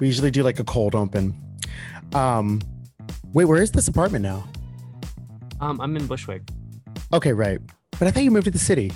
We 0.00 0.06
usually 0.06 0.30
do 0.30 0.42
like 0.42 0.58
a 0.58 0.64
cold 0.64 0.94
open. 0.94 1.34
Um, 2.14 2.60
wait, 3.32 3.44
where 3.44 3.62
is 3.62 3.70
this 3.70 3.86
apartment 3.88 4.22
now? 4.22 4.48
Um, 5.60 5.80
I'm 5.80 5.96
in 5.96 6.06
Bushwick. 6.06 6.42
Okay, 7.12 7.32
right. 7.32 7.60
But 7.98 8.08
I 8.08 8.10
thought 8.10 8.22
you 8.22 8.30
moved 8.30 8.46
to 8.46 8.50
the 8.50 8.58
city. 8.58 8.92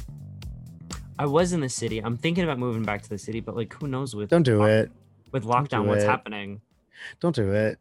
I 1.19 1.27
was 1.27 1.53
in 1.53 1.61
the 1.61 1.69
city. 1.69 1.99
I'm 2.01 2.17
thinking 2.17 2.43
about 2.43 2.59
moving 2.59 2.83
back 2.83 3.03
to 3.03 3.09
the 3.09 3.19
city, 3.19 3.41
but 3.41 3.55
like, 3.55 3.73
who 3.75 3.87
knows 3.87 4.17
with 4.17 4.31
Don't 4.31 4.43
do 4.43 4.59
lock- 4.59 4.69
it. 4.69 4.91
with 5.31 5.45
lockdown 5.45 5.83
do 5.83 5.89
what's 5.91 6.03
it. 6.05 6.09
happening. 6.09 6.61
Don't 7.21 7.37
do 7.37 7.53
it. 7.53 7.79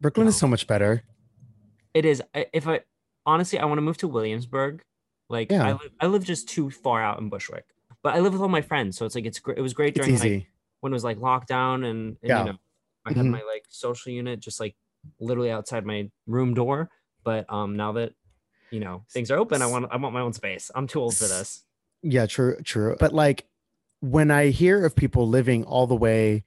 Brooklyn 0.00 0.26
is 0.26 0.36
so 0.36 0.46
much 0.46 0.66
better. 0.66 1.02
It 1.94 2.04
is. 2.04 2.22
If 2.34 2.66
I 2.68 2.80
honestly, 3.24 3.58
I 3.58 3.64
want 3.66 3.78
to 3.78 3.82
move 3.82 3.96
to 3.98 4.08
Williamsburg. 4.08 4.82
Like, 5.30 5.50
Yeah. 5.50 5.64
I 5.68 5.72
live, 5.72 5.90
I 6.00 6.06
live 6.06 6.24
just 6.24 6.48
too 6.48 6.70
far 6.70 7.02
out 7.02 7.20
in 7.20 7.28
Bushwick, 7.28 7.66
but 8.02 8.14
I 8.14 8.20
live 8.20 8.32
with 8.32 8.42
all 8.42 8.48
my 8.48 8.62
friends, 8.62 8.96
so 8.96 9.04
it's 9.06 9.14
like 9.14 9.26
it's 9.26 9.38
great. 9.38 9.58
It 9.58 9.62
was 9.62 9.74
great 9.74 9.96
It's 9.96 9.98
during 10.06 10.18
like 10.18 10.24
easy. 10.26 10.48
When 10.80 10.92
it 10.92 10.94
was 10.96 11.04
like 11.04 11.18
lockdown 11.18 11.84
and, 11.84 12.16
and 12.16 12.16
Yeah. 12.22 12.38
you 12.44 12.52
know 12.52 12.58
I 13.04 13.12
had 13.12 13.24
Mhm. 13.26 13.30
my 13.30 13.42
like 13.42 13.64
social 13.68 14.12
unit 14.12 14.40
just 14.40 14.60
like 14.60 14.74
literally 15.20 15.50
outside 15.50 15.86
my 15.86 16.10
room 16.26 16.54
door. 16.54 16.90
But 17.24 17.50
um 17.52 17.76
now 17.76 17.92
that 17.92 18.12
you 18.70 18.80
know 18.80 19.04
things 19.10 19.30
are 19.30 19.38
open, 19.38 19.62
I 19.62 19.66
want 19.66 19.86
I 19.90 19.96
want 19.96 20.14
my 20.14 20.20
own 20.20 20.32
space. 20.32 20.70
I'm 20.74 20.86
too 20.86 21.00
old 21.00 21.16
for 21.16 21.24
this. 21.26 21.64
Yeah, 22.02 22.26
true, 22.26 22.56
true. 22.62 22.96
But 23.00 23.12
like 23.12 23.46
when 24.00 24.30
I 24.30 24.48
hear 24.48 24.84
of 24.84 24.94
people 24.94 25.26
living 25.28 25.64
all 25.64 25.86
the 25.88 25.96
way, 25.96 26.44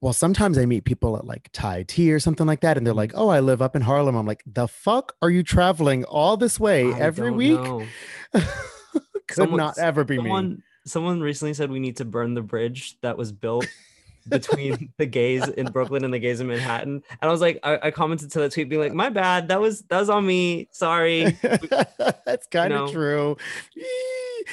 well, 0.00 0.12
sometimes 0.12 0.56
I 0.58 0.66
meet 0.66 0.84
people 0.84 1.16
at 1.16 1.24
like 1.24 1.48
Thai 1.52 1.82
tea 1.82 2.12
or 2.12 2.20
something 2.20 2.46
like 2.46 2.60
that, 2.60 2.76
and 2.76 2.86
they're 2.86 2.94
like, 2.94 3.10
Mm-hmm. 3.10 3.20
"Oh, 3.20 3.28
I 3.28 3.40
live 3.40 3.60
up 3.62 3.74
in 3.74 3.82
Harlem." 3.82 4.14
I'm 4.14 4.26
like, 4.26 4.42
"The 4.46 4.68
fuck 4.68 5.14
are 5.22 5.30
you 5.30 5.42
traveling 5.42 6.04
all 6.04 6.36
this 6.36 6.60
way 6.60 6.92
I 6.92 6.98
every 7.00 7.30
week?" 7.32 7.58
Could 8.32 8.44
Someone- 9.32 9.58
not 9.58 9.78
ever 9.78 10.04
be 10.04 10.18
me. 10.20 10.58
Someone 10.86 11.20
recently 11.20 11.54
said 11.54 11.70
we 11.70 11.80
need 11.80 11.96
to 11.96 12.04
burn 12.04 12.34
the 12.34 12.42
bridge 12.42 12.98
that 13.00 13.18
was 13.18 13.32
built 13.32 13.66
between 14.28 14.92
the 14.98 15.06
gays 15.06 15.46
in 15.48 15.66
Brooklyn 15.66 16.04
and 16.04 16.12
the 16.12 16.18
gays 16.18 16.40
in 16.40 16.46
Manhattan. 16.46 17.02
And 17.10 17.28
I 17.28 17.28
was 17.28 17.40
like, 17.40 17.60
I, 17.62 17.78
I 17.84 17.90
commented 17.90 18.30
to 18.32 18.40
that 18.40 18.52
tweet 18.52 18.68
being 18.68 18.80
like, 18.80 18.92
my 18.92 19.08
bad, 19.08 19.48
that 19.48 19.60
was 19.60 19.82
that 19.82 19.98
was 19.98 20.10
on 20.10 20.26
me. 20.26 20.68
Sorry. 20.70 21.36
That's 21.42 22.46
kind 22.50 22.72
of 22.72 22.86
know? 22.86 22.92
true. 22.92 23.36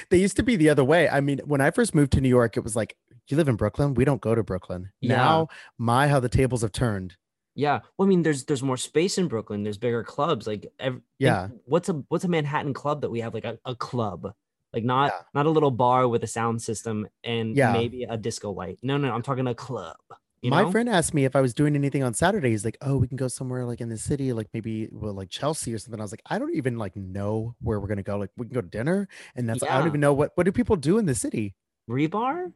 They 0.10 0.18
used 0.18 0.38
to 0.38 0.44
be 0.44 0.56
the 0.56 0.70
other 0.70 0.84
way. 0.84 1.10
I 1.10 1.22
mean, 1.22 1.40
when 1.46 1.62
I 1.62 1.72
first 1.72 1.94
moved 1.94 2.14
to 2.14 2.22
New 2.22 2.30
York, 2.30 2.58
it 2.58 2.64
was 2.64 2.76
like, 2.76 2.96
"You 3.28 3.38
live 3.38 3.48
in 3.48 3.56
Brooklyn? 3.56 3.94
We 3.94 4.06
don't 4.06 4.22
go 4.22 4.34
to 4.34 4.44
Brooklyn." 4.44 4.92
Yeah. 5.02 5.18
Now, 5.18 5.48
my 5.78 6.08
how 6.08 6.20
the 6.20 6.30
tables 6.30 6.62
have 6.64 6.72
turned. 6.72 7.16
Yeah. 7.56 7.82
Well, 7.98 8.08
I 8.08 8.10
mean, 8.10 8.24
there's 8.24 8.46
there's 8.46 8.64
more 8.64 8.78
space 8.78 9.18
in 9.18 9.28
Brooklyn. 9.28 9.64
There's 9.64 9.78
bigger 9.78 10.04
clubs. 10.04 10.48
Like 10.48 10.66
ev- 10.80 10.94
think, 10.94 11.04
Yeah. 11.20 11.50
What's 11.66 11.90
a 11.90 12.04
what's 12.08 12.24
a 12.24 12.30
Manhattan 12.30 12.74
club 12.74 13.02
that 13.02 13.12
we 13.12 13.22
have? 13.22 13.34
Like 13.34 13.46
a, 13.46 13.60
a 13.66 13.76
club. 13.76 14.34
Like 14.74 14.84
not 14.84 15.14
Yeah. 15.14 15.22
not 15.34 15.46
a 15.46 15.50
little 15.50 15.72
bar 15.72 16.08
with 16.08 16.24
a 16.24 16.28
sound 16.28 16.62
system 16.62 17.08
and 17.24 17.56
Yeah. 17.56 17.72
maybe 17.72 18.04
a 18.04 18.18
disco 18.18 18.52
light. 18.52 18.80
No, 18.84 18.98
no, 18.98 19.14
I'm 19.14 19.22
talking 19.22 19.48
a 19.48 19.56
club. 19.56 19.98
You 20.42 20.52
my 20.52 20.64
know? 20.64 20.72
friend 20.72 20.90
asked 20.90 21.14
me 21.14 21.26
if 21.26 21.36
I 21.36 21.42
was 21.42 21.54
doing 21.54 21.76
anything 21.76 22.04
on 22.04 22.14
Saturday. 22.14 22.50
He's 22.50 22.66
like, 22.66 22.78
"Oh, 22.82 22.98
we 22.98 23.08
can 23.08 23.16
go 23.18 23.28
somewhere 23.30 23.66
like 23.66 23.80
in 23.82 23.90
the 23.90 23.98
city, 23.98 24.34
like 24.34 24.50
maybe 24.54 24.90
well, 24.92 25.14
like 25.14 25.30
Chelsea 25.30 25.74
or 25.74 25.80
something." 25.80 26.00
I 26.00 26.04
was 26.04 26.12
like, 26.12 26.22
"I 26.26 26.38
don't 26.40 26.54
even 26.56 26.78
like 26.78 26.96
know 26.98 27.56
where 27.62 27.80
we're 27.80 27.88
gonna 27.88 28.04
go. 28.04 28.18
Like, 28.18 28.32
we 28.38 28.46
can 28.48 28.54
go 28.54 28.62
to 28.62 28.68
dinner, 28.68 29.08
and 29.36 29.48
that's 29.48 29.64
I 29.64 29.78
don't 29.78 29.88
even 29.88 30.02
know 30.02 30.14
what 30.14 30.32
what 30.36 30.44
do 30.46 30.52
people 30.52 30.76
do 30.76 30.98
in 30.98 31.06
the 31.06 31.16
city." 31.16 31.56
Rebar? 31.90 32.54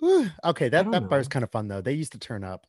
okay, 0.44 0.68
that 0.68 0.90
that 0.90 1.08
bar's 1.08 1.26
know. 1.26 1.30
kind 1.30 1.44
of 1.44 1.50
fun 1.50 1.68
though. 1.68 1.80
They 1.80 1.92
used 1.92 2.12
to 2.12 2.18
turn 2.18 2.44
up. 2.44 2.66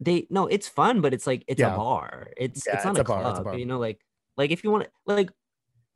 They 0.00 0.26
no, 0.30 0.46
it's 0.46 0.68
fun, 0.68 1.00
but 1.00 1.14
it's 1.14 1.26
like 1.26 1.44
it's 1.48 1.60
Yeah. 1.60 1.74
a 1.74 1.76
bar. 1.76 2.28
It's 2.36 2.66
Yeah, 2.66 2.74
it's 2.74 2.84
not 2.84 2.92
it's 2.92 2.98
a 2.98 3.00
a 3.00 3.04
bar, 3.04 3.22
club. 3.22 3.40
a 3.40 3.44
bar. 3.44 3.54
You 3.58 3.66
know, 3.66 3.78
like 3.78 4.04
like 4.36 4.50
if 4.50 4.62
you 4.64 4.70
want 4.70 4.84
to 4.84 4.90
like 5.06 5.30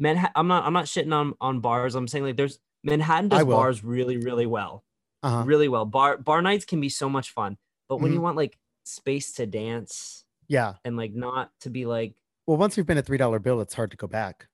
Manhattan. 0.01 0.33
I'm 0.35 0.49
not 0.49 0.65
I'm 0.65 0.73
not 0.73 0.87
shitting 0.87 1.15
on 1.15 1.35
on 1.41 1.61
bars. 1.61 1.95
I'm 1.95 2.09
saying 2.09 2.25
like 2.25 2.37
there's 2.37 2.59
Manhattan 2.83 3.29
does 3.29 3.45
bars 3.45 3.85
really 3.85 4.17
really 4.17 4.47
well. 4.47 4.83
Uh-huh. 5.23 5.45
really 5.45 5.69
well. 5.69 5.85
Bar 5.85 6.17
bar 6.17 6.41
nights 6.43 6.65
can 6.65 6.81
be 6.81 6.89
so 6.89 7.09
much 7.09 7.31
fun, 7.31 7.59
but 7.89 7.97
when 7.99 8.07
Mm-hmm. 8.07 8.15
you 8.15 8.21
want 8.23 8.37
like 8.37 8.59
space 8.85 9.33
to 9.35 9.47
dance 9.47 10.25
Yeah. 10.49 10.75
and 10.85 10.97
like 10.97 11.13
not 11.13 11.51
to 11.61 11.71
be 11.71 11.85
like 11.85 12.15
Well, 12.47 12.57
once 12.57 12.77
you've 12.77 12.87
been 12.87 12.97
a 12.99 13.03
three 13.03 13.19
dollar 13.19 13.39
bill, 13.39 13.61
it's 13.61 13.75
hard 13.75 13.91
to 13.91 13.97
go 13.99 14.07
back. 14.07 14.49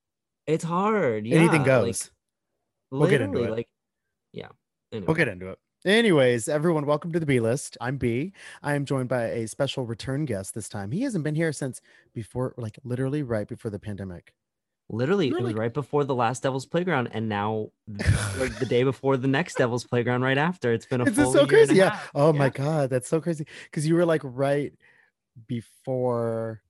it's 0.45 0.65
hard. 0.65 1.25
Anything 1.25 1.43
yeah, 1.45 1.51
like, 1.51 1.65
goes. 1.65 2.11
We'll 2.91 3.09
get 3.09 3.21
into 3.21 3.43
it. 3.43 3.51
Like, 3.51 3.69
yeah. 4.33 4.49
Anyway. 4.91 5.05
We'll 5.07 5.15
get 5.15 5.27
into 5.29 5.49
it. 5.49 5.59
Anyways, 5.85 6.49
everyone, 6.49 6.85
welcome 6.85 7.11
to 7.13 7.19
the 7.19 7.25
B 7.25 7.39
list. 7.39 7.77
I'm 7.79 7.97
B. 7.97 8.33
I 8.63 8.73
am 8.75 8.83
joined 8.85 9.07
by 9.09 9.25
a 9.25 9.47
special 9.47 9.85
return 9.85 10.25
guest 10.25 10.53
this 10.53 10.67
time. 10.67 10.91
He 10.91 11.03
hasn't 11.03 11.23
been 11.23 11.35
here 11.35 11.53
since 11.53 11.81
before, 12.13 12.53
like 12.57 12.77
literally 12.83 13.23
right 13.23 13.47
before 13.47 13.71
the 13.71 13.79
pandemic. 13.79 14.33
Literally, 14.89 15.27
You're 15.27 15.39
it 15.39 15.43
was 15.43 15.53
right 15.53 15.73
before 15.73 16.05
the 16.05 16.15
last 16.15 16.43
Devil's 16.43 16.65
Playground, 16.65 17.07
and 17.11 17.27
now 17.27 17.71
like 18.37 18.57
the 18.57 18.65
day 18.65 18.83
before 18.83 19.17
the 19.17 19.27
next 19.27 19.55
Devil's 19.55 19.83
Playground, 19.83 20.21
right 20.21 20.37
after. 20.37 20.71
It's 20.71 20.85
been 20.85 21.01
a 21.01 21.05
Is 21.05 21.15
full 21.15 21.25
this 21.25 21.33
so 21.33 21.39
year 21.41 21.47
crazy? 21.47 21.75
Yeah. 21.75 21.89
half. 21.89 22.11
Oh 22.15 22.31
my 22.31 22.47
god, 22.49 22.89
that's 22.89 23.09
so 23.09 23.19
crazy. 23.19 23.45
Because 23.65 23.85
you 23.85 23.95
were 23.95 24.05
like 24.05 24.21
right 24.23 24.71
before 25.47 26.61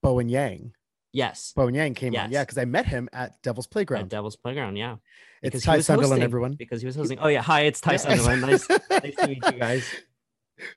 Bowen 0.00 0.28
Yang. 0.28 0.72
Yes. 1.12 1.52
Bowen 1.56 1.74
Yang 1.74 1.94
came 1.94 2.16
on. 2.16 2.30
Yeah, 2.30 2.42
because 2.42 2.58
I 2.58 2.64
met 2.64 2.86
him 2.86 3.08
at 3.12 3.40
Devil's 3.42 3.66
At 3.66 3.70
Playground. 3.72 4.10
Devil's 4.10 4.36
Playground, 4.36 4.76
yeah. 4.76 4.96
It's 5.42 5.50
Because 5.52 5.64
he 5.64 5.66
Ty 5.70 5.76
was 5.78 5.86
Sunderland, 5.86 6.10
hosting- 6.12 6.22
everyone. 6.24 6.52
Because 6.54 6.80
he 6.82 6.86
was 6.86 6.96
hosting. 6.96 7.18
Oh 7.18 7.28
yeah, 7.28 7.42
hi, 7.42 7.62
it's 7.62 7.80
Ty 7.80 7.92
Yeah. 7.92 7.96
Sunderland. 7.98 8.42
Nice, 8.42 8.68
nice 8.90 9.14
to 9.16 9.26
meet 9.28 9.44
you 9.44 9.58
guys. 9.58 9.84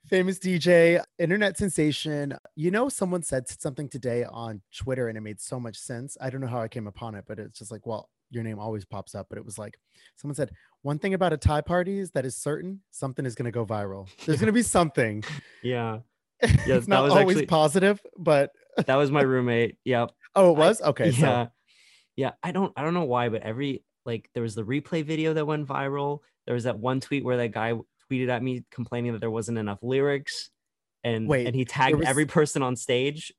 Famous 0.09 0.39
DJ, 0.39 1.03
internet 1.19 1.57
sensation. 1.57 2.33
You 2.55 2.71
know, 2.71 2.89
someone 2.89 3.21
said 3.21 3.47
something 3.47 3.87
today 3.89 4.23
on 4.23 4.61
Twitter 4.75 5.07
and 5.07 5.17
it 5.17 5.21
made 5.21 5.39
so 5.39 5.59
much 5.59 5.77
sense. 5.77 6.17
I 6.19 6.29
don't 6.29 6.41
know 6.41 6.47
how 6.47 6.61
I 6.61 6.67
came 6.67 6.87
upon 6.87 7.15
it, 7.15 7.25
but 7.27 7.39
it's 7.39 7.59
just 7.59 7.71
like, 7.71 7.85
well, 7.85 8.09
your 8.31 8.43
name 8.43 8.59
always 8.59 8.85
pops 8.85 9.13
up. 9.15 9.27
But 9.29 9.37
it 9.37 9.45
was 9.45 9.57
like, 9.57 9.77
someone 10.15 10.35
said, 10.35 10.51
one 10.81 10.97
thing 10.99 11.13
about 11.13 11.31
a 11.33 11.37
Ty 11.37 11.61
party 11.61 11.99
is 11.99 12.11
that 12.11 12.25
is 12.25 12.35
certain 12.35 12.81
something 12.91 13.25
is 13.25 13.35
going 13.35 13.45
to 13.45 13.51
go 13.51 13.65
viral. 13.65 14.07
There's 14.25 14.39
going 14.39 14.47
to 14.47 14.51
be 14.53 14.63
something. 14.63 15.23
Yeah, 15.63 15.99
Yeah, 16.41 16.75
it's 16.75 16.87
not 16.87 17.09
always 17.09 17.35
actually- 17.37 17.45
positive, 17.47 18.01
but 18.17 18.51
that 18.85 18.95
was 18.95 19.11
my 19.11 19.21
roommate. 19.21 19.77
Yep. 19.85 20.11
oh, 20.35 20.51
it 20.53 20.55
I- 20.55 20.59
was 20.59 20.81
okay. 20.81 21.09
yeah 21.09 21.45
So 21.45 21.51
yeah 22.15 22.31
i 22.41 22.51
don't 22.51 22.73
i 22.75 22.81
don't 22.83 22.95
know 22.95 23.03
why 23.03 23.29
but 23.29 23.43
every 23.43 23.83
like 24.03 24.27
there 24.33 24.41
was 24.41 24.55
the 24.55 24.63
replay 24.63 25.05
video 25.05 25.35
that 25.35 25.45
went 25.45 25.67
viral 25.67 26.21
there 26.45 26.55
was 26.55 26.63
that 26.63 26.79
one 26.79 26.99
tweet 26.99 27.23
where 27.23 27.37
that 27.37 27.49
guy 27.51 27.73
tweeted 28.11 28.29
at 28.29 28.41
me 28.43 28.63
complaining 28.71 29.13
that 29.13 29.19
there 29.19 29.31
wasn't 29.31 29.57
enough 29.57 29.79
lyrics 29.81 30.49
and 31.03 31.27
Wait, 31.27 31.45
and 31.47 31.55
he 31.55 31.65
tagged 31.65 31.97
was- 31.97 32.07
every 32.07 32.25
person 32.25 32.61
on 32.63 32.75
stage. 32.75 33.31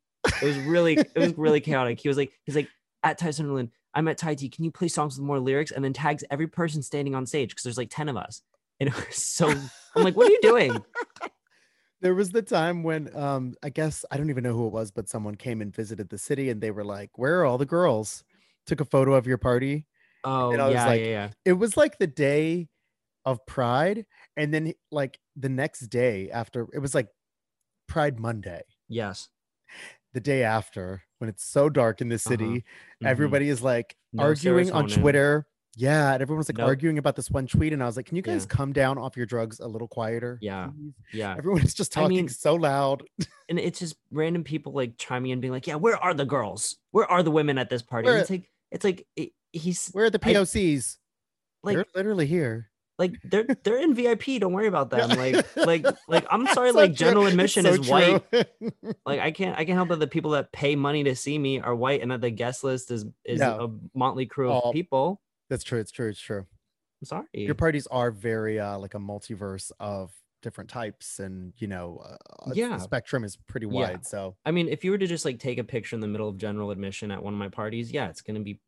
It 0.43 0.45
was 0.47 0.59
really 0.59 0.95
it 0.97 1.17
was 1.19 1.37
really 1.39 1.61
chaotic. 1.69 2.01
He 2.01 2.09
was 2.09 2.17
like 2.17 2.33
he's 2.45 2.57
like 2.57 2.69
at 3.05 3.17
ty 3.19 3.31
sunderland 3.31 3.71
i'm 3.95 4.09
at 4.09 4.19
ty 4.19 4.35
t 4.35 4.49
can 4.49 4.65
you 4.65 4.71
play 4.73 4.89
songs 4.89 5.17
with 5.17 5.25
more 5.27 5.39
lyrics? 5.39 5.71
And 5.71 5.85
then 5.85 5.93
tags 5.93 6.25
every 6.31 6.49
person 6.49 6.83
standing 6.83 7.15
on 7.15 7.25
stage 7.27 7.51
because 7.51 7.63
there's 7.63 7.79
like 7.79 7.91
10 7.91 8.09
of 8.09 8.17
us. 8.17 8.43
And 8.81 8.89
it 8.89 8.95
was 8.95 9.17
so 9.17 9.49
i'm 9.49 10.03
like 10.05 10.17
what 10.17 10.29
are 10.29 10.33
you 10.33 10.41
doing? 10.43 10.85
There 12.01 12.15
was 12.15 12.31
the 12.31 12.43
time 12.43 12.85
when 12.85 13.15
um 13.17 13.55
I 13.63 13.71
guess 13.71 14.05
I 14.11 14.17
don't 14.19 14.31
even 14.31 14.45
know 14.45 14.53
who 14.55 14.67
it 14.69 14.73
was, 14.73 14.91
but 14.93 15.09
someone 15.09 15.35
came 15.35 15.61
and 15.61 15.75
visited 15.75 16.09
the 16.09 16.19
city 16.19 16.49
and 16.51 16.61
they 16.61 16.71
were 16.71 16.85
like, 16.85 17.11
Where 17.19 17.41
are 17.41 17.45
all 17.45 17.59
the 17.59 17.67
girls? 17.67 18.23
Took 18.67 18.81
a 18.81 18.85
photo 18.85 19.15
of 19.15 19.27
your 19.27 19.39
party. 19.39 19.85
oh 20.25 20.53
And 20.53 20.63
I 20.63 20.67
was 20.67 20.75
yeah, 20.75 20.87
like, 20.87 21.01
yeah 21.01 21.07
yeah. 21.07 21.29
it 21.45 21.55
was 21.55 21.77
like 21.77 21.99
the 21.99 22.07
day 22.07 22.69
of 23.31 23.45
pride. 23.47 24.05
And 24.37 24.53
then 24.53 24.73
like 24.91 25.19
the 25.37 25.49
next 25.49 25.81
day 25.89 26.31
after 26.31 26.67
it 26.73 26.79
was 26.79 26.95
like 26.95 27.09
pride 27.89 28.19
monday. 28.19 28.63
Yes. 28.89 29.29
The 30.15 30.21
day 30.21 30.43
after 30.43 31.03
when 31.19 31.29
it's 31.31 31.45
so 31.45 31.69
dark 31.69 32.01
in 32.01 32.09
the 32.09 32.19
city 32.19 32.65
Mhm. 33.03 33.07
everybody 33.07 33.49
is 33.49 33.63
like 33.63 33.97
No 34.13 34.25
arguing 34.25 34.71
on 34.73 34.89
twitter. 34.89 35.47
Yeah 35.77 36.13
and 36.15 36.23
everyone 36.23 36.39
was 36.39 36.49
like 36.49 36.59
Nope. 36.59 36.67
arguing 36.69 36.99
about 36.99 37.15
this 37.17 37.31
one 37.31 37.47
tweet 37.47 37.73
and 37.73 37.83
i 37.83 37.87
was 37.87 37.97
like 37.97 38.07
can 38.07 38.17
you 38.17 38.23
guys 38.23 38.47
Yeah. 38.49 38.57
come 38.57 38.73
down 38.73 38.99
off 38.99 39.17
your 39.17 39.27
drugs 39.27 39.61
a 39.61 39.67
little 39.69 39.87
quieter 39.89 40.39
Yeah. 40.41 40.69
please?" 40.69 40.93
yeah. 41.13 41.35
Everyone 41.37 41.63
is 41.63 41.75
just 41.75 41.97
I 41.97 42.03
talking 42.03 42.17
mean- 42.17 42.29
so 42.29 42.55
loud. 42.55 43.03
and 43.49 43.59
it's 43.59 43.79
just 43.79 43.97
random 44.11 44.45
people 44.45 44.73
like 44.73 44.97
chiming 44.99 45.31
in 45.31 45.41
being 45.41 45.53
like 45.53 45.67
yeah 45.67 45.77
where 45.77 45.97
are 45.97 46.15
the 46.15 46.25
girls? 46.27 46.77
Where 46.91 47.07
are 47.11 47.23
the 47.23 47.31
women 47.31 47.59
at 47.59 47.69
this 47.71 47.83
party? 47.83 48.07
Where- 48.07 48.19
it's 48.19 48.31
like 48.31 48.51
it's 48.71 48.85
like 48.85 49.07
it, 49.17 49.33
he's 49.53 49.89
where 49.89 50.07
are 50.07 50.11
the 50.11 50.19
I- 50.23 50.33
pocs 50.35 50.97
like 51.63 51.75
they're 51.77 51.87
literally 51.95 52.27
here 52.27 52.71
like 52.99 53.15
they're 53.25 53.47
they're 53.63 53.79
in 53.79 53.95
vip 53.95 54.25
don't 54.41 54.53
worry 54.53 54.67
about 54.67 54.91
them 54.91 55.11
like 55.11 55.57
like 55.57 55.87
like 56.09 56.27
i'm 56.31 56.47
sorry 56.55 56.73
like 56.73 56.91
true. 56.91 57.07
general 57.07 57.25
It's 57.27 57.33
admission 57.33 57.63
so 57.65 57.71
is 57.71 57.89
white 57.89 58.25
like 59.07 59.21
i 59.21 59.31
can't 59.31 59.57
i 59.59 59.65
can't 59.65 59.77
help 59.77 59.89
that 59.91 60.01
the 60.01 60.07
people 60.07 60.33
that 60.33 60.51
pay 60.53 60.75
money 60.77 61.05
to 61.05 61.15
see 61.15 61.39
me 61.39 61.61
are 61.61 61.75
white 61.75 62.03
and 62.03 62.11
that 62.11 62.21
the 62.21 62.31
guest 62.31 62.65
list 62.65 62.91
is 62.91 63.05
is 63.25 63.41
Yeah. 63.41 63.59
a 63.65 63.69
motley 63.95 64.27
crew 64.27 64.51
of 64.51 64.63
Oh, 64.67 64.73
people 64.73 65.21
that's 65.49 65.65
true 65.65 65.79
it's 65.81 65.91
true 65.91 66.09
it's 66.09 66.21
true 66.21 66.41
i'm 67.01 67.05
sorry 67.07 67.27
your 67.35 67.55
parties 67.55 67.87
are 67.87 68.11
very 68.11 68.59
uh 68.59 68.79
like 68.79 68.95
a 68.95 68.99
multiverse 68.99 69.71
of 69.81 70.13
different 70.43 70.71
types 70.71 71.19
and 71.19 71.53
you 71.59 71.67
know 71.67 72.01
uh, 72.05 72.51
Yeah. 72.55 72.69
the 72.69 72.79
spectrum 72.79 73.25
is 73.25 73.37
pretty 73.37 73.67
Yeah. 73.67 73.73
wide 73.73 74.07
so 74.07 74.37
i 74.45 74.51
mean 74.51 74.69
if 74.69 74.85
you 74.85 74.91
were 74.93 74.99
to 74.99 75.07
just 75.07 75.25
like 75.25 75.39
take 75.39 75.59
a 75.59 75.65
picture 75.65 75.97
in 75.97 76.01
the 76.01 76.07
middle 76.09 76.29
of 76.29 76.37
general 76.37 76.71
admission 76.71 77.11
at 77.11 77.23
one 77.23 77.33
of 77.35 77.39
my 77.39 77.49
parties 77.49 77.93
yeah 77.93 78.09
it's 78.09 78.21
gonna 78.23 78.41
be 78.41 78.61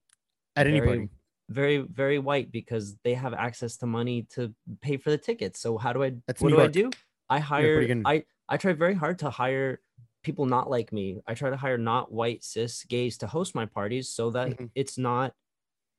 at 0.57 0.67
any 0.67 0.81
very, 0.81 0.89
party 0.99 1.09
very 1.51 1.79
very 1.79 2.19
white 2.19 2.51
because 2.53 2.97
they 3.05 3.13
have 3.15 3.35
access 3.35 3.77
to 3.79 3.87
money 3.87 4.23
to 4.31 4.55
pay 4.81 4.97
for 4.97 5.11
the 5.11 5.19
tickets 5.19 5.61
so 5.61 5.77
how 5.77 5.93
do 5.93 6.03
i 6.05 6.13
That's 6.27 6.41
what 6.41 6.51
New 6.51 6.57
do 6.57 6.63
i 6.63 6.67
do 6.69 6.91
i 7.29 7.39
hire 7.41 7.85
i 8.07 8.23
i 8.49 8.57
try 8.57 8.73
very 8.73 8.95
hard 8.95 9.19
to 9.19 9.31
hire 9.31 9.81
people 10.23 10.47
not 10.47 10.71
like 10.71 10.93
me 10.93 11.21
i 11.27 11.35
try 11.35 11.51
to 11.51 11.57
hire 11.57 11.77
not 11.77 12.13
white 12.13 12.45
cis 12.45 12.85
gays 12.85 13.19
to 13.19 13.27
host 13.27 13.55
my 13.55 13.67
parties 13.67 14.09
so 14.09 14.31
that 14.31 14.49
Mhm. 14.51 14.71
it's 14.77 14.97
not 14.97 15.35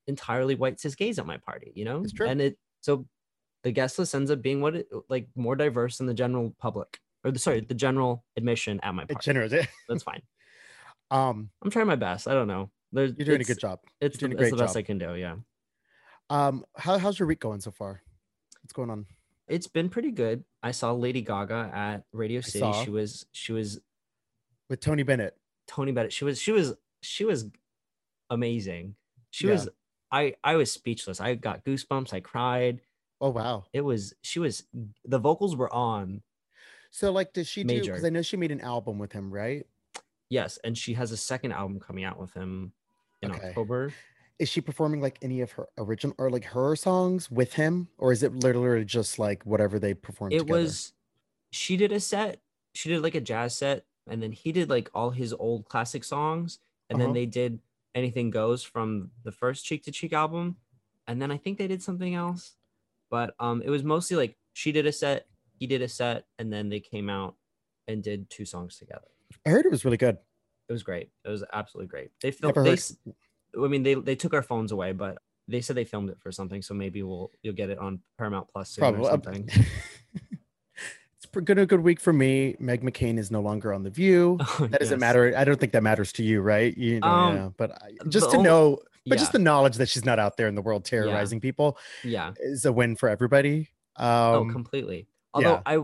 entirely 0.07 0.55
white 0.55 0.79
cis 0.79 0.95
gays 0.95 1.19
at 1.19 1.25
my 1.25 1.37
party 1.37 1.71
you 1.75 1.85
know 1.85 2.01
It's 2.03 2.13
true. 2.13 2.27
and 2.27 2.41
it 2.41 2.57
so 2.81 3.05
the 3.63 3.71
guest 3.71 3.99
list 3.99 4.15
ends 4.15 4.31
up 4.31 4.41
being 4.41 4.61
what 4.61 4.75
it 4.75 4.87
like 5.09 5.27
more 5.35 5.55
diverse 5.55 5.97
than 5.97 6.07
the 6.07 6.13
general 6.13 6.55
public 6.59 6.99
or 7.23 7.31
the 7.31 7.39
sorry 7.39 7.59
the 7.59 7.75
general 7.75 8.23
admission 8.37 8.79
at 8.81 8.95
my 8.95 9.05
party. 9.05 9.23
Generous. 9.23 9.67
That's 9.87 10.01
fine. 10.01 10.21
um, 11.11 11.51
I'm 11.61 11.69
trying 11.69 11.85
my 11.85 11.95
best. 11.95 12.27
I 12.27 12.33
don't 12.33 12.47
know. 12.47 12.71
There's, 12.91 13.13
you're 13.17 13.25
doing 13.25 13.41
a 13.41 13.45
good 13.45 13.59
job. 13.59 13.79
It's 13.99 14.17
the, 14.17 14.25
it's 14.31 14.51
the 14.51 14.57
best 14.57 14.73
job. 14.73 14.79
I 14.79 14.81
can 14.83 14.97
do. 14.97 15.15
Yeah. 15.15 15.35
Um, 16.29 16.65
how, 16.77 16.97
how's 16.97 17.19
your 17.19 17.27
week 17.27 17.39
going 17.39 17.61
so 17.61 17.71
far? 17.71 18.01
What's 18.61 18.73
going 18.73 18.89
on? 18.89 19.05
It's 19.47 19.67
been 19.67 19.89
pretty 19.89 20.11
good. 20.11 20.43
I 20.63 20.71
saw 20.71 20.93
Lady 20.93 21.21
Gaga 21.21 21.71
at 21.73 22.03
Radio 22.13 22.41
City. 22.41 22.71
She 22.83 22.89
was 22.89 23.25
she 23.31 23.51
was 23.51 23.79
With 24.69 24.79
Tony 24.79 25.03
Bennett. 25.03 25.35
Tony 25.67 25.91
Bennett. 25.91 26.13
She 26.13 26.23
was 26.23 26.39
she 26.39 26.51
was 26.51 26.73
she 27.01 27.25
was 27.25 27.49
amazing. 28.29 28.95
She 29.31 29.47
Yeah. 29.47 29.53
was 29.53 29.69
I 30.11 30.35
I 30.43 30.55
was 30.55 30.71
speechless. 30.71 31.19
I 31.19 31.35
got 31.35 31.65
goosebumps. 31.65 32.13
I 32.13 32.19
cried. 32.21 32.81
Oh 33.19 33.29
wow. 33.29 33.65
It 33.73 33.81
was 33.81 34.13
she 34.21 34.39
was 34.39 34.63
the 35.03 35.19
vocals 35.19 35.55
were 35.55 35.73
on. 35.73 36.21
So 36.91 37.11
like, 37.11 37.33
does 37.33 37.47
she 37.47 37.63
do? 37.63 37.81
Because 37.81 38.05
I 38.05 38.09
know 38.09 38.21
she 38.21 38.37
made 38.37 38.51
an 38.51 38.61
album 38.61 38.99
with 38.99 39.11
him, 39.11 39.33
right? 39.33 39.65
Yes, 40.29 40.59
and 40.63 40.77
she 40.77 40.93
has 40.93 41.11
a 41.11 41.17
second 41.17 41.51
album 41.51 41.79
coming 41.79 42.03
out 42.05 42.19
with 42.19 42.33
him 42.33 42.71
in 43.21 43.31
Okay. 43.31 43.31
October. 43.31 43.97
Is 44.39 44.49
she 44.49 44.61
performing 44.61 45.01
like 45.01 45.19
any 45.21 45.41
of 45.41 45.51
her 45.53 45.69
original 45.77 46.15
or 46.19 46.29
like 46.31 46.45
her 46.45 46.75
songs 46.75 47.31
with 47.31 47.53
him, 47.53 47.89
or 47.97 48.11
is 48.11 48.23
it 48.23 48.33
literally 48.35 48.85
just 48.85 49.19
like 49.19 49.45
whatever 49.45 49.79
they 49.79 49.93
performed? 49.93 50.37
It 50.37 50.39
together? 50.39 50.77
was 50.77 50.93
she 51.51 51.77
did 51.77 51.91
a 51.91 51.99
set. 51.99 52.41
She 52.75 52.89
did 52.89 53.01
like 53.03 53.15
a 53.15 53.21
jazz 53.21 53.57
set, 53.57 53.87
and 54.07 54.23
then 54.23 54.31
he 54.33 54.51
did 54.51 54.69
like 54.69 54.89
all 54.95 55.11
his 55.11 55.33
old 55.33 55.65
classic 55.69 56.03
songs, 56.03 56.59
and 56.89 56.99
Uh-huh. 56.99 57.01
then 57.01 57.13
they 57.13 57.27
did 57.27 57.61
Anything 57.95 58.31
Goes 58.31 58.63
from 58.63 59.11
the 59.23 59.31
first 59.33 59.65
Cheek 59.65 59.83
to 59.85 59.91
Cheek 59.91 60.13
album, 60.13 60.57
and 61.07 61.21
then 61.21 61.31
I 61.31 61.37
think 61.37 61.57
they 61.57 61.67
did 61.67 61.83
something 61.83 62.15
else, 62.15 62.57
but 63.09 63.35
um, 63.39 63.61
it 63.63 63.69
was 63.69 63.83
mostly 63.83 64.17
like 64.17 64.37
she 64.53 64.71
did 64.71 64.85
a 64.87 64.93
set, 64.93 65.27
he 65.59 65.67
did 65.67 65.81
a 65.83 65.89
set, 65.89 66.27
and 66.39 66.53
then 66.53 66.69
they 66.69 66.79
came 66.81 67.09
out 67.09 67.37
and 67.87 68.03
did 68.03 68.29
two 68.29 68.45
songs 68.45 68.77
together. 68.77 69.09
I 69.45 69.49
heard 69.49 69.65
it 69.65 69.71
was 69.71 69.85
really 69.85 69.97
good. 69.97 70.17
It 70.71 70.73
was 70.73 70.83
great. 70.83 71.09
It 71.25 71.29
was 71.29 71.43
absolutely 71.51 71.89
great. 71.89 72.11
They 72.21 72.31
filmed. 72.31 72.55
They, 72.55 72.77
I 73.61 73.67
mean, 73.67 73.83
they 73.83 73.95
they 73.95 74.15
took 74.15 74.33
our 74.33 74.41
phones 74.41 74.71
away, 74.71 74.93
but 74.93 75.17
they 75.49 75.59
said 75.59 75.75
they 75.75 75.83
filmed 75.83 76.09
it 76.09 76.17
for 76.17 76.31
something, 76.31 76.61
so 76.61 76.73
maybe 76.73 77.03
we'll 77.03 77.29
you'll 77.43 77.55
get 77.55 77.69
it 77.69 77.77
on 77.77 77.99
Paramount 78.17 78.47
Plus 78.47 78.69
soon 78.69 78.83
Probably. 78.83 79.01
or 79.01 79.07
uh, 79.07 79.11
something. 79.11 79.49
it's 81.17 81.25
been 81.25 81.57
a 81.57 81.65
good 81.65 81.81
week 81.81 81.99
for 81.99 82.13
me. 82.13 82.55
Meg 82.57 82.83
McCain 82.83 83.19
is 83.19 83.31
no 83.31 83.41
longer 83.41 83.73
on 83.73 83.83
the 83.83 83.89
View. 83.89 84.39
That 84.59 84.79
doesn't 84.79 85.01
matter. 85.01 85.33
I 85.35 85.43
don't 85.43 85.59
think 85.59 85.73
that 85.73 85.83
matters 85.83 86.13
to 86.13 86.23
you, 86.23 86.39
right? 86.39 86.75
You 86.77 87.01
know, 87.01 87.07
Um, 87.07 87.35
yeah. 87.35 87.49
But 87.57 87.71
I, 87.83 87.91
just 88.07 88.31
to 88.31 88.37
ol- 88.37 88.43
know, 88.43 88.79
but 89.05 89.17
Yeah. 89.17 89.23
just 89.23 89.33
the 89.33 89.39
knowledge 89.39 89.75
that 89.75 89.89
she's 89.89 90.05
not 90.05 90.19
out 90.19 90.37
there 90.37 90.47
in 90.47 90.55
the 90.55 90.61
world 90.61 90.85
terrorizing 90.85 91.41
people 91.41 91.77
yeah. 92.05 92.31
is 92.39 92.63
a 92.63 92.71
win 92.71 92.95
for 92.95 93.09
everybody. 93.09 93.67
Um, 93.97 94.07
oh, 94.07 94.49
completely. 94.49 95.09
Although 95.33 95.61
I, 95.65 95.79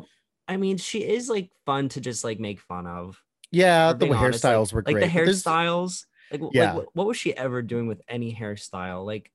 I 0.47 0.55
mean, 0.55 0.77
she 0.77 0.99
is 0.99 1.27
like 1.27 1.51
fun 1.65 1.89
to 1.89 1.99
just 1.99 2.23
like 2.23 2.39
make 2.39 2.61
fun 2.61 2.87
of. 2.87 3.21
Yeah, 3.51 3.93
the 3.93 4.09
honest, 4.13 4.43
like- 4.43 4.53
hairstyles 4.53 4.73
were 4.73 4.83
like 4.85 4.93
great. 4.95 5.11
the 5.11 5.19
hairstyles. 5.19 6.05
Like, 6.31 6.41
Yeah. 6.51 6.73
like 6.73 6.87
what, 6.93 7.07
was 7.07 7.17
she 7.17 7.35
ever 7.37 7.61
doing 7.61 7.87
with 7.87 8.01
any 8.09 8.33
hairstyle? 8.35 9.05
Like, 9.05 9.31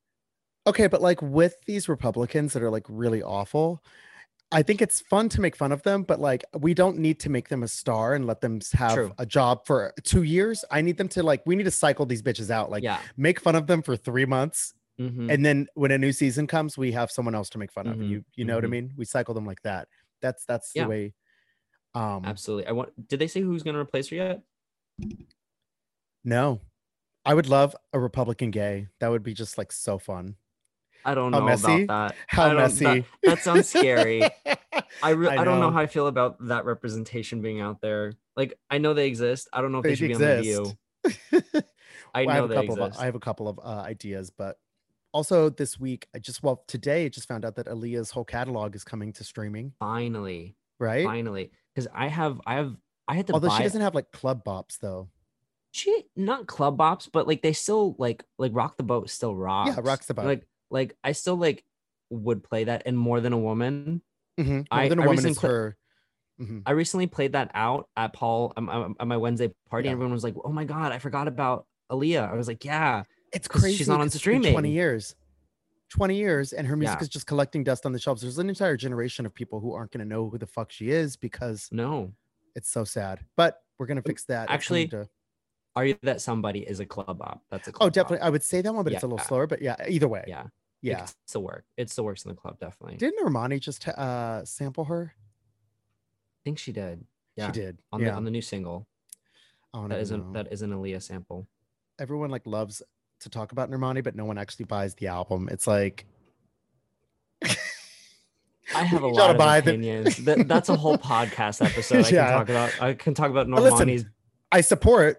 Okay, 0.67 0.87
but 0.87 1.03
like 1.03 1.20
with 1.23 1.56
these 1.67 1.88
Republicans 1.88 2.53
that 2.53 2.62
are 2.62 2.70
like 2.70 2.85
really 2.88 3.23
awful, 3.23 3.82
I 4.53 4.62
think 4.62 4.82
it's 4.82 5.00
fun 5.00 5.29
to 5.31 5.41
make 5.41 5.56
fun 5.56 5.73
of 5.73 5.82
them, 5.82 6.03
but 6.03 6.20
like 6.20 6.44
we 6.56 6.75
don't 6.75 6.99
need 6.99 7.19
to 7.20 7.31
make 7.31 7.49
them 7.49 7.62
a 7.62 7.69
star 7.69 8.14
and 8.14 8.26
let 8.26 8.43
them 8.43 8.61
have 8.75 8.93
True. 8.94 9.12
a 9.19 9.25
job 9.26 9.67
for 9.67 9.93
two 10.05 10.23
years. 10.23 10.64
I 10.70 10.82
need 10.82 10.99
them 10.99 11.09
to 11.09 11.23
like 11.23 11.43
we 11.47 11.56
need 11.56 11.64
to 11.64 11.70
cycle 11.70 12.05
these 12.06 12.23
bitches 12.23 12.50
out. 12.50 12.70
Like 12.70 12.85
yeah. 12.85 13.00
make 13.17 13.41
fun 13.41 13.56
of 13.56 13.67
them 13.67 13.81
for 13.82 13.97
three 13.97 14.26
months, 14.26 14.75
mhm. 15.00 15.32
and 15.32 15.44
then 15.44 15.67
when 15.75 15.91
a 15.91 15.99
new 15.99 16.12
season 16.12 16.47
comes, 16.47 16.76
we 16.76 16.93
have 16.93 17.11
someone 17.11 17.35
else 17.35 17.49
to 17.50 17.59
make 17.59 17.73
fun 17.73 17.87
of. 17.88 17.97
Mhm, 17.97 18.09
You 18.11 18.25
you 18.37 18.44
know 18.44 18.55
what 18.55 18.64
I 18.64 18.69
mhm. 18.69 18.70
mean? 18.73 18.93
We 18.97 19.06
cycle 19.06 19.32
them 19.35 19.47
like 19.47 19.62
that. 19.62 19.88
That's 20.20 20.44
that's 20.44 20.73
Yeah. 20.75 20.85
the 20.85 20.88
way. 20.91 21.14
Um, 21.94 22.25
Absolutely. 22.25 22.67
I 22.67 22.73
want. 22.73 23.09
Did 23.09 23.19
they 23.21 23.27
say 23.29 23.41
who's 23.41 23.62
gonna 23.62 23.79
replace 23.79 24.09
her 24.09 24.17
yet? 24.17 24.43
no, 26.25 26.61
I 27.25 27.35
would 27.35 27.49
love 27.49 27.75
a 27.93 27.99
Republican 28.00 28.50
gay. 28.50 28.89
That 29.00 29.09
would 29.11 29.23
be 29.23 29.35
just 29.35 29.59
like 29.59 29.73
so 29.73 29.99
fun. 29.99 30.37
I 31.05 31.15
don't 31.15 31.33
How 31.33 31.41
know 31.41 31.47
messy? 31.47 31.83
about 31.85 32.09
that. 32.11 32.17
How 32.29 32.44
I 32.50 32.55
messy. 32.55 32.85
That, 32.85 33.05
that 33.25 33.39
sounds 33.41 33.69
scary. 33.69 34.23
I, 35.03 35.11
re- 35.11 35.29
I 35.29 35.39
I, 35.39 35.44
don't 35.44 35.59
know 35.59 35.73
how 35.73 35.81
I 35.81 35.87
feel 35.89 36.06
about 36.06 36.37
that 36.47 36.65
representation 36.65 37.41
being 37.43 37.61
out 37.61 37.81
there. 37.81 38.12
Like, 38.37 38.56
I 38.71 38.79
know 38.79 38.95
they 38.95 39.09
exist. 39.09 39.49
I 39.53 39.61
don't 39.62 39.73
know 39.73 39.79
if 39.79 39.83
they, 39.83 39.91
They 39.91 39.95
should 39.97 40.09
be 40.09 40.15
on 40.15 40.21
the 40.21 40.38
exist. 40.38 40.77
view. 41.33 41.62
I 42.15 42.25
Well, 42.25 42.27
know 42.27 42.33
have 42.43 42.45
a 42.45 42.49
they 42.49 42.55
couple 42.55 42.75
exist. 42.85 42.97
of 42.99 43.03
I 43.03 43.06
have 43.06 43.15
a 43.17 43.21
couple 43.21 43.49
of 43.49 43.59
uh, 43.59 43.83
ideas, 43.85 44.31
but 44.31 44.59
also 45.12 45.50
this 45.50 45.79
week 45.81 46.06
I 46.15 46.19
just 46.21 46.43
well 46.43 46.62
today 46.69 47.06
I 47.06 47.09
just 47.09 47.27
found 47.27 47.45
out 47.45 47.56
that 47.56 47.67
Aaliyah's 47.67 48.11
whole 48.12 48.25
catalog 48.25 48.77
is 48.77 48.85
coming 48.85 49.12
to 49.15 49.25
streaming, 49.25 49.73
finally, 49.81 50.55
right? 50.79 51.05
finally, 51.05 51.50
because 51.75 51.89
I 51.95 52.09
have, 52.09 52.41
I 52.47 52.55
have, 52.55 52.77
I 53.09 53.15
had 53.17 53.27
to 53.29 53.33
Although 53.35 53.49
she 53.51 53.63
doesn't 53.65 53.81
have 53.81 53.95
like 53.95 54.11
club 54.13 54.45
bops 54.45 54.79
though. 54.79 55.09
she 55.73 56.05
not 56.17 56.47
club 56.47 56.77
bops, 56.79 57.09
but 57.13 57.27
like 57.27 57.43
they 57.43 57.53
still 57.53 57.97
like 57.99 58.25
like 58.39 58.53
rock 58.55 58.77
the 58.77 58.83
boat 58.83 59.11
still 59.11 59.35
rocks. 59.35 59.71
Yeah, 59.75 59.81
rocks 59.83 60.07
the 60.07 60.15
Boat. 60.15 60.25
Like 60.27 60.47
like 60.71 60.97
I 61.03 61.13
still 61.13 61.37
like 61.37 61.65
would 62.11 62.43
play 62.45 62.65
that 62.65 62.83
and 62.87 62.97
more 62.99 63.21
than 63.21 63.33
a 63.33 63.39
woman. 63.39 64.03
Mhm. 64.39 64.49
More 64.49 64.65
I- 64.71 64.89
than 64.89 64.99
a 64.99 65.03
I 65.03 65.07
woman 65.07 65.25
recently 65.25 65.31
is 65.33 65.39
pla- 65.39 65.49
her. 65.49 65.77
Mhm. 66.41 66.63
I 66.67 66.71
recently 66.73 67.07
played 67.07 67.33
that 67.33 67.51
out 67.55 67.89
at 67.97 68.13
Paul 68.13 68.53
um, 68.57 68.69
um, 68.69 68.97
at 68.99 69.07
my 69.07 69.17
Wednesday 69.17 69.53
party. 69.69 69.87
Yeah. 69.89 69.93
Everyone 69.93 70.13
was 70.13 70.25
like, 70.25 70.35
"Oh 70.45 70.53
my 70.53 70.65
god, 70.65 70.93
I 70.93 70.99
forgot 70.99 71.29
about 71.29 71.67
Aaliyah." 71.91 72.31
I 72.31 72.35
was 72.35 72.49
like, 72.49 72.65
"Yeah, 72.65 73.03
it's 73.33 73.49
crazy. 73.49 73.77
she's 73.77 73.89
not 73.89 74.01
on 74.01 74.09
been 74.09 74.53
Twenty 74.53 74.71
years. 74.73 75.15
20 75.93 76.17
years 76.17 76.53
and 76.55 76.67
her 76.67 76.75
music 76.75 76.99
Yeah. 76.99 77.03
is 77.03 77.09
just 77.11 77.27
collecting 77.27 77.62
dust 77.62 77.85
on 77.85 77.93
the 77.93 77.99
shelves. 77.99 78.23
There's 78.23 78.39
an 78.39 78.49
entire 78.49 78.77
generation 78.79 79.27
of 79.27 79.35
people 79.35 79.61
who 79.61 79.75
aren't 79.75 79.93
going 79.93 80.00
to 80.00 80.09
know 80.09 80.29
who 80.31 80.39
the 80.39 80.47
fuck 80.47 80.73
she 80.73 80.91
is 80.91 81.17
because 81.17 81.69
no." 81.71 82.12
it's 82.55 82.69
so 82.71 82.83
sad. 82.85 83.21
But 83.37 83.62
we're 83.79 83.87
going 83.87 83.97
to 83.97 84.03
fix 84.03 84.25
that. 84.25 84.50
Actually, 84.50 84.89
to- 84.89 85.09
Are 85.77 85.85
you 85.87 85.97
that 86.03 86.21
somebody 86.23 86.61
is 86.61 86.81
a 86.81 86.87
club 86.87 87.21
op? 87.21 87.43
That's 87.50 87.69
a 87.69 87.71
oh, 87.71 87.73
club 87.75 87.87
op. 87.89 87.93
definitely. 87.93 88.21
I 88.27 88.31
would 88.31 88.43
say 88.43 88.61
that 88.62 88.75
one, 88.75 88.85
but 88.85 88.93
it's 88.94 89.03
a 89.03 89.06
little 89.06 89.25
slower. 89.27 89.47
But 89.47 89.61
yeah, 89.62 89.77
either 89.89 90.09
way. 90.09 90.25
Yeah, 90.27 90.47
Yeah. 90.81 91.05
It 91.05 91.15
still 91.27 91.43
work. 91.43 91.65
It 91.77 91.91
still 91.91 92.05
works 92.05 92.25
in 92.25 92.31
the 92.31 92.35
club, 92.37 92.59
definitely. 92.59 92.97
Didn't 92.97 93.23
Normani 93.25 93.61
just 93.61 93.87
uh, 93.88 94.45
sample 94.47 94.85
her? 94.85 95.12
I 95.14 96.40
think 96.45 96.59
she 96.59 96.73
did. 96.73 97.05
Yeah, 97.37 97.47
She 97.47 97.52
did. 97.52 97.78
on 97.93 98.00
yeah. 98.00 98.11
the 98.11 98.16
on 98.16 98.25
the 98.25 98.31
new 98.31 98.43
single. 98.43 98.87
Oh, 99.75 99.88
That 99.88 100.00
isn't 100.00 100.26
know. 100.26 100.33
that 100.43 100.52
is 100.52 100.62
an 100.62 100.73
Aaliyah 100.73 101.02
sample. 101.02 101.47
Everyone 101.99 102.31
like 102.31 102.47
loves 102.47 102.83
to 103.23 103.31
talk 103.31 103.52
about 103.52 103.71
Normani, 103.71 104.02
but 104.05 104.14
no 104.17 104.25
one 104.25 104.38
actually 104.38 104.64
buys 104.67 104.95
the 104.95 105.09
album. 105.09 105.49
It's 105.50 105.67
like 105.67 106.07
I 108.75 108.85
have 108.85 109.02
a 109.02 109.07
need 109.09 109.17
y'all 109.17 109.33
to 109.33 109.38
lot 109.38 109.59
of 109.59 109.64
the- 109.64 109.71
opinions. 109.73 110.17
that, 110.19 110.49
that's 110.49 110.69
a 110.69 110.76
whole 110.76 110.97
podcast 111.12 111.64
episode. 111.64 112.07
I 112.07 112.09
Yeah. 112.09 112.26
can 112.26 112.33
talk 112.38 112.49
about. 112.49 112.83
I 112.83 112.95
can 112.95 113.14
talk 113.14 113.31
about 113.31 113.47
Normani's. 113.49 114.05
I 114.50 114.61
support. 114.61 115.19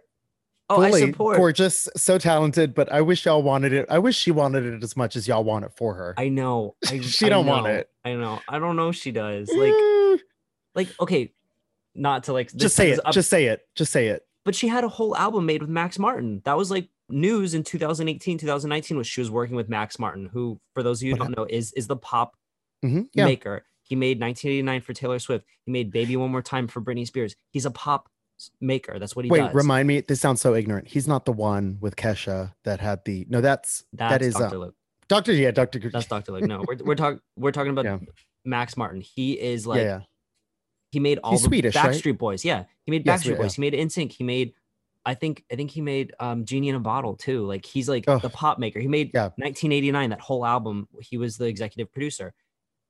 Oh, 0.70 0.82
I 0.82 0.90
fully, 0.90 1.02
support. 1.02 1.38
Gorgeous, 1.38 1.90
so 1.96 2.18
talented, 2.18 2.74
but 2.74 2.92
I 2.92 3.02
wish 3.02 3.26
y'all 3.26 3.44
wanted 3.44 3.74
it. 3.74 3.86
I 3.90 4.00
wish 4.00 4.18
she 4.18 4.32
wanted 4.32 4.66
it 4.66 4.82
as 4.84 4.96
much 4.96 5.16
as 5.16 5.28
y'all 5.28 5.44
want 5.44 5.66
it 5.66 5.72
for 5.76 5.94
her. 5.94 6.16
I 6.18 6.30
know. 6.30 6.76
I, 6.90 7.00
She 7.02 7.26
I 7.26 7.30
don't 7.30 7.46
want 7.46 7.68
it. 7.68 7.90
I 8.06 8.14
know. 8.14 8.40
I 8.48 8.60
don't 8.60 8.76
know. 8.78 8.90
if 8.90 8.96
She 8.96 9.12
does. 9.12 9.50
Like, 9.54 9.74
Eh, 9.74 10.18
like 10.74 10.88
okay, 11.02 11.34
not 11.94 12.24
to 12.24 12.34
like 12.34 12.52
just 12.56 12.76
say 12.76 12.92
it. 12.92 13.06
up- 13.06 13.14
Just 13.14 13.30
say 13.30 13.46
it. 13.48 13.68
Just 13.76 13.92
say 13.92 14.08
it. 14.08 14.26
but 14.46 14.56
she 14.56 14.68
had 14.68 14.84
a 14.84 14.88
whole 14.90 15.16
album 15.18 15.46
made 15.46 15.62
with 15.62 15.70
Max 15.70 16.00
Martin. 16.00 16.42
That 16.46 16.58
was 16.58 16.72
like 16.72 16.88
news 17.14 17.54
in 17.54 17.64
2018, 17.64 18.38
2019 18.38 18.98
was 18.98 19.08
she 19.08 19.22
was 19.22 19.30
working 19.32 19.56
with 19.56 19.70
Max 19.70 20.00
Martin, 20.00 20.26
who 20.34 20.60
for 20.74 20.84
those 20.84 21.02
of 21.02 21.08
you 21.08 21.14
who 21.14 21.20
don't 21.20 21.38
know 21.38 21.46
is 21.50 21.72
is 21.74 21.88
the 21.88 21.96
pop 21.98 22.36
Mhm, 22.84 23.08
Yeah. 23.14 23.26
maker. 23.26 23.66
He 23.84 23.96
made 23.96 24.20
1989 24.20 24.82
for 24.82 24.94
Taylor 24.94 25.20
Swift. 25.20 25.46
He 25.66 25.72
made 25.72 25.92
Baby 25.92 26.16
One 26.18 26.32
More 26.32 26.42
Time 26.42 26.68
for 26.68 26.82
Britney 26.82 27.06
Spears. 27.06 27.36
He's 27.52 27.66
a 27.66 27.72
pop 27.72 28.10
maker. 28.60 28.98
That's 29.00 29.16
what 29.16 29.26
he 29.26 29.32
Wait, 29.32 29.40
does. 29.40 29.54
remind 29.54 29.88
me. 29.88 30.02
This 30.02 30.20
sounds 30.20 30.42
so 30.42 30.56
ignorant. 30.56 30.88
He's 30.88 31.08
not 31.08 31.26
the 31.26 31.32
one 31.34 31.78
with 31.82 31.96
Kesha 31.96 32.54
that 32.64 32.80
had 32.80 33.06
the. 33.06 33.26
No, 33.30 33.40
that's 33.42 33.84
That's 33.94 34.12
that 34.14 34.22
is 34.22 34.34
Dr. 34.36 34.56
uh, 34.56 34.60
Luke. 34.60 34.76
Doctor. 35.08 35.34
Yeah, 35.34 35.52
Doctor. 35.52 35.80
That's 35.92 36.08
Dr. 36.08 36.32
Luke. 36.32 36.44
No, 36.46 36.64
we're 36.68 36.78
we're 36.84 36.96
talking 36.96 37.20
we're 37.38 37.52
talking 37.52 37.72
about 37.72 37.86
Yeah. 37.86 38.00
Max 38.46 38.76
Martin. 38.78 39.02
He 39.02 39.34
is 39.40 39.68
like 39.68 39.78
yeah, 39.80 39.84
yeah. 39.84 40.00
he 40.92 41.00
made 41.00 41.20
all 41.20 41.32
He's 41.32 41.42
the 41.42 41.48
Swedish, 41.50 41.76
right? 41.76 41.92
Backstreet 41.92 42.18
Boys. 42.18 42.44
Yeah, 42.44 42.64
he 42.86 42.92
made 42.92 43.06
Backstreet 43.06 43.24
Swede- 43.24 43.38
Boys. 43.38 43.56
He 43.56 43.62
made 43.62 43.74
NSYNC. 43.74 44.12
He 44.14 44.24
made, 44.24 44.54
I 45.06 45.14
think, 45.16 45.44
I 45.52 45.56
think 45.56 45.72
he 45.72 45.82
made 45.82 46.14
um 46.20 46.46
Genie 46.46 46.70
in 46.70 46.76
a 46.76 46.80
Bottle 46.80 47.16
too. 47.16 47.46
Like 47.46 47.66
he's 47.66 47.90
like 47.90 48.06
Ugh. 48.08 48.22
the 48.22 48.30
pop 48.30 48.58
maker. 48.60 48.80
He 48.80 48.88
made 48.88 49.12
Yeah. 49.14 49.30
1989 49.36 50.10
that 50.12 50.22
whole 50.22 50.46
album. 50.46 50.88
He 51.02 51.18
was 51.18 51.38
the 51.38 51.46
executive 51.46 51.92
producer. 51.92 52.34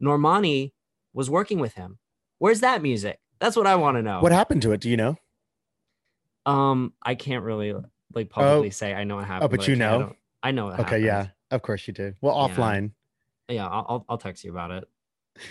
Normani 0.02 0.72
was 1.14 1.30
working 1.30 1.60
with 1.60 1.74
him. 1.74 1.98
Where's 2.40 2.60
that 2.62 2.82
music? 2.82 3.20
That's 3.40 3.56
what 3.56 3.68
I 3.68 3.76
want 3.76 3.98
to 3.98 4.02
know. 4.02 4.20
What 4.22 4.32
happened 4.32 4.62
to 4.64 4.72
it? 4.74 4.82
Do 4.82 4.90
you 4.90 4.98
know? 4.98 5.18
um, 6.46 6.94
I 7.02 7.16
can't 7.16 7.44
really 7.44 7.74
like 8.14 8.30
publicly 8.30 8.70
say 8.72 8.94
I 8.94 9.06
know 9.06 9.16
what 9.16 9.26
happened. 9.26 9.46
Oh, 9.46 9.48
but 9.48 9.62
I 9.62 9.72
you 9.72 9.78
can't- 9.78 9.94
I 9.94 9.98
know? 9.98 10.16
I 10.44 10.52
know. 10.52 10.66
What 10.68 10.80
Okay, 10.82 11.00
yeah, 11.00 11.28
of 11.52 11.62
course 11.62 11.88
you 11.88 11.94
do. 11.94 12.14
Well, 12.22 12.36
offline. 12.36 12.92
yeah. 13.48 13.66
I'll, 13.68 13.86
I'll 13.88 14.06
I'll 14.10 14.18
text 14.18 14.44
you 14.44 14.52
about 14.52 14.72
it. 14.72 14.84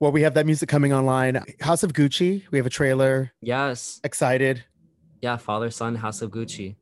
Well, 0.00 0.10
we 0.10 0.22
have 0.22 0.34
that 0.34 0.46
music 0.46 0.68
coming 0.68 0.92
online. 0.92 1.40
House 1.60 1.84
of 1.84 1.92
Gucci. 1.92 2.42
We 2.50 2.58
have 2.58 2.66
a 2.66 2.70
trailer. 2.70 3.30
Yes. 3.40 4.00
Excited. 4.02 4.64
Yeah. 5.22 5.36
Father 5.38 5.70
Son 5.70 5.94
House 5.94 6.20
of 6.20 6.30
Gucci. 6.30 6.76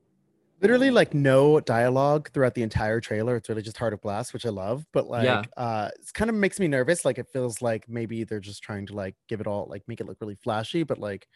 Literally, 0.62 0.90
like 0.90 1.14
no 1.14 1.58
dialogue 1.60 2.30
throughout 2.32 2.54
the 2.54 2.62
entire 2.62 3.00
trailer. 3.00 3.36
It's 3.36 3.48
really 3.48 3.62
just 3.62 3.78
Heart 3.78 3.94
of 3.94 4.02
Glass, 4.02 4.34
which 4.34 4.44
I 4.44 4.50
love. 4.50 4.84
But 4.92 5.06
like, 5.08 5.24
Yeah. 5.24 5.42
uh, 5.56 5.88
it 5.98 6.12
kind 6.12 6.28
of 6.28 6.36
makes 6.36 6.60
me 6.60 6.68
nervous. 6.68 7.04
Like, 7.04 7.18
it 7.18 7.28
feels 7.32 7.62
like 7.62 7.88
maybe 7.88 8.24
they're 8.24 8.40
just 8.40 8.62
trying 8.62 8.84
to 8.88 8.94
like 8.94 9.14
give 9.28 9.40
it 9.40 9.46
all, 9.46 9.66
like 9.70 9.82
make 9.88 10.00
it 10.02 10.06
look 10.06 10.18
really 10.20 10.34
flashy. 10.34 10.82
But 10.82 10.98
like, 10.98 11.26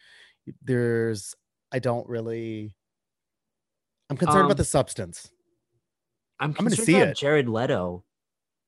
there's, 0.61 1.33
I 1.71 1.79
don't 1.79 2.07
really. 2.07 2.75
I'm 4.11 4.17
concerned 4.17 4.41
Um, 4.41 4.45
about 4.45 4.57
the 4.57 4.63
substance. 4.65 5.31
I'm, 6.39 6.51
gonna 6.51 6.69
see 6.71 6.95
about 6.97 7.07
it. 7.09 7.17
Jared 7.17 7.49
Leto. 7.49 8.03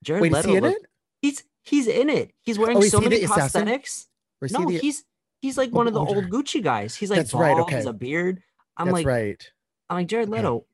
Jared 0.04 0.22
Wait, 0.24 0.32
is 0.32 0.38
Leto. 0.38 0.50
he 0.50 0.56
in 0.56 0.64
look- 0.64 0.76
it? 0.76 0.86
He's 1.22 1.44
he's 1.64 1.88
in 1.88 2.10
it. 2.10 2.32
He's 2.42 2.58
wearing 2.58 2.78
Oh, 2.78 2.82
so 2.82 3.00
he 3.00 3.10
many 3.10 3.22
prosthetics. 3.26 4.06
No, 4.52 4.68
he's 4.70 5.04
he's 5.42 5.58
like 5.58 5.72
one 5.72 5.88
of 5.88 5.94
the 5.94 6.00
oh, 6.00 6.08
old 6.08 6.30
Gucci 6.30 6.62
guys. 6.64 6.96
He's 6.96 7.10
like 7.10 7.18
That's 7.18 7.34
right, 7.34 7.54
bald, 7.56 7.68
okay. 7.68 7.76
Has 7.76 7.86
a 7.86 7.94
beard. 7.94 8.42
I'm 8.78 8.88
that's 8.88 8.94
like 8.94 9.06
right. 9.06 9.52
I'm 9.90 9.98
like 9.98 10.08
Jared 10.08 10.30
Okay. 10.30 10.38
Leto. 10.38 10.66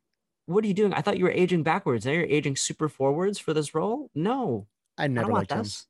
What 0.45 0.63
are 0.63 0.67
you 0.67 0.73
doing? 0.73 0.93
I 0.93 1.01
thought 1.01 1.17
you 1.17 1.23
were 1.23 1.31
aging 1.31 1.63
backwards. 1.63 2.05
Now 2.05 2.11
you're 2.11 2.23
aging 2.23 2.55
super 2.57 2.89
forwards 2.89 3.39
for 3.39 3.53
this 3.53 3.73
role. 3.73 4.09
No, 4.13 4.67
I 4.97 5.05
I 5.05 5.07
never 5.07 5.27
don't 5.27 5.35
liked 5.37 5.51
him. 5.51 5.59
this. 5.59 5.85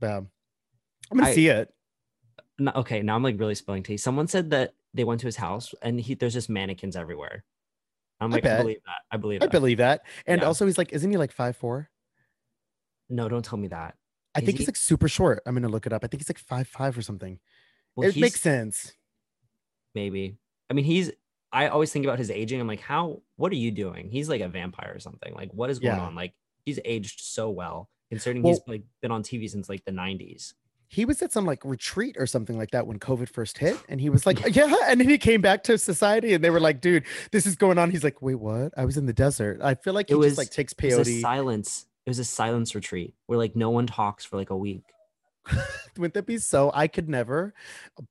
But, 0.00 0.10
um, 0.10 0.28
I'm 1.10 1.18
gonna 1.18 1.30
I- 1.30 1.34
see 1.34 1.48
it. 1.48 1.72
No, 2.58 2.70
okay, 2.76 3.02
now 3.02 3.16
I'm 3.16 3.22
like 3.22 3.38
really 3.38 3.54
spilling 3.56 3.82
tea. 3.82 3.96
Someone 3.96 4.26
said 4.28 4.50
that 4.50 4.74
they 4.94 5.02
went 5.04 5.20
to 5.20 5.26
his 5.26 5.36
house 5.36 5.74
and 5.82 6.00
he 6.00 6.14
there's 6.14 6.34
just 6.34 6.48
mannequins 6.48 6.94
everywhere. 6.96 7.44
I'm 8.20 8.30
like, 8.30 8.44
I, 8.44 8.48
bet. 8.48 8.60
believe 8.62 8.78
that. 8.86 8.96
I 9.10 9.16
believe 9.16 9.42
I 9.42 9.46
that. 9.46 9.50
believe 9.52 9.78
that. 9.78 10.02
And 10.26 10.40
Yeah. 10.40 10.46
also, 10.46 10.64
he's 10.64 10.78
like, 10.78 10.92
isn't 10.92 11.10
he 11.10 11.16
like 11.16 11.32
five 11.32 11.56
four? 11.56 11.90
no, 13.10 13.28
don't 13.28 13.44
tell 13.44 13.58
me 13.58 13.68
that. 13.68 13.96
I 14.34 14.40
Is 14.40 14.46
think 14.46 14.58
he? 14.58 14.62
he's 14.62 14.68
like 14.68 14.76
super 14.76 15.08
short. 15.08 15.42
I'm 15.46 15.54
gonna 15.54 15.68
look 15.68 15.86
it 15.86 15.92
up. 15.92 16.04
I 16.04 16.06
think 16.06 16.20
he's 16.22 16.28
like 16.28 16.38
five 16.38 16.66
five 16.68 16.96
or 16.96 17.02
something. 17.02 17.38
Well, 17.96 18.08
it 18.08 18.16
makes 18.16 18.40
sense. 18.40 18.92
maybe. 19.94 20.36
I 20.70 20.74
mean, 20.74 20.84
he's. 20.84 21.10
I 21.52 21.68
always 21.68 21.92
think 21.92 22.04
about 22.04 22.18
his 22.18 22.30
aging. 22.30 22.60
I'm 22.60 22.66
like, 22.66 22.80
how? 22.80 23.22
What 23.36 23.52
are 23.52 23.56
you 23.56 23.70
doing? 23.70 24.10
He's 24.10 24.28
like 24.28 24.40
a 24.40 24.48
vampire 24.48 24.92
or 24.94 24.98
something. 24.98 25.32
Like, 25.34 25.50
what 25.52 25.70
is 25.70 25.78
going 25.78 25.96
Yeah. 25.96 26.02
on? 26.04 26.14
Like, 26.16 26.34
he's 26.66 26.80
aged 26.84 27.20
so 27.20 27.48
well, 27.50 27.88
considering 28.10 28.42
Well- 28.42 28.54
he's 28.54 28.62
like 28.66 28.82
been 29.00 29.12
on 29.12 29.22
TV 29.22 29.48
since 29.48 29.68
like 29.68 29.84
the 29.84 29.92
90s. 29.92 30.54
He 30.88 31.04
was 31.04 31.22
at 31.22 31.32
some 31.32 31.44
like 31.46 31.64
retreat 31.64 32.16
or 32.18 32.26
something 32.26 32.56
like 32.58 32.70
that 32.72 32.86
when 32.86 32.98
COVID 32.98 33.28
first 33.28 33.58
hit, 33.58 33.76
and 33.88 34.00
he 34.00 34.10
was 34.10 34.26
like, 34.26 34.38
"Yeah," 34.56 34.72
and 34.86 35.00
then 35.00 35.08
he 35.08 35.18
came 35.18 35.40
back 35.40 35.62
to 35.64 35.78
society, 35.78 36.34
and 36.34 36.42
they 36.44 36.50
were 36.50 36.60
like, 36.60 36.80
"Dude, 36.80 37.04
this 37.32 37.46
is 37.46 37.56
going 37.56 37.78
on." 37.78 37.90
He's 37.90 38.04
like, 38.04 38.20
"Wait, 38.22 38.36
what? 38.36 38.72
I 38.76 38.84
was 38.84 38.96
in 38.96 39.06
the 39.06 39.12
desert." 39.12 39.60
I 39.62 39.74
feel 39.74 39.92
like 39.92 40.10
It 40.10 40.14
was- 40.16 40.32
just 40.32 40.38
like 40.38 40.50
takes 40.50 40.72
It 40.72 40.96
was 40.96 41.08
a 41.08 41.10
peyote. 41.12 41.20
silence. 41.20 41.86
It 42.06 42.10
was 42.10 42.18
a 42.18 42.24
silence 42.24 42.74
retreat 42.74 43.14
where 43.26 43.38
like 43.38 43.56
no 43.56 43.70
one 43.70 43.86
talks 43.86 44.24
for 44.24 44.36
like 44.36 44.50
a 44.50 44.56
week. 44.56 44.82
Wouldn't 45.96 46.14
that 46.14 46.26
be 46.26 46.38
so? 46.38 46.70
I 46.74 46.86
could 46.88 47.08
never, 47.08 47.54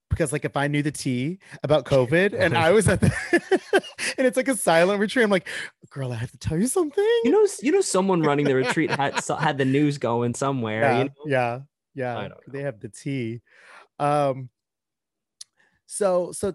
because 0.09 0.31
like 0.31 0.45
if 0.45 0.55
I 0.55 0.67
knew 0.67 0.81
the 0.81 0.91
tea 0.91 1.39
about 1.63 1.85
COVID 1.93 2.33
and 2.33 2.57
I 2.57 2.71
was 2.71 2.87
at 2.87 3.01
the, 3.01 3.11
and 4.17 4.27
it's 4.27 4.37
like 4.37 4.47
a 4.47 4.55
silent 4.55 4.99
retreat, 4.99 5.23
I'm 5.23 5.31
like, 5.31 5.47
"Girl, 5.89 6.11
I 6.11 6.15
have 6.15 6.31
to 6.31 6.37
tell 6.37 6.57
you 6.57 6.67
something." 6.67 7.03
You 7.23 7.31
know, 7.31 7.47
you 7.61 7.71
know, 7.71 7.81
someone 7.81 8.21
running 8.21 8.45
the 8.45 8.55
retreat 8.55 8.91
had 8.91 9.19
had 9.39 9.57
the 9.57 9.65
news 9.65 9.97
going 9.97 10.33
somewhere. 10.33 10.81
yeah, 10.81 10.97
You 10.99 11.03
know? 11.05 11.11
yeah, 11.25 11.59
yeah. 11.95 12.27
They 12.47 12.61
have 12.61 12.79
the 12.79 12.89
tea. 12.89 13.41
Um. 13.99 14.49
So, 15.85 16.31
so 16.31 16.53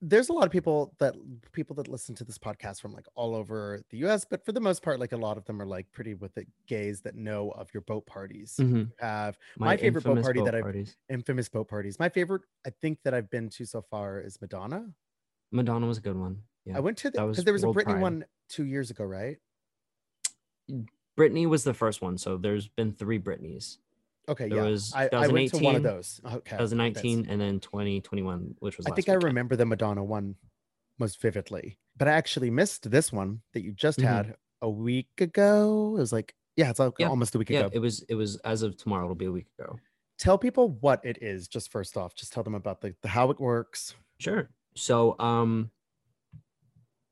there's 0.00 0.28
a 0.28 0.32
lot 0.32 0.44
of 0.46 0.52
people 0.52 0.94
that 1.00 1.14
people 1.52 1.74
that 1.76 1.88
listen 1.88 2.14
to 2.14 2.24
this 2.24 2.38
podcast 2.38 2.80
from 2.80 2.92
like 2.92 3.06
all 3.16 3.34
over 3.34 3.82
the 3.90 3.98
U.S., 3.98 4.24
but 4.24 4.44
for 4.44 4.52
the 4.52 4.60
most 4.60 4.82
part, 4.82 5.00
like 5.00 5.12
a 5.12 5.16
lot 5.16 5.36
of 5.36 5.44
them 5.44 5.60
are 5.60 5.66
like 5.66 5.90
pretty 5.92 6.14
with 6.14 6.32
the 6.34 6.46
gays 6.66 7.00
that 7.00 7.16
know 7.16 7.50
of 7.50 7.68
your 7.74 7.80
boat 7.82 8.06
parties. 8.06 8.54
Mhm. 8.60 8.70
You 8.76 8.90
have 9.00 9.36
My 9.58 9.76
favorite 9.76 10.04
boat 10.04 10.22
party 10.22 10.40
that 10.42 10.54
I've- 10.54 10.62
parties. 10.62 10.96
infamous 11.08 11.48
boat 11.48 11.68
parties. 11.68 11.98
My 11.98 12.08
favorite, 12.08 12.42
I 12.66 12.70
think 12.70 12.98
that 13.04 13.12
I've 13.14 13.28
been 13.30 13.48
to 13.50 13.64
so 13.64 13.82
far 13.82 14.20
is 14.20 14.40
Madonna. 14.40 14.92
Madonna 15.50 15.86
was 15.86 15.98
a 15.98 16.02
good 16.02 16.16
one. 16.16 16.42
Yeah. 16.64 16.76
I 16.76 16.80
went 16.80 16.98
to 16.98 17.10
the 17.10 17.18
that 17.18 17.26
because 17.26 17.44
there 17.44 17.52
was 17.54 17.64
a 17.64 17.68
Britney 17.68 17.84
Pride. 17.84 18.02
one 18.02 18.24
two 18.48 18.66
years 18.66 18.90
ago, 18.90 19.04
right? 19.04 19.38
Brittany 21.16 21.46
was 21.46 21.64
the 21.64 21.74
first 21.74 22.02
one, 22.02 22.18
so 22.18 22.36
there's 22.36 22.68
been 22.68 22.92
three 22.92 23.18
Britneys. 23.18 23.78
Okay, 24.28 24.48
There 24.48 24.58
yeah. 24.58 24.64
was 24.64 24.92
I, 24.94 25.08
I 25.12 25.26
went 25.28 25.50
to 25.54 25.58
one 25.62 25.76
of 25.76 25.82
2018, 25.82 25.82
those. 25.82 26.20
Okay, 26.24 26.50
that's- 26.50 26.70
2019 26.70 27.26
and 27.30 27.40
then 27.40 27.60
2021, 27.60 28.54
which 28.60 28.76
was 28.76 28.86
I 28.86 28.90
think 28.94 29.08
I 29.08 29.14
remember 29.14 29.56
the 29.56 29.64
Madonna 29.66 30.04
one 30.04 30.34
most 30.98 31.20
vividly, 31.22 31.78
but 31.96 32.08
I 32.08 32.12
actually 32.12 32.50
missed 32.50 32.90
this 32.90 33.12
one 33.12 33.40
that 33.54 33.62
you 33.62 33.72
just 33.72 33.98
Mhm. 34.00 34.04
had 34.04 34.34
a 34.62 34.68
week 34.68 35.08
ago. 35.20 35.94
It 35.96 36.00
was 36.00 36.12
like, 36.12 36.34
yeah, 36.56 36.70
it's 36.70 36.78
like 36.78 36.92
Yeah, 36.98 37.08
almost 37.08 37.34
a 37.34 37.38
week 37.38 37.50
Yeah, 37.50 37.60
ago. 37.60 37.70
it 37.72 37.78
was 37.78 38.02
it 38.08 38.14
was 38.16 38.36
as 38.38 38.62
of 38.62 38.76
tomorrow. 38.76 39.04
It'll 39.04 39.14
be 39.14 39.26
a 39.26 39.32
week 39.32 39.46
ago. 39.58 39.78
tell 40.18 40.36
people 40.36 40.70
what 40.80 41.00
it 41.04 41.16
is, 41.22 41.46
just 41.46 41.70
first 41.70 41.96
off. 41.96 42.12
Just 42.16 42.32
tell 42.32 42.42
them 42.42 42.56
about 42.56 42.80
the, 42.80 42.92
the 43.02 43.08
how 43.08 43.30
it 43.30 43.38
works. 43.38 43.94
Sure. 44.18 44.50
So, 44.74 45.14
um, 45.20 45.70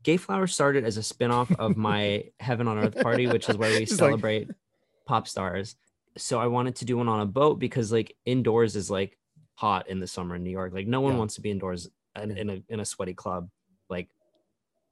Gayflower 0.05 0.51
started 0.51 0.85
as 0.85 0.97
a 0.97 1.03
spin-off 1.03 1.51
of 1.53 1.77
my 1.77 2.25
Heaven 2.41 2.69
on 2.69 2.79
Earth 2.79 2.97
party, 3.01 3.27
which 3.27 3.49
is 3.49 3.57
where 3.57 3.71
we 3.73 3.81
Just 3.87 3.93
like- 3.93 3.99
celebrate 4.11 4.51
pop 5.07 5.27
stars. 5.29 5.77
So 6.17 6.39
I 6.41 6.47
wanted 6.47 6.77
to 6.77 6.85
do 6.85 6.97
one 6.97 7.09
on 7.09 7.21
a 7.21 7.27
boat 7.27 7.59
because 7.59 7.93
like 7.93 8.17
indoors 8.25 8.77
is 8.77 8.91
like 8.91 9.17
hot 9.55 9.89
in 9.89 10.01
the 10.01 10.07
summer 10.07 10.37
in 10.37 10.43
New 10.45 10.51
York. 10.51 10.73
Like 10.75 10.87
no 10.87 11.01
one 11.01 11.13
Yeah. 11.15 11.19
wants 11.19 11.35
to 11.37 11.41
be 11.41 11.51
indoors 11.51 11.89
in, 12.21 12.37
in 12.37 12.51
a 12.51 12.63
in 12.69 12.81
a 12.81 12.85
sweaty 12.85 13.15
club. 13.15 13.49
Like 13.89 14.09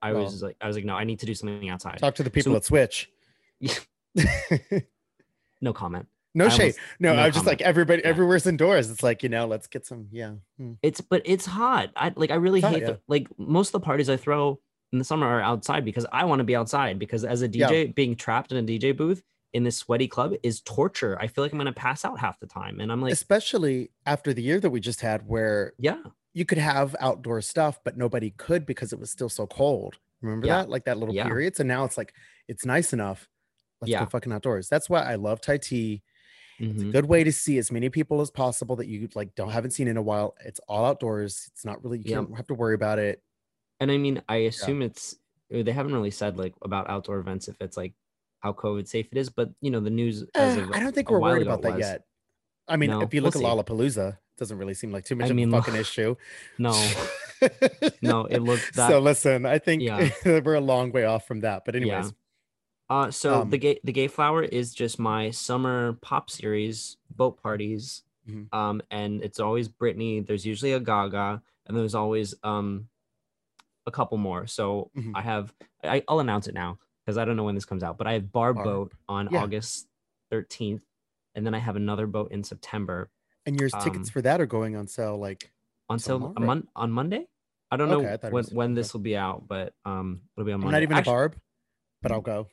I 0.02 0.12
Well- 0.12 0.24
was 0.24 0.42
like 0.42 0.56
I 0.60 0.66
was 0.66 0.76
like 0.76 0.84
no, 0.84 0.94
I 0.94 1.04
need 1.04 1.20
to 1.20 1.26
do 1.26 1.34
something 1.34 1.68
outside. 1.68 1.98
Talk 1.98 2.14
to 2.16 2.22
the 2.22 2.30
people 2.30 2.52
So- 2.52 2.56
at 2.56 2.64
Switch. 2.64 3.10
No 5.60 5.72
comment. 5.72 6.06
no 6.34 6.48
shade. 6.48 6.60
almost- 6.60 6.78
No, 7.00 7.14
no 7.14 7.22
I 7.22 7.26
was 7.26 7.34
just 7.34 7.46
like 7.46 7.62
everybody, 7.62 8.02
Yeah. 8.02 8.08
everywhere's 8.10 8.46
indoors. 8.46 8.90
It's 8.90 9.02
like 9.02 9.22
you 9.22 9.28
know, 9.28 9.46
let's 9.46 9.66
get 9.66 9.86
some. 9.86 10.08
Yeah. 10.12 10.32
hmm. 10.58 10.72
It's 10.82 11.00
but 11.00 11.22
it's 11.24 11.46
hot. 11.46 11.90
I 11.96 12.12
like 12.16 12.30
I 12.30 12.34
really 12.34 12.58
It's 12.58 12.64
hot, 12.66 12.74
hate 12.74 12.82
yeah. 12.82 12.90
the, 12.92 13.00
like 13.08 13.28
most 13.38 13.68
of 13.68 13.72
the 13.80 13.80
parties 13.84 14.10
I 14.10 14.16
throw 14.16 14.60
in 14.92 14.98
the 14.98 15.04
summer 15.04 15.26
are 15.26 15.40
outside 15.40 15.84
because 15.84 16.04
I 16.12 16.24
want 16.26 16.40
to 16.40 16.44
be 16.44 16.54
outside 16.54 16.98
because 16.98 17.24
as 17.24 17.42
a. 17.42 17.48
DJ 17.48 17.94
being 17.94 18.14
trapped 18.14 18.52
in 18.52 18.58
a 18.58 18.62
DJ 18.62 18.94
booth 18.96 19.22
in 19.54 19.64
this 19.64 19.78
sweaty 19.78 20.08
club 20.08 20.34
is 20.44 20.60
torture. 20.62 21.18
I 21.20 21.28
feel 21.28 21.44
like 21.44 21.52
I'm 21.52 21.58
gonna 21.58 21.72
pass 21.74 22.04
out 22.04 22.20
half 22.20 22.40
the 22.40 22.48
time. 22.48 22.80
And 22.80 22.92
I'm 22.92 23.02
like, 23.02 23.20
Especially 23.20 23.90
after 24.06 24.32
the 24.32 24.42
year 24.42 24.60
that 24.60 24.70
we 24.70 24.80
just 24.80 25.00
had, 25.00 25.26
where 25.28 25.74
yeah, 25.78 26.02
you 26.34 26.44
could 26.46 26.58
have 26.58 26.96
outdoor 27.00 27.42
stuff, 27.42 27.80
but 27.84 27.96
nobody 27.96 28.30
could 28.30 28.66
because 28.66 28.92
it 28.92 28.98
was 29.00 29.10
still 29.10 29.28
so 29.28 29.46
cold. 29.46 29.98
Remember 30.22 30.46
Yeah. 30.46 30.58
that? 30.62 30.70
Like 30.70 30.84
that 30.86 30.98
little 30.98 31.14
Yeah. 31.14 31.24
period. 31.26 31.56
So 31.56 31.64
now 31.64 31.84
it's 31.84 31.98
like 31.98 32.14
it's 32.48 32.64
nice 32.66 32.92
enough. 32.92 33.28
Let's 33.80 33.92
Yeah. 33.92 33.96
go 33.96 34.06
fucking 34.06 34.32
outdoors. 34.32 34.68
That's 34.70 34.90
why 34.90 35.02
I 35.02 35.16
love 35.16 35.40
Tai 35.42 35.58
Chi. 35.58 36.02
It's 36.74 36.84
a 36.84 36.86
mhm, 36.86 36.92
good 36.92 37.06
way 37.06 37.24
to 37.24 37.32
see 37.32 37.58
as 37.58 37.72
many 37.72 37.90
people 37.90 38.20
as 38.22 38.30
possible 38.32 38.76
that 38.76 38.88
you 38.88 39.08
like 39.14 39.34
don't 39.36 39.50
haven't 39.50 39.72
seen 39.72 39.88
in 39.88 39.96
a 39.98 40.02
while. 40.02 40.36
It's 40.44 40.60
all 40.68 40.84
outdoors. 40.86 41.46
It's 41.52 41.64
not 41.64 41.82
really 41.84 41.98
you 42.00 42.04
Yep. 42.04 42.26
can't 42.26 42.36
have 42.36 42.48
to 42.48 42.54
worry 42.54 42.74
about 42.74 42.98
it. 43.00 43.22
and 43.80 43.90
I 43.90 43.98
mean 43.98 44.22
I 44.28 44.36
assume 44.36 44.82
it's 44.82 45.16
they 45.50 45.72
haven't 45.72 45.92
really 45.94 46.10
said 46.10 46.36
like 46.38 46.54
about 46.62 46.88
outdoor 46.90 47.18
events 47.18 47.48
if 47.48 47.56
it's 47.60 47.76
like 47.76 47.94
how 48.44 48.52
COVID 48.52 48.86
safe 48.86 49.08
it 49.10 49.18
is, 49.18 49.30
but 49.30 49.50
you 49.60 49.70
know 49.72 49.80
the 49.80 49.90
news 49.90 50.22
as 50.36 50.56
of 50.58 50.70
I 50.70 50.78
don't 50.78 50.94
think 50.94 51.10
we're 51.10 51.18
worried 51.18 51.42
about 51.46 51.62
that 51.62 51.72
was. 51.76 51.80
yet. 51.80 52.04
I 52.68 52.76
mean, 52.76 52.90
No, 52.90 53.00
if 53.00 53.12
you 53.12 53.20
we'll 53.22 53.30
look 53.32 53.36
at 53.36 53.42
Lollapalooza, 53.42 54.12
it 54.12 54.18
doesn't 54.38 54.56
really 54.58 54.74
seem 54.74 54.92
like 54.92 55.04
too 55.04 55.16
much 55.16 55.26
I 55.26 55.30
of 55.30 55.36
mean, 55.36 55.52
a 55.52 55.56
fucking 55.60 55.74
issue. 55.76 56.14
No, 56.58 56.72
no, 58.02 58.24
it 58.26 58.40
looked 58.40 58.74
that 58.76 58.88
so 58.90 58.98
listen, 59.00 59.44
I 59.46 59.58
think 59.58 59.82
Yeah. 59.82 60.10
we're 60.24 60.54
a 60.54 60.60
long 60.60 60.92
way 60.92 61.04
off 61.04 61.26
from 61.26 61.40
that. 61.40 61.64
But 61.64 61.74
anyways, 61.76 62.12
Uh, 62.90 63.10
so 63.10 63.42
Um, 63.42 63.50
the 63.50 63.58
gay 63.58 63.80
the 63.82 63.92
Gayflower 63.92 64.46
is 64.46 64.74
just 64.74 64.98
my 64.98 65.30
summer 65.30 65.94
pop 66.02 66.28
series 66.30 66.96
boat 67.10 67.42
parties. 67.42 68.02
Mhm. 68.28 68.52
Um, 68.54 68.82
and 68.90 69.22
it's 69.22 69.40
always 69.40 69.68
Britney. 69.68 70.26
There's 70.26 70.44
usually 70.46 70.72
a 70.72 70.80
Gaga, 70.80 71.42
and 71.66 71.76
there's 71.76 71.94
always 71.94 72.34
um 72.42 72.88
a 73.86 73.90
couple 73.90 74.16
more. 74.18 74.46
So 74.46 74.90
Mhm. 74.96 75.12
I 75.14 75.22
have 75.22 75.52
I, 75.82 76.02
I'll 76.08 76.20
announce 76.20 76.46
it 76.48 76.54
now 76.54 76.78
because 77.04 77.18
I 77.18 77.24
don't 77.24 77.36
know 77.36 77.44
when 77.44 77.54
this 77.54 77.64
comes 77.64 77.82
out, 77.82 77.98
but 77.98 78.06
I 78.06 78.14
have 78.14 78.32
Barb, 78.32 78.56
Barb. 78.56 78.66
Boat 78.66 78.92
on 79.08 79.28
Yeah. 79.30 79.42
August 79.42 79.88
13th, 80.32 80.80
and 81.34 81.44
then 81.46 81.54
I 81.54 81.58
have 81.58 81.76
another 81.76 82.06
boat 82.06 82.32
in 82.32 82.42
September 82.44 83.10
and 83.46 83.58
your 83.60 83.68
tickets 83.68 84.08
um, 84.08 84.12
for 84.12 84.22
that 84.22 84.40
are 84.40 84.46
going 84.46 84.74
on 84.74 84.86
sale 84.86 85.18
like 85.18 85.50
on 85.90 85.98
sale 85.98 86.16
a 86.16 86.20
Tomorrow? 86.34 86.46
mon- 86.46 86.68
on 86.74 86.90
Monday. 86.90 87.26
I 87.70 87.76
don't 87.76 87.90
Okay, 87.92 88.04
know 88.06 88.18
I 88.22 88.30
when 88.30 88.44
when 88.52 88.74
this 88.74 88.94
will 88.94 89.00
be 89.00 89.16
out, 89.16 89.46
but 89.46 89.74
um 89.84 90.22
it'll 90.36 90.46
be 90.46 90.52
on 90.52 90.56
I'm 90.56 90.60
Monday. 90.62 90.76
not 90.76 90.82
even 90.82 90.96
Actu- 90.96 91.10
a 91.10 91.12
barb, 91.12 91.36
but 92.02 92.12
I'll 92.12 92.20
go. 92.22 92.48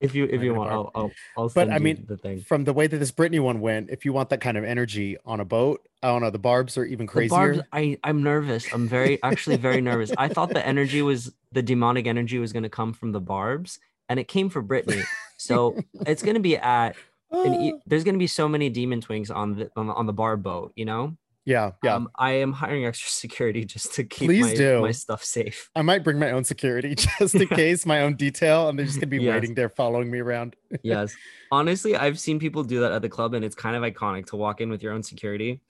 If 0.00 0.14
you 0.14 0.24
if 0.24 0.42
you 0.42 0.54
want, 0.54 0.70
I'll 0.70 0.90
I'll, 0.94 1.10
I'll 1.36 1.48
But 1.50 1.70
I 1.70 1.78
mean, 1.78 2.04
the 2.08 2.16
thing. 2.16 2.40
From 2.40 2.64
the 2.64 2.72
way 2.72 2.86
that 2.86 2.96
this 2.96 3.12
Britney 3.12 3.40
one 3.40 3.60
went, 3.60 3.90
if 3.90 4.04
you 4.04 4.12
want 4.14 4.30
that 4.30 4.40
kind 4.40 4.56
of 4.56 4.64
energy 4.64 5.18
on 5.26 5.40
a 5.40 5.44
boat, 5.44 5.86
I 6.02 6.08
don't 6.08 6.22
know, 6.22 6.30
the 6.30 6.38
barbs 6.38 6.78
are 6.78 6.84
even 6.84 7.04
The 7.04 7.12
crazier. 7.12 7.28
barbs, 7.36 7.60
I 7.72 7.98
I'm 8.02 8.22
nervous. 8.22 8.72
I'm 8.72 8.88
very 8.88 9.22
actually 9.22 9.56
very 9.56 9.80
nervous. 9.90 10.10
I 10.16 10.28
thought 10.28 10.50
the 10.50 10.66
energy 10.66 11.02
was 11.02 11.32
the 11.52 11.62
demonic 11.62 12.06
energy 12.06 12.38
was 12.38 12.52
going 12.52 12.62
to 12.62 12.70
come 12.70 12.94
from 12.94 13.12
the 13.12 13.20
barbs, 13.20 13.78
and 14.08 14.18
it 14.18 14.26
came 14.26 14.48
for 14.48 14.62
Britney. 14.62 15.04
So 15.36 15.76
it's 16.06 16.22
going 16.22 16.34
to 16.34 16.40
be 16.40 16.56
at 16.56 16.96
an 17.30 17.78
there's 17.86 18.04
going 18.04 18.14
to 18.14 18.18
be 18.18 18.26
so 18.26 18.48
many 18.48 18.70
demon 18.70 19.02
twinks 19.02 19.34
on 19.34 19.54
the 19.56 19.70
on 19.76 19.86
the, 19.86 19.92
on 19.94 20.06
the 20.06 20.14
barb 20.14 20.42
boat. 20.42 20.72
You 20.76 20.86
know. 20.86 21.16
Yeah, 21.44 21.72
yeah. 21.82 21.94
Um, 21.94 22.08
I 22.16 22.32
am 22.32 22.52
hiring 22.52 22.84
extra 22.86 23.10
security 23.10 23.64
just 23.74 23.94
to 23.94 24.04
keep 24.04 24.28
Please 24.28 24.46
my, 24.46 24.54
do. 24.54 24.80
my 24.80 24.90
stuff 24.92 25.24
safe. 25.24 25.70
I 25.74 25.82
might 25.82 26.04
bring 26.04 26.18
my 26.18 26.30
own 26.32 26.44
security 26.44 26.94
just 27.18 27.34
in 27.34 27.48
case, 27.62 27.86
my 27.86 28.02
own 28.02 28.14
detail, 28.16 28.68
and 28.68 28.78
they're 28.78 28.86
just 28.86 28.98
gonna 28.98 29.06
be 29.08 29.18
Yes. 29.22 29.34
waiting 29.34 29.54
there 29.54 29.68
following 29.68 30.10
me 30.10 30.18
around. 30.20 30.56
Yes. 30.82 31.14
Honestly, 31.50 31.96
I've 31.96 32.18
seen 32.18 32.38
people 32.38 32.62
do 32.64 32.80
that 32.80 32.92
at 32.92 33.02
the 33.02 33.08
club, 33.08 33.34
and 33.34 33.44
it's 33.44 33.54
kind 33.56 33.76
of 33.76 33.82
iconic 33.82 34.26
to 34.26 34.36
walk 34.36 34.60
in 34.60 34.70
with 34.70 34.82
your 34.82 34.92
own 34.92 35.02
security. 35.02 35.60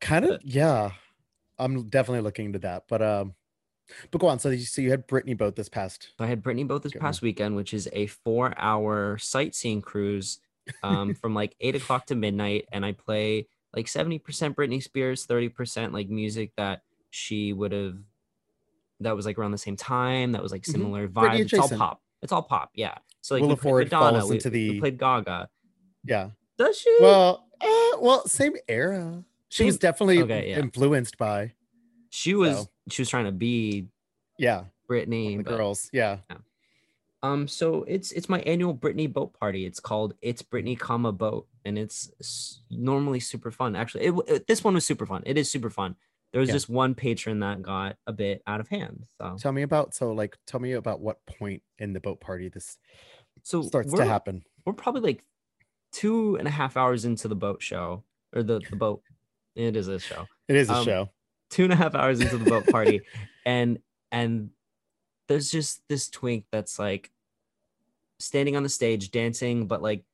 Kind 0.00 0.24
of, 0.24 0.30
But- 0.40 0.46
yeah. 0.46 0.90
I'm 1.58 1.88
definitely 1.90 2.22
looking 2.22 2.46
into 2.46 2.58
that, 2.60 2.84
but 2.88 3.02
um, 3.02 3.34
But 4.10 4.18
go 4.20 4.28
on. 4.28 4.38
So 4.38 4.48
you 4.48 4.64
so 4.64 4.80
you 4.80 4.90
had 4.90 5.06
Brittany 5.06 5.34
boat 5.34 5.56
this 5.56 5.68
past. 5.68 6.08
I 6.18 6.26
had 6.26 6.42
Brittany 6.42 6.64
boat 6.64 6.82
this 6.82 6.94
past 6.94 7.20
weekend, 7.20 7.54
which 7.54 7.74
is 7.74 7.86
a 7.92 8.06
four-hour 8.06 9.18
sightseeing 9.18 9.82
cruise 9.82 10.38
um, 10.82 11.14
from 11.14 11.34
like 11.34 11.54
eight 11.60 11.76
o'clock 11.76 12.06
to 12.06 12.14
midnight, 12.14 12.64
and 12.72 12.82
I 12.84 12.92
play 12.92 13.46
like 13.74 13.88
seventy 13.88 14.18
percent 14.18 14.56
Britney 14.56 14.82
Spears, 14.82 15.26
thirty 15.26 15.48
percent 15.48 15.92
like 15.92 16.08
music 16.08 16.52
that 16.56 16.82
she 17.10 17.52
would 17.52 17.72
have. 17.72 17.96
That 19.00 19.16
was 19.16 19.24
like 19.26 19.38
around 19.38 19.52
the 19.52 19.58
same 19.58 19.76
time. 19.76 20.32
That 20.32 20.42
was 20.42 20.52
like 20.52 20.62
Mhm. 20.62 20.72
similar 20.72 21.08
Britney 21.08 21.40
vibe. 21.40 21.40
It's 21.40 21.54
all 21.54 21.68
pop. 21.78 22.02
It's 22.22 22.32
all 22.32 22.42
pop. 22.42 22.70
Yeah. 22.74 22.98
So 23.22 23.34
like 23.34 23.42
Willa 23.42 23.54
we 23.54 23.60
played 23.60 23.90
Madonna. 23.92 24.26
We, 24.26 24.36
into 24.36 24.50
we 24.50 24.70
the- 24.72 24.80
played 24.80 24.98
Gaga. 24.98 25.48
Yeah. 26.04 26.30
Does 26.58 26.78
she? 26.78 26.94
Well, 27.00 27.46
uh, 27.60 27.98
well, 28.00 28.26
same 28.26 28.54
era. 28.68 29.24
She 29.48 29.64
was 29.64 29.78
definitely 29.78 30.22
okay, 30.22 30.50
yeah. 30.50 30.58
influenced 30.58 31.16
by. 31.18 31.54
she 32.10 32.34
was. 32.34 32.56
so. 32.58 32.70
She 32.90 33.02
was 33.02 33.08
trying 33.08 33.24
to 33.26 33.32
be 33.32 33.86
Yeah, 34.38 34.64
Britney. 34.88 35.36
the 35.38 35.42
but- 35.44 35.56
girls. 35.56 35.88
Yeah. 35.92 36.18
Um, 37.22 37.46
so 37.48 37.84
it's 37.84 38.12
it's 38.12 38.28
my 38.28 38.40
annual 38.40 38.74
Britney 38.74 39.12
boat 39.12 39.38
party. 39.38 39.66
It's 39.66 39.80
called 39.80 40.14
It's 40.22 40.42
Britney, 40.42 40.78
comma 40.78 41.12
boat, 41.12 41.46
and 41.66 41.78
it's 41.78 42.10
s- 42.20 42.60
normally 42.70 43.20
super 43.20 43.50
fun. 43.50 43.76
Actually, 43.76 44.06
it, 44.06 44.14
it- 44.26 44.46
this 44.46 44.64
one 44.64 44.74
was 44.74 44.86
super 44.86 45.04
fun. 45.06 45.22
It 45.26 45.36
is 45.36 45.50
super 45.50 45.68
fun. 45.70 45.96
There 46.32 46.40
was 46.40 46.48
Yeah. 46.48 46.54
just 46.54 46.68
one 46.70 46.94
patron 46.94 47.40
that 47.40 47.60
got 47.60 47.96
a 48.06 48.12
bit 48.12 48.42
out 48.46 48.60
of 48.60 48.68
hand. 48.68 49.04
So 49.20 49.36
Tell 49.38 49.52
me 49.52 49.62
about 49.62 49.94
so 49.94 50.12
like 50.12 50.38
tell 50.46 50.60
me 50.60 50.72
about 50.72 51.00
what 51.00 51.18
point 51.26 51.62
in 51.78 51.92
the 51.92 52.00
boat 52.00 52.20
party 52.20 52.48
this 52.48 52.78
so 53.42 53.62
starts 53.62 53.92
to 53.92 54.04
happen. 54.04 54.42
We're 54.64 54.72
probably 54.74 55.00
like 55.02 55.24
two 55.92 56.36
and 56.36 56.46
a 56.46 56.50
half 56.50 56.76
hours 56.76 57.04
into 57.04 57.26
the 57.28 57.34
boat 57.34 57.62
show 57.62 58.04
or 58.34 58.42
the 58.42 58.60
the 58.70 58.76
boat. 58.76 59.02
It 59.56 59.76
is 59.76 59.88
a 59.88 59.98
show. 59.98 60.26
It 60.48 60.56
is 60.56 60.70
a 60.70 60.74
um, 60.76 60.84
show. 60.84 61.10
two 61.50 61.64
and 61.64 61.72
a 61.72 61.76
half 61.76 61.94
hours 61.94 62.20
into 62.20 62.38
the 62.38 62.48
boat 62.48 62.66
party 62.68 63.00
and 63.44 63.78
and 64.12 64.50
there's 65.30 65.50
just 65.50 65.80
this 65.88 66.10
twink 66.10 66.44
that's 66.52 66.78
like 66.78 67.10
standing 68.18 68.56
on 68.56 68.62
the 68.62 68.68
stage 68.68 69.10
dancing 69.12 69.66
but 69.66 69.80
like 69.80 70.04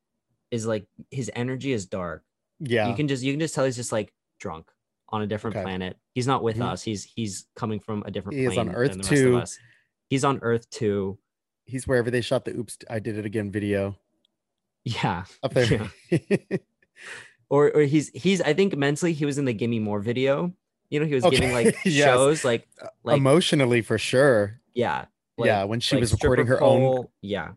is 0.51 0.67
like 0.67 0.87
his 1.11 1.31
energy 1.35 1.73
is 1.73 1.87
dark 1.87 2.23
Yeah. 2.61 2.89
you 2.89 2.95
can 2.95 3.09
just 3.09 3.25
you 3.25 3.33
can 3.33 3.41
just 3.41 3.55
tell 3.55 3.65
he's 3.65 3.75
just 3.77 3.91
like 3.93 4.13
drunk 4.39 4.71
on 5.09 5.23
a 5.23 5.27
different 5.27 5.57
Okay. 5.57 5.65
planet 5.65 5.97
he's 6.15 6.27
not 6.27 6.43
with 6.43 6.59
Mhm. 6.59 6.67
us 6.73 6.83
he's 6.83 7.03
he's 7.05 7.47
coming 7.57 7.81
from 7.81 8.03
a 8.07 8.11
different 8.11 8.39
He 8.39 8.45
is 8.45 8.59
on 8.59 8.69
Earth 8.69 8.91
than 8.93 9.01
the 9.01 9.33
rest 9.39 9.55
too. 9.55 9.61
he's 10.11 10.23
on 10.25 10.39
earth 10.43 10.69
too 10.71 11.19
He's 11.69 11.85
wherever 11.89 12.13
they 12.13 12.21
shot 12.21 12.45
the 12.45 12.53
oops 12.57 12.79
I 12.89 13.01
did 13.01 13.19
it 13.19 13.27
again 13.27 13.51
video 13.51 13.97
yeah 14.85 15.25
up 15.43 15.53
there. 15.55 15.89
Yeah. 16.11 16.29
or 17.49 17.71
or 17.73 17.83
he's 17.83 18.09
he's 18.11 18.41
i 18.43 18.53
think 18.53 18.77
mentally 18.77 19.13
he 19.13 19.25
was 19.25 19.39
in 19.39 19.45
the 19.47 19.53
gimme 19.53 19.79
more 19.81 19.99
video 20.01 20.53
you 20.91 21.01
know 21.01 21.07
he 21.07 21.15
was 21.15 21.25
giving 21.25 21.53
like 21.53 21.77
yes. 21.85 22.05
shows 22.05 22.45
like 22.45 22.69
like 23.03 23.17
Emotionally 23.17 23.83
for 23.83 23.99
sure. 23.99 24.61
Yeah 24.77 25.07
yeah, 25.39 25.65
when 25.65 25.81
she 25.81 25.97
like 25.97 26.01
was 26.03 26.13
recording 26.13 26.47
her 26.47 26.63
own 26.63 27.07
yeah 27.23 27.51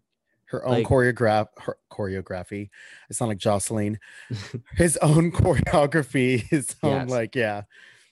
her 0.46 0.66
own 0.66 0.74
like- 0.80 0.88
choreograph 0.88 1.48
her 1.60 1.78
choreography. 1.92 2.70
I 3.10 3.14
sound 3.14 3.30
like 3.30 3.38
Jocelyn. 3.38 4.00
His 4.76 4.98
own 4.98 5.32
choreography, 5.32 6.42
his 6.50 6.76
own 6.82 7.02
Yes. 7.02 7.10
like 7.10 7.36
yeah. 7.36 7.62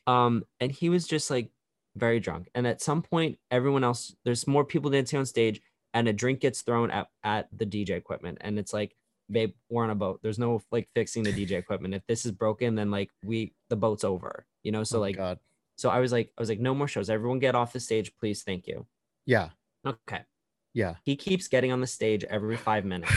um 0.05 0.43
and 0.59 0.71
he 0.71 0.89
was 0.89 1.07
just 1.07 1.29
like 1.31 1.49
very 1.95 2.19
drunk 2.19 2.47
and 2.53 2.67
at 2.67 2.79
some 2.81 3.01
point 3.01 3.39
everyone 3.49 3.83
else 3.83 4.15
there's 4.23 4.45
more 4.45 4.63
people 4.63 4.91
dancing 4.91 5.17
on 5.17 5.25
stage 5.25 5.59
and 5.95 6.07
a 6.07 6.13
drink 6.13 6.41
gets 6.41 6.61
thrown 6.61 6.91
at, 6.91 7.07
at 7.23 7.47
the 7.57 7.65
dj 7.65 7.89
equipment 7.89 8.37
and 8.41 8.59
it's 8.59 8.71
like 8.71 8.95
babe 9.31 9.51
we're 9.71 9.83
on 9.83 9.89
a 9.89 9.95
boat 9.95 10.19
there's 10.21 10.37
no 10.37 10.61
like 10.71 10.87
fixing 10.93 11.23
the 11.23 11.33
dj 11.33 11.51
equipment 11.53 11.95
if 11.95 12.05
this 12.07 12.23
is 12.23 12.31
broken 12.31 12.75
then 12.75 12.91
like 12.91 13.09
we 13.25 13.51
the 13.69 13.75
boat's 13.75 14.03
over 14.03 14.45
you 14.61 14.71
know 14.71 14.83
so 14.83 14.99
Oh 14.99 15.01
like 15.01 15.17
God. 15.17 15.39
so 15.75 15.89
i 15.89 15.99
was 15.99 16.11
like 16.11 16.29
i 16.37 16.41
was 16.41 16.49
like 16.49 16.59
no 16.59 16.75
more 16.75 16.87
shows 16.87 17.09
everyone 17.09 17.39
get 17.39 17.55
off 17.55 17.73
the 17.73 17.79
stage 17.79 18.11
please 18.19 18.43
thank 18.43 18.67
you 18.67 18.85
Yeah. 19.27 19.49
okay 19.85 20.21
Yeah. 20.73 20.95
he 21.03 21.15
keeps 21.15 21.47
getting 21.47 21.71
on 21.71 21.79
the 21.81 21.87
stage 21.87 22.23
every 22.23 22.57
five 22.57 22.83
minutes 22.85 23.11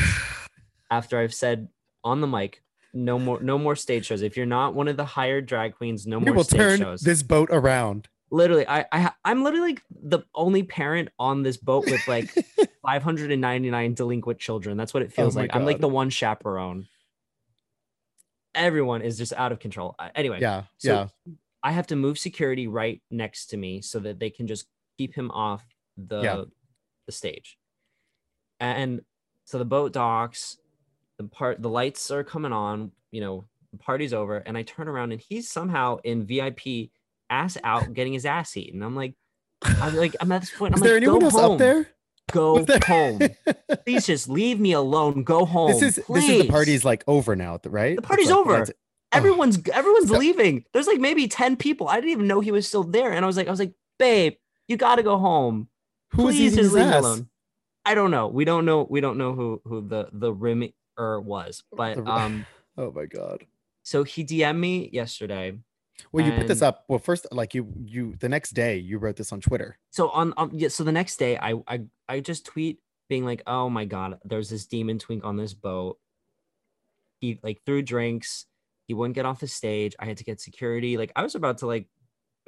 after 0.90 1.18
i've 1.18 1.32
said 1.34 1.68
on 2.04 2.20
the 2.20 2.26
mic 2.26 2.62
no 2.92 3.18
more 3.18 3.40
no 3.40 3.56
more 3.56 3.76
stage 3.76 4.06
shows 4.06 4.20
if 4.22 4.36
you're 4.36 4.46
not 4.46 4.74
one 4.74 4.88
of 4.88 4.96
the 4.98 5.04
hired 5.04 5.46
drag 5.46 5.76
queens 5.76 6.06
no 6.06 6.18
we 6.18 6.26
more 6.26 6.34
will 6.34 6.44
stage 6.44 6.58
turn 6.60 6.78
shows 6.80 7.00
this 7.02 7.22
boat 7.22 7.48
around. 7.52 8.08
literally 8.32 8.66
I, 8.66 8.84
I 8.92 9.12
i'm 9.24 9.44
literally 9.44 9.70
like 9.74 9.82
the 9.90 10.20
only 10.34 10.62
parent 10.64 11.08
on 11.18 11.42
this 11.44 11.56
boat 11.56 11.84
with 11.86 12.06
like 12.08 12.28
599 12.82 13.94
delinquent 13.94 14.38
children 14.40 14.76
that's 14.76 14.92
what 14.92 15.02
it 15.04 15.12
feels 15.12 15.36
Oh 15.36 15.40
like 15.40 15.54
i'm 15.54 15.64
like 15.64 15.80
the 15.80 15.88
one 15.88 16.10
chaperone 16.10 16.88
everyone 18.54 19.02
is 19.02 19.16
just 19.18 19.32
out 19.34 19.52
of 19.52 19.60
control 19.60 19.94
Uh, 19.98 20.08
anyway 20.14 20.38
yeah. 20.40 20.64
so 20.78 21.08
yeah. 21.26 21.34
i 21.62 21.70
have 21.70 21.86
to 21.88 21.96
move 21.96 22.18
security 22.18 22.66
right 22.66 23.00
next 23.10 23.46
to 23.50 23.56
me 23.56 23.80
so 23.80 24.00
that 24.00 24.18
they 24.18 24.30
can 24.30 24.46
just 24.48 24.66
keep 24.98 25.14
him 25.14 25.30
off 25.30 25.64
the 25.96 26.20
Yeah. 26.22 26.44
the 27.06 27.12
stage 27.12 27.56
and 28.58 29.00
so 29.46 29.58
the 29.58 29.64
boat 29.64 29.92
docks 29.92 30.58
the 31.18 31.24
part 31.24 31.60
the 31.62 31.68
lights 31.68 32.10
are 32.10 32.24
coming 32.24 32.52
on 32.52 32.92
you 33.10 33.20
know 33.20 33.44
the 33.72 33.78
party's 33.78 34.12
over 34.12 34.38
and 34.38 34.56
i 34.56 34.62
turn 34.62 34.88
around 34.88 35.12
and 35.12 35.20
he's 35.20 35.50
somehow 35.50 35.98
in 36.04 36.24
vip 36.26 36.60
ass 37.30 37.56
out 37.64 37.92
getting 37.94 38.12
his 38.12 38.26
ass 38.26 38.56
eaten 38.56 38.82
i'm 38.82 38.94
like 38.96 39.14
i'm 39.64 39.96
like 39.96 40.14
i'm 40.20 40.30
at 40.32 40.40
this 40.40 40.50
point 40.50 40.74
Is 40.76 40.80
i'm 40.80 40.86
there 40.86 40.94
like 40.96 41.02
anyone 41.02 41.20
go 41.20 41.26
else 41.26 41.34
home 41.34 41.52
up 41.52 41.58
there? 41.58 41.88
go 42.30 42.58
there- 42.64 42.80
home 42.86 43.20
please 43.84 44.06
just 44.06 44.28
leave 44.28 44.60
me 44.60 44.72
alone 44.72 45.24
go 45.24 45.44
home 45.44 45.72
this 45.72 45.82
is 45.82 45.96
this 46.08 46.28
is 46.28 46.42
the 46.42 46.48
party's 46.48 46.84
like 46.84 47.02
over 47.06 47.34
now, 47.34 47.58
right? 47.66 47.96
The 47.96 48.02
party's 48.02 48.30
like, 48.30 48.38
over. 48.38 48.52
that's- 48.52 48.70
Oh. 49.12 49.16
everyone's 49.16 49.58
everyone's 49.72 50.08
leaving. 50.12 50.64
There's 50.72 50.86
like 50.86 51.00
maybe 51.00 51.26
10 51.26 51.56
people. 51.56 51.88
I 51.88 51.96
didn't 51.96 52.10
even 52.10 52.28
know 52.28 52.38
he 52.38 52.52
was 52.52 52.68
still 52.68 52.84
there. 52.84 53.10
And 53.10 53.24
I 53.24 53.26
was 53.26 53.36
like, 53.36 53.48
I 53.48 53.50
was 53.50 53.58
like, 53.58 53.72
babe, 53.98 54.34
you 54.68 54.76
gotta 54.76 55.02
go 55.02 55.18
home. 55.18 55.68
Who 56.12 56.24
Please 56.24 56.54
just 56.54 56.72
leave 56.72 56.84
ass? 56.84 57.04
alone. 57.04 57.28
I 57.84 57.94
don't 57.94 58.10
know. 58.10 58.28
We 58.28 58.44
don't 58.44 58.64
know. 58.64 58.86
We 58.88 59.00
don't 59.00 59.18
know 59.18 59.32
who 59.32 59.60
who 59.64 59.86
the 59.86 60.08
the 60.12 60.32
rimmer 60.32 60.68
was. 60.98 61.62
But 61.72 61.98
um, 62.06 62.46
Oh 62.76 62.92
my 62.92 63.06
god. 63.06 63.46
so 63.82 64.04
he 64.04 64.24
DM'd 64.24 64.58
me 64.58 64.90
yesterday. 64.92 65.58
Well, 66.12 66.24
you 66.24 66.32
put 66.32 66.48
this 66.48 66.62
up. 66.62 66.84
Well, 66.88 66.98
first, 66.98 67.26
like 67.30 67.52
you, 67.54 67.70
you 67.84 68.16
the 68.18 68.28
next 68.28 68.50
day 68.52 68.78
you 68.78 68.98
wrote 68.98 69.16
this 69.16 69.32
on 69.32 69.40
Twitter. 69.40 69.78
So 69.90 70.08
on, 70.10 70.32
on 70.38 70.50
yeah, 70.54 70.68
so 70.68 70.82
the 70.82 70.92
next 70.92 71.16
day 71.18 71.36
I 71.36 71.54
I 71.68 71.80
I 72.08 72.20
just 72.20 72.46
tweet 72.46 72.80
being 73.08 73.24
like, 73.24 73.42
oh 73.46 73.68
my 73.68 73.84
god, 73.84 74.18
there's 74.24 74.48
this 74.48 74.66
demon 74.66 74.98
twink 74.98 75.24
on 75.24 75.36
this 75.36 75.52
boat. 75.52 75.98
He 77.20 77.38
like 77.42 77.60
threw 77.66 77.82
drinks. 77.82 78.46
He 78.88 78.94
wouldn't 78.94 79.14
get 79.14 79.26
off 79.26 79.40
the 79.40 79.46
stage. 79.46 79.94
I 80.00 80.06
had 80.06 80.16
to 80.16 80.24
get 80.24 80.40
security. 80.40 80.96
Like 80.96 81.12
I 81.14 81.22
was 81.22 81.34
about 81.34 81.58
to 81.58 81.66
like 81.66 81.86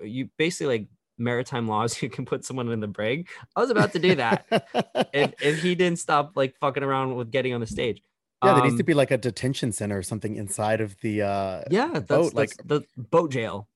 you 0.02 0.30
basically 0.38 0.78
like 0.78 0.88
maritime 1.18 1.68
laws, 1.68 2.00
you 2.02 2.08
can 2.10 2.24
put 2.24 2.44
someone 2.44 2.68
in 2.70 2.80
the 2.80 2.86
brig. 2.88 3.28
I 3.56 3.60
was 3.60 3.70
about 3.70 3.92
to 3.92 3.98
do 3.98 4.14
that 4.16 4.44
if 5.12 5.32
if 5.42 5.62
he 5.62 5.74
didn't 5.74 5.98
stop 5.98 6.32
like 6.36 6.56
fucking 6.60 6.82
around 6.82 7.14
with 7.16 7.30
getting 7.30 7.52
on 7.54 7.60
the 7.60 7.66
stage. 7.66 8.02
yeah, 8.44 8.54
there 8.54 8.62
needs 8.64 8.76
to 8.76 8.82
Um, 8.82 8.86
be 8.86 8.94
like 8.94 9.10
a 9.10 9.18
detention 9.18 9.72
center 9.72 9.98
or 9.98 10.02
something 10.02 10.36
inside 10.36 10.80
of 10.80 10.96
the. 11.00 11.22
uh 11.22 11.62
yeah, 11.70 11.88
that's, 11.92 12.06
boat, 12.06 12.34
that's 12.34 12.34
like- 12.34 12.56
the 12.66 12.82
boat 12.96 13.30
jail. 13.30 13.68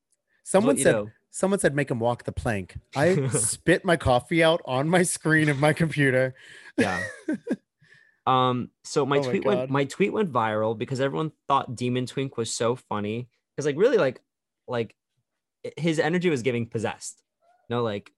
Someone 0.44 0.77
said. 0.79 0.92
do. 0.92 1.11
Someone 1.31 1.59
said 1.59 1.75
make 1.77 1.90
him 1.90 2.01
walk 2.01 2.25
the 2.25 2.33
plank. 2.33 2.79
I 2.96 3.29
spit 3.29 3.85
my 3.85 3.96
coffee 3.99 4.42
out 4.42 4.62
on 4.64 4.88
my 4.88 5.03
screen 5.03 5.49
of 5.51 5.59
my 5.59 5.72
computer. 5.75 6.35
yeah 6.79 7.03
um 8.27 8.70
so 8.85 9.07
my 9.07 9.18
Oh 9.18 9.22
tweet 9.22 9.44
God. 9.44 9.57
went 9.59 9.70
my 9.70 9.85
tweet 9.85 10.12
went 10.12 10.33
viral 10.33 10.77
because 10.77 11.01
everyone 11.01 11.33
thought 11.46 11.77
demon 11.77 12.07
twink 12.07 12.37
was 12.37 12.53
so 12.53 12.75
funny 12.75 13.29
because 13.55 13.66
like 13.66 13.77
really 13.77 13.99
like 13.99 14.20
like 14.66 14.94
his 15.77 15.99
energy 16.01 16.29
was 16.29 16.42
giving 16.42 16.66
possessed 16.66 17.22
no 17.68 17.83
like 17.83 18.12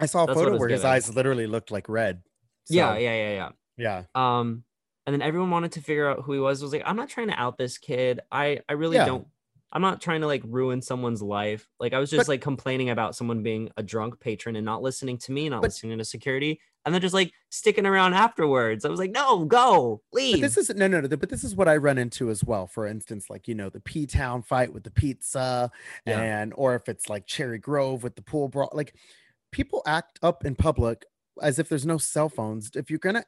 I 0.00 0.06
saw 0.06 0.24
a 0.24 0.34
photo 0.34 0.56
where 0.58 0.68
his 0.68 0.80
giving. 0.80 0.92
eyes 0.92 1.14
literally 1.14 1.46
looked 1.46 1.70
like 1.70 1.88
red. 1.88 2.22
yeah 2.68 2.94
So, 2.94 2.98
yeah 2.98 3.14
yeah 3.14 3.30
yeah 3.34 3.50
yeah. 3.76 4.02
um 4.38 4.64
and 5.06 5.14
then 5.14 5.22
everyone 5.22 5.50
wanted 5.50 5.72
to 5.72 5.80
figure 5.82 6.08
out 6.08 6.22
who 6.22 6.32
he 6.34 6.38
was 6.40 6.62
I 6.62 6.64
was 6.64 6.72
like 6.72 6.82
i'm 6.86 6.96
not 6.96 7.08
trying 7.08 7.28
to 7.28 7.38
out 7.40 7.56
this 7.58 7.78
kid 7.78 8.20
i 8.30 8.60
i 8.68 8.72
really 8.74 8.96
Yeah. 8.96 9.06
don't 9.06 9.26
i'm 9.72 9.82
not 9.82 10.00
trying 10.00 10.20
to 10.20 10.26
like 10.26 10.42
ruin 10.46 10.80
someone's 10.82 11.22
life 11.22 11.68
like 11.78 11.92
i 11.92 11.98
was 11.98 12.10
just 12.10 12.20
But- 12.26 12.28
like 12.32 12.40
complaining 12.40 12.90
about 12.90 13.14
someone 13.16 13.42
being 13.42 13.70
a 13.76 13.82
drunk 13.82 14.18
patron 14.20 14.56
and 14.56 14.64
not 14.64 14.82
listening 14.82 15.18
to 15.18 15.32
me 15.32 15.48
not 15.48 15.62
But- 15.62 15.68
listening 15.68 15.98
to 15.98 16.04
security 16.04 16.60
and 16.84 16.94
then 16.94 17.02
just 17.02 17.14
like 17.14 17.32
sticking 17.50 17.84
around 17.86 18.14
afterwards 18.14 18.84
i 18.84 18.88
was 18.88 18.98
like 18.98 19.10
no 19.12 19.44
go 19.44 20.00
leave 20.12 20.36
But 20.36 20.40
this 20.40 20.56
is 20.56 20.70
no, 20.74 20.86
no, 20.88 21.00
no. 21.00 21.08
But 21.08 21.28
this 21.28 21.44
is 21.44 21.54
what 21.54 21.68
I 21.68 21.76
run 21.76 21.98
into 21.98 22.30
as 22.30 22.42
well. 22.42 22.66
For 22.66 22.86
instance, 22.86 23.28
like 23.28 23.46
you 23.48 23.54
know 23.54 23.68
the 23.68 23.80
P 23.80 24.06
Town 24.06 24.40
fight 24.42 24.72
with 24.72 24.84
the 24.84 24.90
pizza, 24.90 25.70
Yeah. 26.06 26.20
and 26.20 26.52
or 26.56 26.74
if 26.74 26.88
it's 26.88 27.08
like 27.10 27.26
Cherry 27.26 27.58
Grove 27.58 28.02
with 28.02 28.16
the 28.16 28.22
pool 28.22 28.48
brawl. 28.48 28.70
Like 28.72 28.94
people 29.52 29.82
act 29.86 30.18
up 30.22 30.44
in 30.46 30.54
public 30.54 31.04
as 31.42 31.58
if 31.58 31.68
there's 31.68 31.84
no 31.84 31.98
cell 31.98 32.28
phones. 32.30 32.70
If 32.74 32.88
you're 32.88 32.98
gonna 32.98 33.24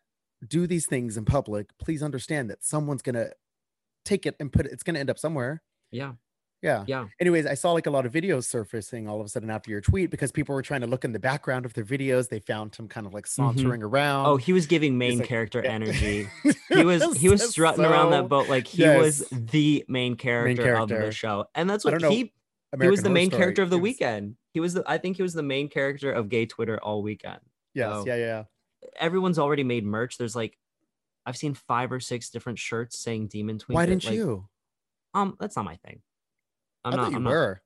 do 0.49 0.67
these 0.67 0.87
things 0.87 1.17
in 1.19 1.25
public, 1.27 1.67
please 1.79 2.03
understand 2.03 2.49
that 2.51 2.65
someone's 2.65 3.03
gonna 3.03 3.31
take 4.07 4.25
it 4.25 4.35
and 4.41 4.51
put 4.53 4.65
it. 4.67 4.73
It's 4.73 4.83
gonna 4.83 4.99
end 5.01 5.11
up 5.11 5.19
somewhere. 5.19 5.63
yeah 5.91 6.13
Yeah. 6.63 6.85
yeah 6.87 7.09
Anyways, 7.21 7.45
I 7.45 7.55
saw 7.55 7.73
like 7.73 7.87
a 7.87 7.91
lot 7.91 8.07
of 8.07 8.13
videos 8.13 8.45
surfacing 8.45 9.09
all 9.09 9.21
of 9.21 9.27
a 9.27 9.29
sudden 9.29 9.51
after 9.51 9.71
your 9.71 9.81
tweet 9.81 10.11
because 10.11 10.31
people 10.31 10.55
were 10.55 10.63
trying 10.63 10.81
to 10.83 10.87
look 10.87 11.05
in 11.05 11.13
the 11.13 11.19
background 11.19 11.67
of 11.67 11.75
their 11.75 11.85
videos. 11.85 12.29
They 12.29 12.39
found 12.39 12.75
him 12.77 12.87
kind 12.89 13.05
of 13.07 13.13
like 13.13 13.27
sauntering 13.27 13.83
around. 13.83 14.27
Oh, 14.27 14.37
he 14.37 14.53
was 14.53 14.67
giving 14.67 14.97
main 14.97 15.19
like- 15.19 15.29
character 15.29 15.61
yeah. 15.65 15.73
energy. 15.73 16.29
He 16.69 16.85
was 16.85 17.17
he 17.19 17.29
was 17.29 17.47
strutting 17.51 17.85
around 17.85 18.13
that 18.13 18.29
boat 18.29 18.49
like 18.49 18.67
he 18.67 18.85
was 18.85 19.29
the 19.31 19.85
main 19.89 20.17
character, 20.17 20.75
of 20.75 20.89
the 20.89 21.11
show, 21.13 21.45
and 21.55 21.69
that's 21.69 21.85
what 21.85 21.91
don't 21.91 22.03
know, 22.03 22.11
he 22.11 22.33
he 22.81 22.89
was 22.89 23.03
the 23.03 23.11
main 23.11 23.29
Story. 23.29 23.41
character 23.43 23.63
of 23.63 23.69
the 23.69 23.77
He 23.77 23.81
was- 23.83 23.91
weekend. 23.91 24.37
he 24.55 24.61
was 24.61 24.73
the 24.75 24.83
I 24.87 24.97
think 24.97 25.17
he 25.17 25.23
was 25.23 25.35
the 25.35 25.43
main 25.43 25.69
character 25.69 26.11
of 26.11 26.31
gay 26.31 26.47
Twitter 26.47 26.79
all 26.83 27.03
weekend. 27.03 27.41
Yes, 27.75 27.93
So- 27.93 28.07
yeah, 28.07 28.17
yeah. 28.17 28.45
Everyone's 28.99 29.39
already 29.39 29.65
made 29.65 29.85
merch. 29.85 30.17
There's 30.17 30.35
like 30.35 30.57
I've 31.27 31.37
seen 31.37 31.53
five 31.55 31.93
or 31.93 32.01
six 32.01 32.31
different 32.31 32.59
shirts 32.59 32.99
saying 32.99 33.27
Demon 33.29 33.59
Twink. 33.59 33.77
Why 33.77 33.85
didn't 33.87 34.05
like, 34.05 34.15
you? 34.15 34.49
Um, 35.15 35.37
that's 35.39 35.57
not 35.57 35.65
my 35.67 35.77
thing. 35.85 36.01
I'm 36.85 36.93
I 36.95 36.97
not. 36.97 37.11
you 37.11 37.17
I'm 37.17 37.23
not- 37.23 37.31
were. 37.31 37.63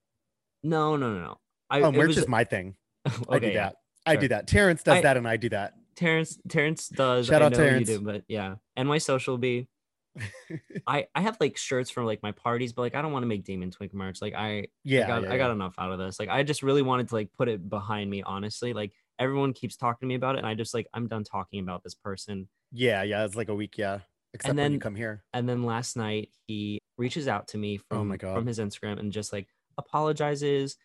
No, 0.63 0.97
no, 0.97 1.13
no, 1.15 1.21
no. 1.21 1.39
I, 1.71 1.81
oh, 1.83 1.89
it 1.89 1.95
merch 1.95 2.09
was- 2.09 2.19
is 2.19 2.29
my 2.29 2.45
thing. 2.45 2.75
I 3.07 3.11
okay, 3.37 3.41
do 3.41 3.47
yeah. 3.53 3.53
that. 3.67 3.77
I 4.05 4.13
sure. 4.15 4.21
do 4.23 4.29
that. 4.29 4.47
Terrence 4.47 4.83
does 4.83 4.99
I- 4.99 5.01
that, 5.03 5.17
and 5.17 5.27
I 5.29 5.37
do 5.37 5.49
that. 5.51 5.75
Terrence 5.97 6.39
Terrence 6.49 6.89
does. 6.89 7.27
Shout 7.27 7.41
I 7.41 7.47
out 7.47 7.53
know 7.53 7.59
Terrence. 7.59 7.89
you 7.89 7.99
do, 7.99 8.05
but 8.05 8.23
yeah. 8.29 8.57
And 8.77 8.87
my 8.87 8.99
social 8.99 9.39
be 9.39 9.67
I 10.87 11.07
I 11.15 11.23
have 11.23 11.37
like 11.41 11.57
shirts 11.57 11.91
from 11.91 12.05
like 12.05 12.23
my 12.23 12.33
parties, 12.33 12.73
but 12.73 12.83
like 12.83 12.95
I 12.95 13.01
don't 13.03 13.13
want 13.13 13.23
to 13.23 13.27
make 13.27 13.45
Demon 13.45 13.71
Twink 13.71 13.95
merch. 13.95 14.21
Like 14.21 14.35
I 14.35 14.67
yeah, 14.85 15.05
I 15.05 15.07
got 15.07 15.23
yeah, 15.23 15.33
I 15.33 15.39
got 15.39 15.47
yeah. 15.47 15.53
enough 15.53 15.75
out 15.79 15.93
of 15.93 15.99
this. 15.99 16.19
Like 16.21 16.29
I 16.29 16.43
just 16.43 16.63
really 16.63 16.83
wanted 16.83 17.09
to 17.09 17.15
like 17.15 17.33
put 17.33 17.49
it 17.49 17.69
behind 17.69 18.11
me, 18.11 18.23
honestly. 18.23 18.73
Like 18.75 18.93
everyone 19.19 19.53
keeps 19.55 19.77
talking 19.77 20.07
to 20.07 20.09
me 20.09 20.15
about 20.17 20.35
it, 20.35 20.39
and 20.39 20.47
I 20.47 20.55
just 20.55 20.75
like 20.75 20.87
I'm 20.93 21.09
done 21.09 21.25
talking 21.25 21.61
about 21.61 21.83
this 21.83 21.95
person. 21.95 22.49
yeah, 22.73 23.03
yeah. 23.03 23.25
It's 23.25 23.37
like 23.37 23.49
a 23.49 23.55
week, 23.55 23.79
yeah. 23.79 24.01
Except 24.37 24.55
when 24.57 24.65
you 24.73 24.79
then- 24.79 24.81
come 24.81 24.95
here. 24.95 25.25
And 25.33 25.49
then 25.49 25.65
last 25.65 25.97
night 25.97 26.31
he 26.47 26.79
reaches 26.99 27.29
out 27.29 27.49
to 27.49 27.59
me 27.59 27.81
Oh 27.91 27.97
from 27.97 28.09
my 28.09 28.17
God. 28.17 28.35
from 28.35 28.47
his 28.47 28.59
Instagram 28.59 28.99
and 28.99 29.13
just 29.13 29.33
like 29.33 29.49
apologizes. 30.01 30.77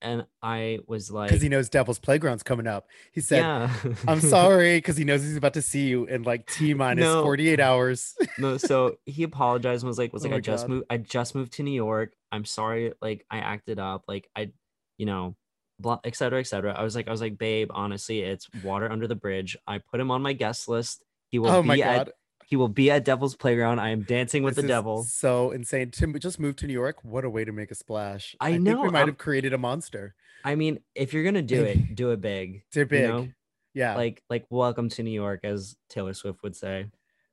And 0.00 0.26
I 0.42 0.78
was 0.86 1.10
like, 1.10 1.28
Because 1.30 1.42
he 1.42 1.48
knows 1.48 1.68
Devil's 1.68 1.98
Playground's 1.98 2.44
coming 2.44 2.68
up. 2.68 2.86
He 3.12 3.20
said, 3.20 3.40
yeah, 3.40 3.72
I'm 4.06 4.20
sorry, 4.20 4.76
because 4.78 4.96
he 4.96 5.02
knows 5.02 5.24
he's 5.24 5.36
about 5.36 5.54
to 5.54 5.62
see 5.62 5.88
you 5.88 6.04
in 6.04 6.22
like 6.22 6.46
T 6.46 6.72
minus 6.72 7.02
No. 7.02 7.22
48 7.24 7.58
hours. 7.58 8.14
no, 8.38 8.58
so 8.58 8.96
he 9.06 9.24
apologized 9.24 9.82
and 9.82 9.88
was 9.88 9.98
like, 9.98 10.12
was 10.12 10.22
Oh 10.24 10.26
like, 10.26 10.30
my 10.32 10.36
I 10.36 10.40
just 10.40 10.64
God. 10.64 10.70
moved, 10.70 10.86
I 10.88 10.96
just 10.98 11.34
moved 11.34 11.52
to 11.54 11.64
New 11.64 11.72
York. 11.72 12.12
I'm 12.30 12.44
sorry, 12.44 12.92
like 13.02 13.24
I 13.28 13.38
acted 13.38 13.80
up, 13.80 14.04
like 14.06 14.28
I, 14.36 14.52
you 14.98 15.06
know, 15.06 15.34
blah, 15.80 15.98
et 16.04 16.14
cetera, 16.14 16.38
et 16.38 16.46
cetera. 16.46 16.72
I 16.74 16.84
was 16.84 16.94
like, 16.94 17.08
I 17.08 17.10
was 17.10 17.20
like, 17.20 17.36
babe, 17.36 17.70
honestly, 17.72 18.20
it's 18.20 18.46
water 18.62 18.88
under 18.92 19.08
the 19.08 19.16
bridge. 19.16 19.56
I 19.66 19.78
put 19.78 19.98
him 19.98 20.12
on 20.12 20.22
my 20.22 20.32
guest 20.32 20.68
list. 20.68 21.02
He 21.30 21.40
will 21.40 21.50
oh 21.50 21.62
be 21.62 21.68
my 21.68 21.78
at 21.80 21.96
God. 22.06 22.12
He 22.48 22.56
will 22.56 22.68
be 22.68 22.90
at 22.90 23.04
Devil's 23.04 23.36
Playground. 23.36 23.78
I 23.78 23.90
am 23.90 24.02
dancing 24.04 24.42
with 24.42 24.56
This 24.56 24.62
the 24.62 24.68
devil. 24.68 25.02
So 25.04 25.50
insane. 25.50 25.90
Tim 25.90 26.18
just 26.18 26.40
moved 26.40 26.58
to 26.60 26.66
New 26.66 26.72
York. 26.72 26.96
What 27.04 27.26
a 27.26 27.30
way 27.30 27.44
to 27.44 27.52
make 27.52 27.70
a 27.70 27.74
splash. 27.74 28.34
I 28.40 28.52
think 28.52 28.62
know, 28.64 28.80
we 28.80 28.88
might 28.90 29.00
I'm- 29.00 29.08
have 29.08 29.18
created 29.18 29.52
a 29.52 29.58
monster. 29.58 30.14
I 30.44 30.54
mean, 30.54 30.80
if 30.94 31.12
you're 31.12 31.24
gonna 31.24 31.42
do 31.42 31.62
it, 31.62 31.94
do 31.94 32.10
it 32.12 32.20
big. 32.22 32.62
You 32.74 32.86
big. 32.86 33.08
know? 33.08 33.28
yeah. 33.74 33.96
Like 33.96 34.22
like 34.30 34.46
welcome 34.48 34.88
to 34.90 35.02
New 35.02 35.10
York, 35.10 35.40
as 35.44 35.76
Taylor 35.90 36.14
Swift 36.14 36.42
would 36.42 36.56
say. 36.56 36.86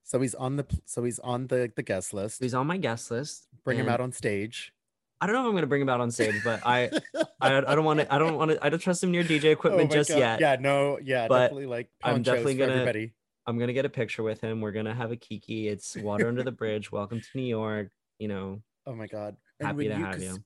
so 0.03 0.19
he's 0.19 0.35
on 0.35 0.57
the 0.57 0.65
so 0.85 1.03
he's 1.03 1.19
on 1.19 1.47
the 1.47 1.71
the 1.75 1.83
guest 1.83 2.13
list. 2.13 2.41
He's 2.43 2.53
on 2.53 2.67
my 2.67 2.77
guest 2.77 3.09
list. 3.11 3.47
Bring 3.63 3.77
him 3.79 3.87
out 3.87 4.01
on 4.01 4.11
stage. 4.11 4.73
I 5.21 5.27
don't 5.27 5.33
know 5.35 5.43
if 5.43 5.47
I'm 5.47 5.53
gonna 5.55 5.65
bring 5.67 5.81
him 5.81 5.87
out 5.89 6.01
on 6.01 6.11
stage, 6.11 6.35
but 6.43 6.59
I 6.65 6.89
I, 7.39 7.55
I 7.57 7.73
don't 7.75 7.85
want 7.85 8.01
to 8.01 8.13
I 8.13 8.17
don't 8.17 8.35
want 8.35 8.51
to 8.51 8.63
I 8.65 8.69
don't 8.69 8.79
trust 8.79 9.01
him 9.03 9.11
near 9.11 9.23
DJ 9.23 9.45
Oh 9.45 9.51
equipment 9.51 9.89
my 9.91 9.95
just 9.95 10.09
God. 10.09 10.17
yet. 10.19 10.39
Yeah, 10.41 10.57
no, 10.59 10.99
yeah, 11.01 11.27
But 11.29 11.39
definitely 11.39 11.67
like 11.67 11.87
I'm 12.03 12.21
definitely 12.21 12.55
gonna- 12.55 12.73
everybody. 12.73 13.13
I'm 13.47 13.59
gonna 13.59 13.73
get 13.73 13.85
a 13.85 13.89
picture 13.89 14.23
with 14.23 14.41
him. 14.41 14.59
We're 14.61 14.71
gonna 14.71 14.93
have 14.93 15.11
a 15.11 15.15
kiki. 15.15 15.67
It's 15.67 15.95
water 15.97 16.27
under 16.27 16.43
the 16.43 16.51
bridge. 16.63 16.91
Welcome 16.91 17.21
to 17.21 17.27
New 17.35 17.43
York. 17.45 17.91
You 18.19 18.27
know, 18.27 18.61
Oh 18.87 18.95
my 18.95 19.07
god. 19.07 19.35
Happy 19.61 19.87
when 19.87 19.99
to 19.99 20.05
have 20.05 20.21
you. 20.21 20.37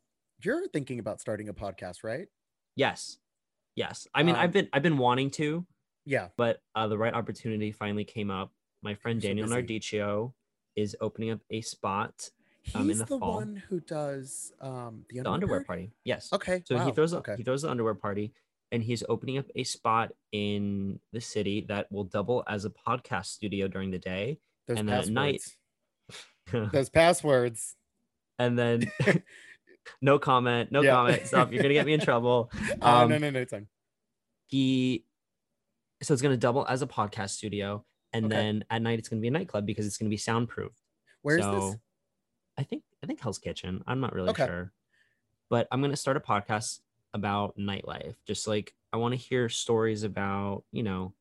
You're 0.43 0.67
thinking 0.69 0.99
about 0.99 1.21
starting 1.21 1.49
a 1.49 1.53
podcast, 1.53 2.03
right? 2.03 2.27
yes, 2.75 3.17
yes. 3.75 4.07
I 4.13 4.23
mean, 4.23 4.35
Um, 4.35 4.41
I've 4.41 4.51
been 4.51 4.67
I've 4.73 4.83
been 4.83 4.97
wanting 4.97 5.31
to, 5.31 5.65
Yeah. 6.05 6.29
but 6.37 6.61
uh, 6.75 6.87
the 6.87 6.97
right 6.97 7.13
opportunity 7.13 7.71
finally 7.71 8.03
came 8.05 8.29
up. 8.31 8.51
My 8.81 8.95
friend 8.95 9.21
so 9.21 9.27
Daniel 9.27 9.47
busy. 9.47 9.61
Nardicio 9.79 10.33
is 10.75 10.95
opening 11.01 11.31
up 11.31 11.39
a 11.49 11.61
spot, 11.61 12.29
He's 12.63 12.75
Um, 12.75 12.89
in 12.89 12.97
the 12.97 13.05
the, 13.05 13.17
fall. 13.19 13.35
one 13.35 13.55
who 13.69 13.79
does 13.79 14.51
um 14.61 15.05
the, 15.09 15.21
the 15.21 15.29
underwear 15.29 15.63
party. 15.63 15.91
Yes. 16.03 16.31
Okay. 16.33 16.63
So 16.65 16.77
he 16.79 16.91
throws 16.91 17.13
a, 17.13 17.17
okay. 17.19 17.35
he 17.37 17.43
throws 17.43 17.61
the 17.61 17.69
underwear 17.69 17.95
party, 17.95 18.33
and 18.71 18.83
he's 18.83 19.03
opening 19.09 19.37
up 19.37 19.45
a 19.55 19.63
spot 19.63 20.11
in 20.31 20.99
the 21.11 21.21
city 21.21 21.65
that 21.69 21.91
will 21.91 22.03
double 22.03 22.43
as 22.47 22.65
a 22.65 22.69
podcast 22.69 23.25
studio 23.27 23.67
during 23.67 23.91
the 23.91 23.99
day, 23.99 24.39
Those 24.67 24.77
and 24.79 24.87
then 24.89 24.99
at 24.99 25.07
night-. 25.09 25.43
Those 26.71 26.89
passwords. 26.89 27.75
and 28.37 28.57
then 28.57 28.91
no 30.01 30.19
comment, 30.19 30.71
no 30.71 30.81
Yeah. 30.81 30.91
comment. 30.91 31.27
Stop! 31.27 31.51
You're 31.51 31.61
gonna 31.63 31.73
get 31.73 31.85
me 31.85 31.93
in 31.93 31.99
trouble. 31.99 32.51
Oh 32.81 33.03
Um, 33.03 33.09
no, 33.09 33.17
no, 33.17 33.29
no, 33.31 33.39
it's 33.41 33.51
fine. 33.51 33.67
he 34.47 35.05
so 36.01 36.13
it's 36.13 36.21
going 36.21 36.33
to 36.33 36.37
double 36.39 36.65
as 36.69 36.81
a 36.81 36.87
podcast 36.87 37.31
studio 37.31 37.83
and 38.13 38.25
Okay. 38.27 38.33
then 38.35 38.63
at 38.69 38.81
night 38.81 38.99
it's 38.99 39.09
going 39.09 39.19
to 39.19 39.21
be 39.21 39.27
a 39.27 39.31
nightclub 39.31 39.65
because 39.65 39.85
it's 39.85 39.97
going 39.97 40.07
to 40.09 40.13
be 40.13 40.17
soundproof 40.17 40.71
Where's 41.23 41.43
so 41.43 41.51
this? 41.59 41.75
i 42.57 42.63
think 42.63 42.83
i 43.03 43.05
think 43.05 43.19
hell's 43.19 43.37
kitchen 43.37 43.83
i'm 43.85 43.99
not 43.99 44.13
really 44.13 44.29
Okay. 44.29 44.45
sure 44.45 44.71
but 45.49 45.67
i'm 45.73 45.81
going 45.81 45.91
to 45.91 45.97
start 45.97 46.15
a 46.15 46.21
podcast 46.21 46.79
about 47.13 47.57
nightlife 47.57 48.15
just 48.27 48.47
like 48.47 48.73
i 48.93 48.97
want 48.97 49.11
to 49.13 49.17
hear 49.17 49.49
stories 49.49 50.03
about 50.03 50.63
you 50.71 50.83
know 50.83 51.13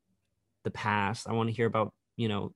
the 0.64 0.70
past 0.70 1.28
i 1.28 1.32
want 1.32 1.48
to 1.48 1.54
hear 1.54 1.66
about 1.66 1.92
you 2.16 2.28
know 2.28 2.52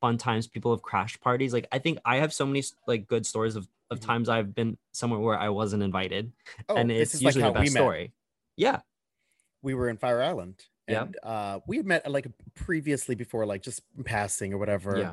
fun 0.00 0.16
times 0.16 0.46
people 0.46 0.70
have 0.72 0.82
crashed 0.82 1.20
parties 1.20 1.52
like 1.52 1.66
i 1.72 1.78
think 1.78 1.98
i 2.04 2.16
have 2.16 2.32
so 2.32 2.46
many 2.46 2.62
like 2.86 3.06
good 3.06 3.26
stories 3.26 3.56
of, 3.56 3.66
of 3.90 3.98
Mhm. 4.00 4.06
times 4.06 4.28
i've 4.28 4.54
been 4.54 4.78
somewhere 4.92 5.18
where 5.20 5.38
i 5.38 5.48
wasn't 5.48 5.82
invited 5.82 6.32
Oh, 6.68 6.76
and 6.76 6.90
it's 6.92 7.14
like 7.14 7.22
usually 7.34 7.42
how 7.42 7.50
the 7.52 7.58
we 7.60 7.64
best 7.66 7.74
met. 7.74 7.80
story 7.80 8.12
yeah 8.56 8.80
We 9.62 9.74
were 9.74 9.88
in 9.90 9.98
Fire 9.98 10.22
Island. 10.22 10.56
Yeah. 10.88 11.02
And 11.02 11.16
uh 11.22 11.60
we 11.66 11.76
had 11.76 11.86
met 11.86 12.10
like 12.10 12.26
previously 12.54 13.14
before, 13.14 13.44
like 13.46 13.62
just 13.62 13.82
passing 14.04 14.52
or 14.54 14.58
whatever. 14.58 14.96
yeah 14.98 15.12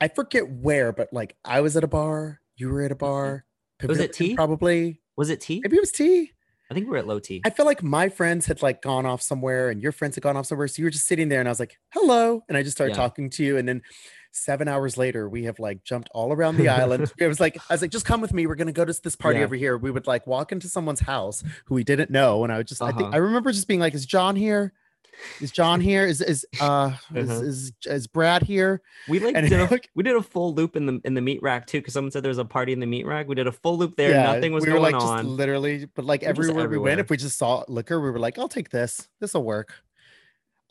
I 0.00 0.08
forget 0.08 0.50
where, 0.50 0.90
but 0.92 1.12
like 1.12 1.36
I 1.44 1.60
was 1.60 1.76
at 1.76 1.84
a 1.84 1.86
bar, 1.88 2.40
you 2.56 2.68
were 2.70 2.82
at 2.82 2.90
a 2.92 2.96
bar. 2.96 3.44
Mm-hmm. 3.78 3.88
Was 3.88 4.00
it 4.00 4.12
Tea? 4.12 4.34
Probably. 4.34 5.00
was 5.16 5.30
it 5.30 5.40
tea 5.40 5.60
Maybe 5.62 5.76
it 5.76 5.80
was 5.80 5.92
tea. 5.92 6.32
I 6.70 6.74
think 6.74 6.88
we 6.88 6.94
are 6.96 6.98
at 6.98 7.06
low 7.06 7.18
tea 7.18 7.40
I 7.44 7.50
feel 7.50 7.66
like 7.66 7.82
my 7.82 8.08
friends 8.08 8.46
had 8.46 8.62
like 8.62 8.80
gone 8.82 9.04
off 9.06 9.20
somewhere 9.22 9.70
and 9.70 9.82
your 9.82 9.92
friends 9.92 10.14
had 10.16 10.22
gone 10.22 10.36
off 10.36 10.46
somewhere. 10.46 10.66
So 10.68 10.80
you 10.80 10.86
were 10.86 10.90
just 10.90 11.06
sitting 11.06 11.28
there 11.28 11.40
and 11.40 11.48
I 11.48 11.50
was 11.50 11.60
like, 11.60 11.78
hello. 11.90 12.42
And 12.48 12.56
I 12.56 12.62
just 12.62 12.76
started 12.76 12.92
Yeah. 12.92 13.02
talking 13.02 13.28
to 13.30 13.44
you. 13.44 13.56
And 13.58 13.68
then 13.68 13.82
seven 14.32 14.66
hours 14.66 14.96
later, 14.96 15.28
we 15.28 15.44
have 15.44 15.58
like 15.58 15.84
jumped 15.84 16.08
all 16.14 16.32
around 16.32 16.56
the 16.56 16.68
island. 16.68 17.12
It 17.18 17.26
was 17.28 17.38
like, 17.40 17.58
I 17.68 17.74
was 17.74 17.82
like, 17.82 17.90
just 17.90 18.06
come 18.06 18.20
with 18.22 18.32
me. 18.32 18.46
We're 18.46 18.54
going 18.54 18.66
to 18.68 18.72
go 18.72 18.84
to 18.84 18.98
this 19.02 19.14
party 19.16 19.38
Yeah. 19.40 19.44
over 19.44 19.54
here. 19.56 19.76
We 19.76 19.90
would 19.90 20.06
like 20.06 20.26
walk 20.26 20.52
into 20.52 20.68
someone's 20.68 21.00
house 21.00 21.44
who 21.66 21.74
we 21.74 21.84
didn't 21.84 22.10
know. 22.10 22.42
And 22.44 22.52
I 22.52 22.56
would 22.58 22.66
just, 22.66 22.80
I 22.82 22.88
think, 22.92 23.08
Uh-huh. 23.08 23.10
I 23.14 23.18
remember 23.18 23.52
just 23.52 23.68
being 23.68 23.80
like, 23.80 23.94
is 23.94 24.06
John 24.06 24.34
here? 24.34 24.72
Is 25.40 25.50
John 25.50 25.80
here? 25.80 26.06
Is, 26.06 26.20
is, 26.20 26.44
uh, 26.60 26.92
is, 27.14 27.30
Uh-huh. 27.30 27.42
is, 27.42 27.72
is 27.86 28.06
Brad 28.06 28.42
here? 28.42 28.82
We 29.08 29.18
like 29.20 29.34
did 29.34 29.52
a, 29.52 29.80
we 29.94 30.02
did 30.02 30.16
a 30.16 30.22
full 30.22 30.54
loop 30.54 30.76
in 30.76 30.86
the 30.86 31.00
in 31.04 31.14
the 31.14 31.20
meat 31.20 31.40
rack 31.42 31.66
too, 31.66 31.78
because 31.78 31.94
someone 31.94 32.10
said 32.10 32.22
there 32.22 32.28
was 32.30 32.38
a 32.38 32.44
party 32.44 32.72
in 32.72 32.80
the 32.80 32.86
meat 32.86 33.06
rack. 33.06 33.26
We 33.28 33.34
did 33.34 33.46
a 33.46 33.52
full 33.52 33.78
loop 33.78 33.96
there. 33.96 34.12
Nothing 34.14 34.52
was 34.52 34.64
we 34.64 34.72
were 34.72 34.78
going 34.78 34.92
like 34.94 35.02
on. 35.02 35.24
just 35.24 35.28
literally, 35.36 35.86
but 35.94 36.04
like 36.04 36.22
We're 36.22 36.28
everywhere 36.28 36.68
we 36.68 36.78
went, 36.78 37.00
if 37.00 37.10
we 37.10 37.16
just 37.16 37.38
saw 37.38 37.64
liquor, 37.68 38.00
we 38.00 38.10
were 38.10 38.18
like, 38.18 38.38
I'll 38.38 38.48
take 38.48 38.70
this. 38.70 39.08
This 39.20 39.34
will 39.34 39.44
work. 39.44 39.72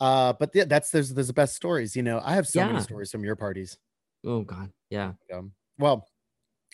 Uh, 0.00 0.32
but 0.34 0.50
yeah, 0.54 0.64
that's 0.64 0.90
there's 0.90 1.14
there's 1.14 1.28
the 1.28 1.32
best 1.32 1.54
stories. 1.54 1.94
You 1.96 2.02
know, 2.02 2.20
I 2.22 2.34
have 2.34 2.46
so 2.46 2.64
many 2.66 2.80
stories 2.80 3.10
from 3.10 3.24
your 3.24 3.36
parties. 3.36 3.78
oh 4.26 4.42
God, 4.42 4.70
yeah. 4.90 5.12
Um, 5.32 5.52
well, 5.78 6.06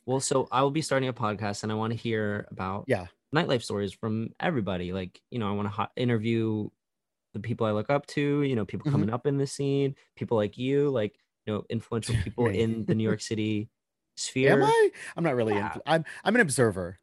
Well, 0.07 0.21
so 0.21 0.49
I 0.51 0.63
will 0.63 0.71
be 0.71 0.83
starting 0.83 1.09
a 1.09 1.13
podcast, 1.13 1.63
and 1.63 1.71
I 1.71 1.75
want 1.75 1.93
to 1.93 1.99
hear 1.99 2.47
about 2.51 2.85
Yeah. 2.89 3.07
nightlife 3.35 3.63
stories 3.63 3.93
from 3.93 4.31
everybody. 4.41 4.93
Like 4.93 5.21
you 5.31 5.39
know, 5.39 5.49
I 5.49 5.53
want 5.53 5.67
to 5.69 5.73
ho- 5.73 5.93
interview 5.97 6.69
the 7.35 7.41
people 7.41 7.67
I 7.67 7.73
look 7.73 7.91
up 7.91 8.07
to. 8.09 8.43
You 8.43 8.57
know, 8.57 8.65
people 8.65 8.89
Mhm. 8.89 8.93
coming 8.93 9.11
up 9.11 9.27
in 9.27 9.37
the 9.39 9.47
scene, 9.47 9.95
people 10.17 10.37
like 10.37 10.57
you, 10.59 10.91
like 10.91 11.17
you 11.47 11.55
know, 11.55 11.65
influential 11.71 12.15
people 12.25 12.47
in 12.47 12.85
the 12.87 12.95
New 12.95 13.05
York 13.05 13.21
City 13.21 13.71
sphere. 14.17 14.53
am 14.53 14.63
I? 14.65 14.91
I'm 15.17 15.25
not 15.25 15.35
really. 15.37 15.55
Yeah. 15.55 15.71
influ- 15.71 15.83
I'm 15.87 16.05
I'm 16.25 16.35
an 16.35 16.41
observer. 16.41 16.99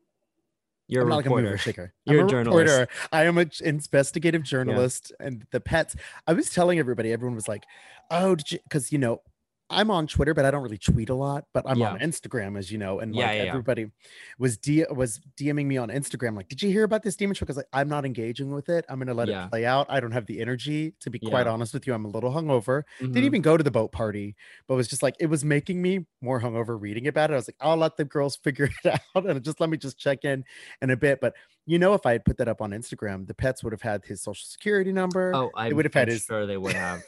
You're 0.90 1.02
I'm 1.02 1.08
a 1.08 1.10
not 1.10 1.16
like 1.18 1.26
a 1.26 1.30
mover 1.30 1.42
reporter. 1.42 1.58
shaker. 1.58 1.94
You're 2.06 2.22
I'm 2.22 2.28
a 2.28 2.30
journalist. 2.30 2.72
reporter. 2.72 2.92
I 3.12 3.24
am 3.26 3.38
an 3.38 3.52
investigative 3.64 4.44
journalist, 4.44 5.12
and 5.20 5.46
the 5.52 5.60
pets. 5.60 5.96
I 6.28 6.32
was 6.34 6.50
telling 6.50 6.80
everybody. 6.80 7.12
Everyone 7.12 7.36
was 7.36 7.48
like, 7.50 7.66
"Oh, 8.10 8.36
did 8.36 8.52
you?" 8.54 8.60
Because 8.64 8.92
you 8.92 8.98
know, 8.98 9.22
I'm 9.70 9.92
on 9.92 10.08
Twitter, 10.08 10.34
but 10.34 10.46
I 10.46 10.52
don't 10.52 10.64
really 10.64 10.78
tweet 10.78 11.10
a 11.10 11.14
lot. 11.14 11.46
But 11.54 11.66
I'm 11.68 11.82
on 11.82 12.00
Instagram, 12.00 12.58
as 12.58 12.72
you 12.72 12.78
know, 12.78 13.00
and 13.00 13.14
like 13.14 13.20
Yeah, 13.26 13.32
yeah, 13.34 13.44
yeah. 13.44 13.50
everybody 13.50 13.92
was 14.40 14.58
D 14.58 14.86
was 14.90 15.20
DMing 15.38 15.66
me 15.66 15.76
on 15.78 15.90
Instagram, 15.90 16.36
like, 16.38 16.48
"Did 16.48 16.62
you 16.64 16.70
hear 16.70 16.84
about 16.84 17.04
this 17.04 17.16
demon 17.18 17.34
show?" 17.36 17.46
Because 17.46 17.58
like, 17.58 17.68
I'm 17.74 17.90
not 17.90 18.06
engaging 18.06 18.52
with 18.52 18.70
it. 18.70 18.86
I'm 18.88 18.98
gonna 19.00 19.14
let 19.14 19.28
Yeah. 19.28 19.46
it 19.46 19.50
play 19.50 19.66
out. 19.66 19.88
I 19.90 20.00
don't 20.00 20.12
have 20.14 20.26
the 20.26 20.40
energy 20.40 20.94
to 21.02 21.10
be 21.10 21.20
quite 21.20 21.48
honest 21.48 21.74
with 21.74 21.86
you. 21.86 21.94
I'm 21.94 22.06
a 22.06 22.10
little 22.10 22.32
hungover. 22.32 22.84
Mhm. 23.02 23.08
Didn't 23.14 23.24
even 23.26 23.42
go 23.42 23.58
to 23.58 23.64
the 23.64 23.72
boat 23.72 23.92
party, 23.92 24.36
but 24.68 24.76
was 24.76 24.88
just 24.88 25.04
like 25.04 25.16
it 25.20 25.26
was 25.28 25.44
making 25.44 25.82
me 25.82 26.06
more 26.22 26.40
hungover 26.40 26.80
reading 26.80 27.08
about 27.08 27.30
it. 27.32 27.34
I 27.34 27.38
was 27.38 27.48
like, 27.50 27.58
I'll 27.60 27.78
let 27.78 27.98
the 27.98 28.06
girls 28.06 28.38
figure 28.38 28.70
it 28.84 29.00
out 29.16 29.26
and 29.30 29.44
just 29.44 29.60
let 29.60 29.70
me 29.70 29.78
just 29.78 29.98
check 29.98 30.24
in 30.24 30.46
in 30.82 30.90
a 30.92 30.98
bit. 30.98 31.20
But 31.20 31.34
you 31.66 31.78
know, 31.78 31.94
if 31.94 32.06
I 32.06 32.14
had 32.14 32.24
put 32.24 32.38
that 32.38 32.48
up 32.48 32.62
on 32.62 32.72
Instagram, 32.72 33.28
the 33.28 33.34
pets 33.34 33.64
would 33.66 33.74
have 33.74 33.82
had 33.82 34.06
his 34.06 34.22
social 34.22 34.46
security 34.46 34.94
number. 34.94 35.34
Oh, 35.36 35.52
I 35.56 35.74
would 35.74 35.84
have 35.84 35.94
had 35.94 36.08
his- 36.08 36.24
Sure, 36.24 36.46
they 36.46 36.56
would 36.58 36.74
have. 36.74 37.04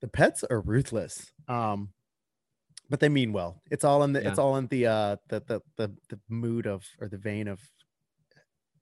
The 0.00 0.08
pets 0.08 0.44
are 0.48 0.60
ruthless. 0.60 1.30
Um, 1.48 1.90
but 2.88 3.00
they 3.00 3.08
mean 3.08 3.32
well. 3.32 3.62
It's 3.70 3.84
all 3.84 4.02
in 4.02 4.12
the 4.12 4.26
it's 4.26 4.38
all 4.38 4.56
in 4.56 4.66
the 4.66 4.86
uh 4.86 5.16
the 5.28 5.40
the 5.46 5.62
the, 5.76 5.92
the 6.08 6.18
mood 6.28 6.66
of 6.66 6.84
or 7.00 7.08
the 7.08 7.18
vein 7.18 7.46
of 7.46 7.60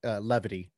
uh 0.03 0.19
levity. 0.21 0.73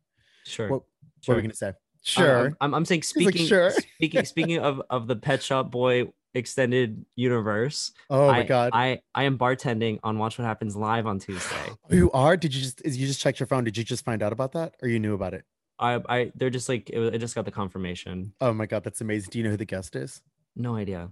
Sure. 0.45 0.69
What, 0.69 0.81
what 0.81 0.85
sure. 1.23 1.35
were 1.35 1.37
we 1.37 1.43
gonna 1.43 1.55
say? 1.55 1.73
Sure. 2.03 2.57
I'm, 2.61 2.75
I'm 2.75 2.85
saying 2.85 3.01
like, 3.17 3.29
speaking 3.29 3.47
"Sure." 3.47 3.71
speaking 3.71 4.25
speaking 4.25 4.59
of 4.59 4.83
of 4.91 5.07
the 5.07 5.17
pet 5.17 5.43
shop 5.43 5.71
boy 5.71 6.09
extended 6.35 7.05
universe. 7.15 7.93
Oh 8.09 8.29
my 8.29 8.41
I, 8.41 8.43
god. 8.43 8.71
I 8.73 9.01
I 9.15 9.25
am 9.25 9.39
bartending 9.39 10.01
on 10.03 10.19
Watch 10.19 10.39
What 10.39 10.45
Happens 10.45 10.75
live 10.75 11.07
on 11.07 11.21
Tuesday. 11.21 11.57
you 11.91 12.11
are? 12.13 12.37
Did 12.37 12.55
you 12.55 12.63
just 12.63 12.83
is 12.85 12.97
you 12.97 13.07
just 13.07 13.21
checked 13.21 13.39
your 13.39 13.47
phone? 13.47 13.65
Did 13.65 13.77
you 13.77 13.85
just 13.85 14.05
find 14.05 14.23
out 14.23 14.33
about 14.33 14.53
that? 14.53 14.75
Or 14.83 14.89
you 14.89 14.99
knew 14.99 15.15
about 15.15 15.35
it? 15.35 15.45
I 15.81 16.01
I 16.09 16.33
they're 16.35 16.51
just 16.51 16.69
like 16.69 16.91
it, 16.91 17.15
I 17.15 17.17
just 17.19 17.35
got 17.35 17.45
the 17.47 17.51
confirmation. 17.51 18.33
Oh 18.41 18.53
my 18.53 18.67
god, 18.67 18.85
that's 18.85 19.01
amazing. 19.01 19.31
Do 19.33 19.39
you 19.39 19.45
know 19.45 19.51
who 19.51 19.57
the 19.57 19.65
guest 19.65 19.97
is? 19.97 20.21
No 20.55 20.77
idea. 20.77 21.11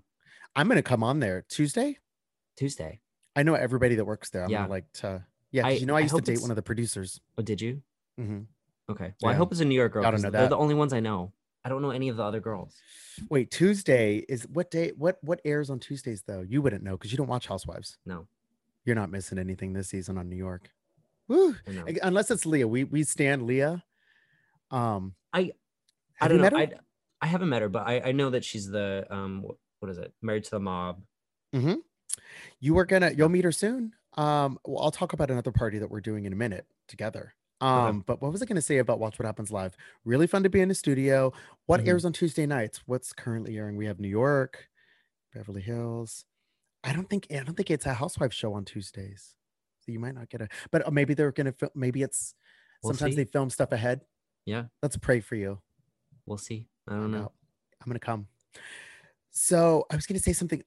I'm 0.54 0.68
gonna 0.68 0.82
come 0.82 1.02
on 1.02 1.20
there 1.20 1.44
Tuesday. 1.48 1.98
Tuesday. 2.56 3.00
I 3.36 3.42
know 3.44 3.54
everybody 3.54 3.94
that 3.96 4.04
works 4.04 4.30
there. 4.30 4.44
I'm 4.44 4.50
Yeah. 4.50 4.58
gonna 4.58 4.70
like 4.70 4.92
to 4.94 5.24
yeah, 5.50 5.66
I- 5.66 5.70
you 5.70 5.86
know 5.86 5.94
I 5.94 5.98
I 5.98 6.02
used 6.02 6.14
to 6.14 6.20
date 6.20 6.40
one 6.40 6.50
of 6.50 6.56
the 6.56 6.62
producers. 6.62 7.20
Oh, 7.38 7.42
did 7.42 7.60
you? 7.60 7.82
Mm-hmm. 8.20 8.40
Okay. 8.90 9.14
Well, 9.22 9.32
I 9.32 9.34
hope 9.34 9.52
it's 9.52 9.60
a 9.60 9.64
New 9.64 9.74
York 9.74 9.92
girl. 9.92 10.04
I 10.04 10.10
don't 10.10 10.22
know 10.22 10.30
They're 10.30 10.48
the 10.48 10.56
only 10.56 10.74
ones 10.74 10.92
I 10.92 11.00
know. 11.00 11.32
I 11.64 11.68
don't 11.68 11.82
know 11.82 11.90
any 11.90 12.08
of 12.08 12.16
the 12.16 12.22
other 12.22 12.40
girls. 12.40 12.74
Wait, 13.30 13.50
Tuesday 13.50 14.24
is 14.28 14.46
what 14.48 14.70
day? 14.70 14.92
What 14.96 15.18
what 15.22 15.40
airs 15.44 15.70
on 15.70 15.78
Tuesdays 15.80 16.22
though? 16.26 16.44
You 16.46 16.62
wouldn't 16.62 16.82
know 16.84 16.96
because 16.96 17.10
you 17.12 17.18
don't 17.18 17.26
watch 17.28 17.46
Housewives. 17.46 17.96
No. 18.06 18.26
You're 18.84 18.96
not 18.96 19.10
missing 19.10 19.38
anything 19.38 19.72
this 19.72 19.88
season 19.88 20.16
on 20.18 20.28
New 20.28 20.36
York. 20.36 20.70
Woo. 21.28 21.54
I 21.66 21.70
know. 21.72 21.84
Ag- 21.86 21.98
Unless 22.02 22.30
it's 22.30 22.46
Leah. 22.46 22.66
We 22.68 22.84
we 22.84 23.02
stand 23.04 23.42
Leah. 23.42 23.84
Um 24.70 25.14
I- 25.32 25.52
I 26.20 26.28
don't 26.28 26.40
know. 26.40 26.48
I 26.58 26.70
I 27.20 27.26
haven't 27.26 27.48
met 27.48 27.62
her, 27.62 27.68
but 27.68 27.86
I 27.86 28.00
I 28.00 28.12
know 28.12 28.30
that 28.30 28.44
she's 28.44 28.68
the 28.68 29.06
um 29.10 29.42
what, 29.42 29.56
what 29.80 29.90
is 29.90 29.98
it? 29.98 30.12
Married 30.22 30.44
to 30.44 30.50
the 30.50 30.60
mob. 30.60 31.02
Mm-hmm. 31.54 31.74
You 32.60 32.74
were 32.74 32.84
gonna 32.84 33.10
you'll 33.16 33.28
meet 33.28 33.44
her 33.44 33.52
soon. 33.52 33.94
Um, 34.14 34.58
well, 34.64 34.82
I'll 34.82 34.90
talk 34.90 35.12
about 35.12 35.30
another 35.30 35.52
party 35.52 35.78
that 35.78 35.90
we're 35.90 36.00
doing 36.00 36.24
in 36.24 36.32
a 36.32 36.36
minute 36.36 36.66
together. 36.88 37.34
Um, 37.60 38.02
but 38.06 38.20
what 38.22 38.32
was 38.32 38.42
I 38.42 38.46
gonna 38.46 38.62
say 38.62 38.78
about 38.78 38.98
Watch 38.98 39.18
What 39.18 39.26
Happens 39.26 39.50
Live? 39.52 39.76
Really 40.04 40.26
fun 40.26 40.42
to 40.44 40.48
be 40.50 40.60
in 40.60 40.68
the 40.68 40.74
studio. 40.74 41.32
What 41.66 41.80
Mhm. 41.82 41.88
airs 41.88 42.04
on 42.04 42.12
Tuesday 42.12 42.46
nights? 42.46 42.82
What's 42.86 43.12
currently 43.12 43.56
airing? 43.58 43.76
We 43.76 43.86
have 43.86 44.00
New 44.00 44.08
York, 44.08 44.68
Beverly 45.34 45.60
Hills. 45.62 46.24
I 46.84 46.92
don't 46.92 47.08
think 47.08 47.26
I 47.30 47.42
don't 47.44 47.54
think 47.56 47.70
it's 47.70 47.86
a 47.86 47.94
housewife 47.94 48.32
show 48.32 48.54
on 48.54 48.64
Tuesdays. 48.64 49.34
So 49.80 49.92
you 49.92 49.98
might 50.00 50.14
not 50.14 50.28
get 50.30 50.40
a 50.40 50.48
but 50.70 50.86
uh, 50.86 50.90
maybe 50.90 51.14
they're 51.14 51.32
gonna 51.32 51.52
film 51.52 51.70
maybe 51.74 52.02
it's 52.02 52.34
We'll 52.82 52.92
sometimes 52.94 53.14
see. 53.16 53.24
they 53.24 53.30
film 53.30 53.50
stuff 53.50 53.72
ahead. 53.72 54.02
Yeah. 54.48 54.64
Let's 54.82 54.96
pray 54.96 55.20
for 55.20 55.36
you. 55.36 55.60
We'll 56.24 56.38
see. 56.38 56.68
I 56.88 56.92
don't 56.94 57.10
know. 57.12 57.32
I'm 57.80 57.86
gonna 57.86 57.98
come. 57.98 58.26
So 59.30 59.84
I 59.90 59.94
was 59.96 60.06
gonna 60.06 60.18
say 60.20 60.32
something. 60.32 60.62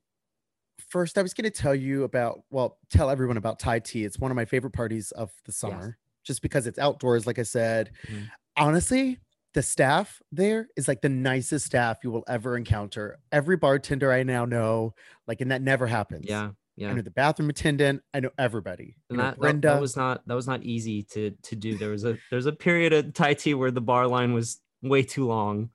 First, 0.89 1.17
I 1.17 1.21
was 1.21 1.33
gonna 1.33 1.49
tell 1.49 1.73
you 1.75 2.03
about, 2.03 2.43
well, 2.51 2.77
tell 2.89 3.09
everyone 3.09 3.37
about 3.37 3.59
Thai 3.59 3.79
tea. 3.79 4.05
It's 4.05 4.19
one 4.19 4.29
of 4.31 4.35
my 4.35 4.45
favorite 4.45 4.73
parties 4.73 5.11
of 5.11 5.31
the 5.45 5.51
summer, 5.51 5.97
just 6.23 6.41
because 6.41 6.67
it's 6.67 6.77
outdoors, 6.79 7.25
like 7.25 7.39
I 7.39 7.43
said. 7.43 7.91
Mhm. 8.07 8.29
Honestly, 8.57 9.19
the 9.53 9.63
staff 9.63 10.21
there 10.31 10.67
is 10.77 10.87
like 10.87 11.01
the 11.01 11.09
nicest 11.09 11.65
staff 11.65 11.99
you 12.03 12.11
will 12.11 12.23
ever 12.27 12.55
encounter. 12.57 13.17
Every 13.31 13.57
bartender 13.57 14.11
I 14.11 14.23
now 14.23 14.45
know, 14.45 14.93
like, 15.27 15.41
and 15.41 15.51
that 15.51 15.61
never 15.61 15.87
happens. 15.87 16.25
Yeah. 16.27 16.51
I 16.85 16.89
Yeah. 16.89 16.93
know 16.95 17.01
the 17.01 17.11
bathroom 17.11 17.49
attendant. 17.49 18.03
I 18.13 18.19
know 18.21 18.31
everybody. 18.37 18.95
I 18.97 19.01
And 19.09 19.17
know 19.17 19.23
that, 19.23 19.31
that 19.35 19.39
Brenda. 19.39 19.67
that 19.69 19.81
was 19.81 19.95
not 19.95 20.27
that 20.27 20.33
was 20.35 20.47
not 20.47 20.63
easy 20.63 21.03
to 21.03 21.31
to 21.31 21.55
do. 21.55 21.77
There 21.77 21.89
was 21.89 22.05
a 22.05 22.17
there's 22.29 22.45
a 22.45 22.53
period 22.53 22.93
at 22.93 23.13
Thai 23.13 23.33
tea 23.35 23.53
where 23.53 23.71
the 23.71 23.81
bar 23.81 24.07
line 24.07 24.33
was 24.33 24.61
way 24.81 25.03
too 25.03 25.27
long, 25.27 25.69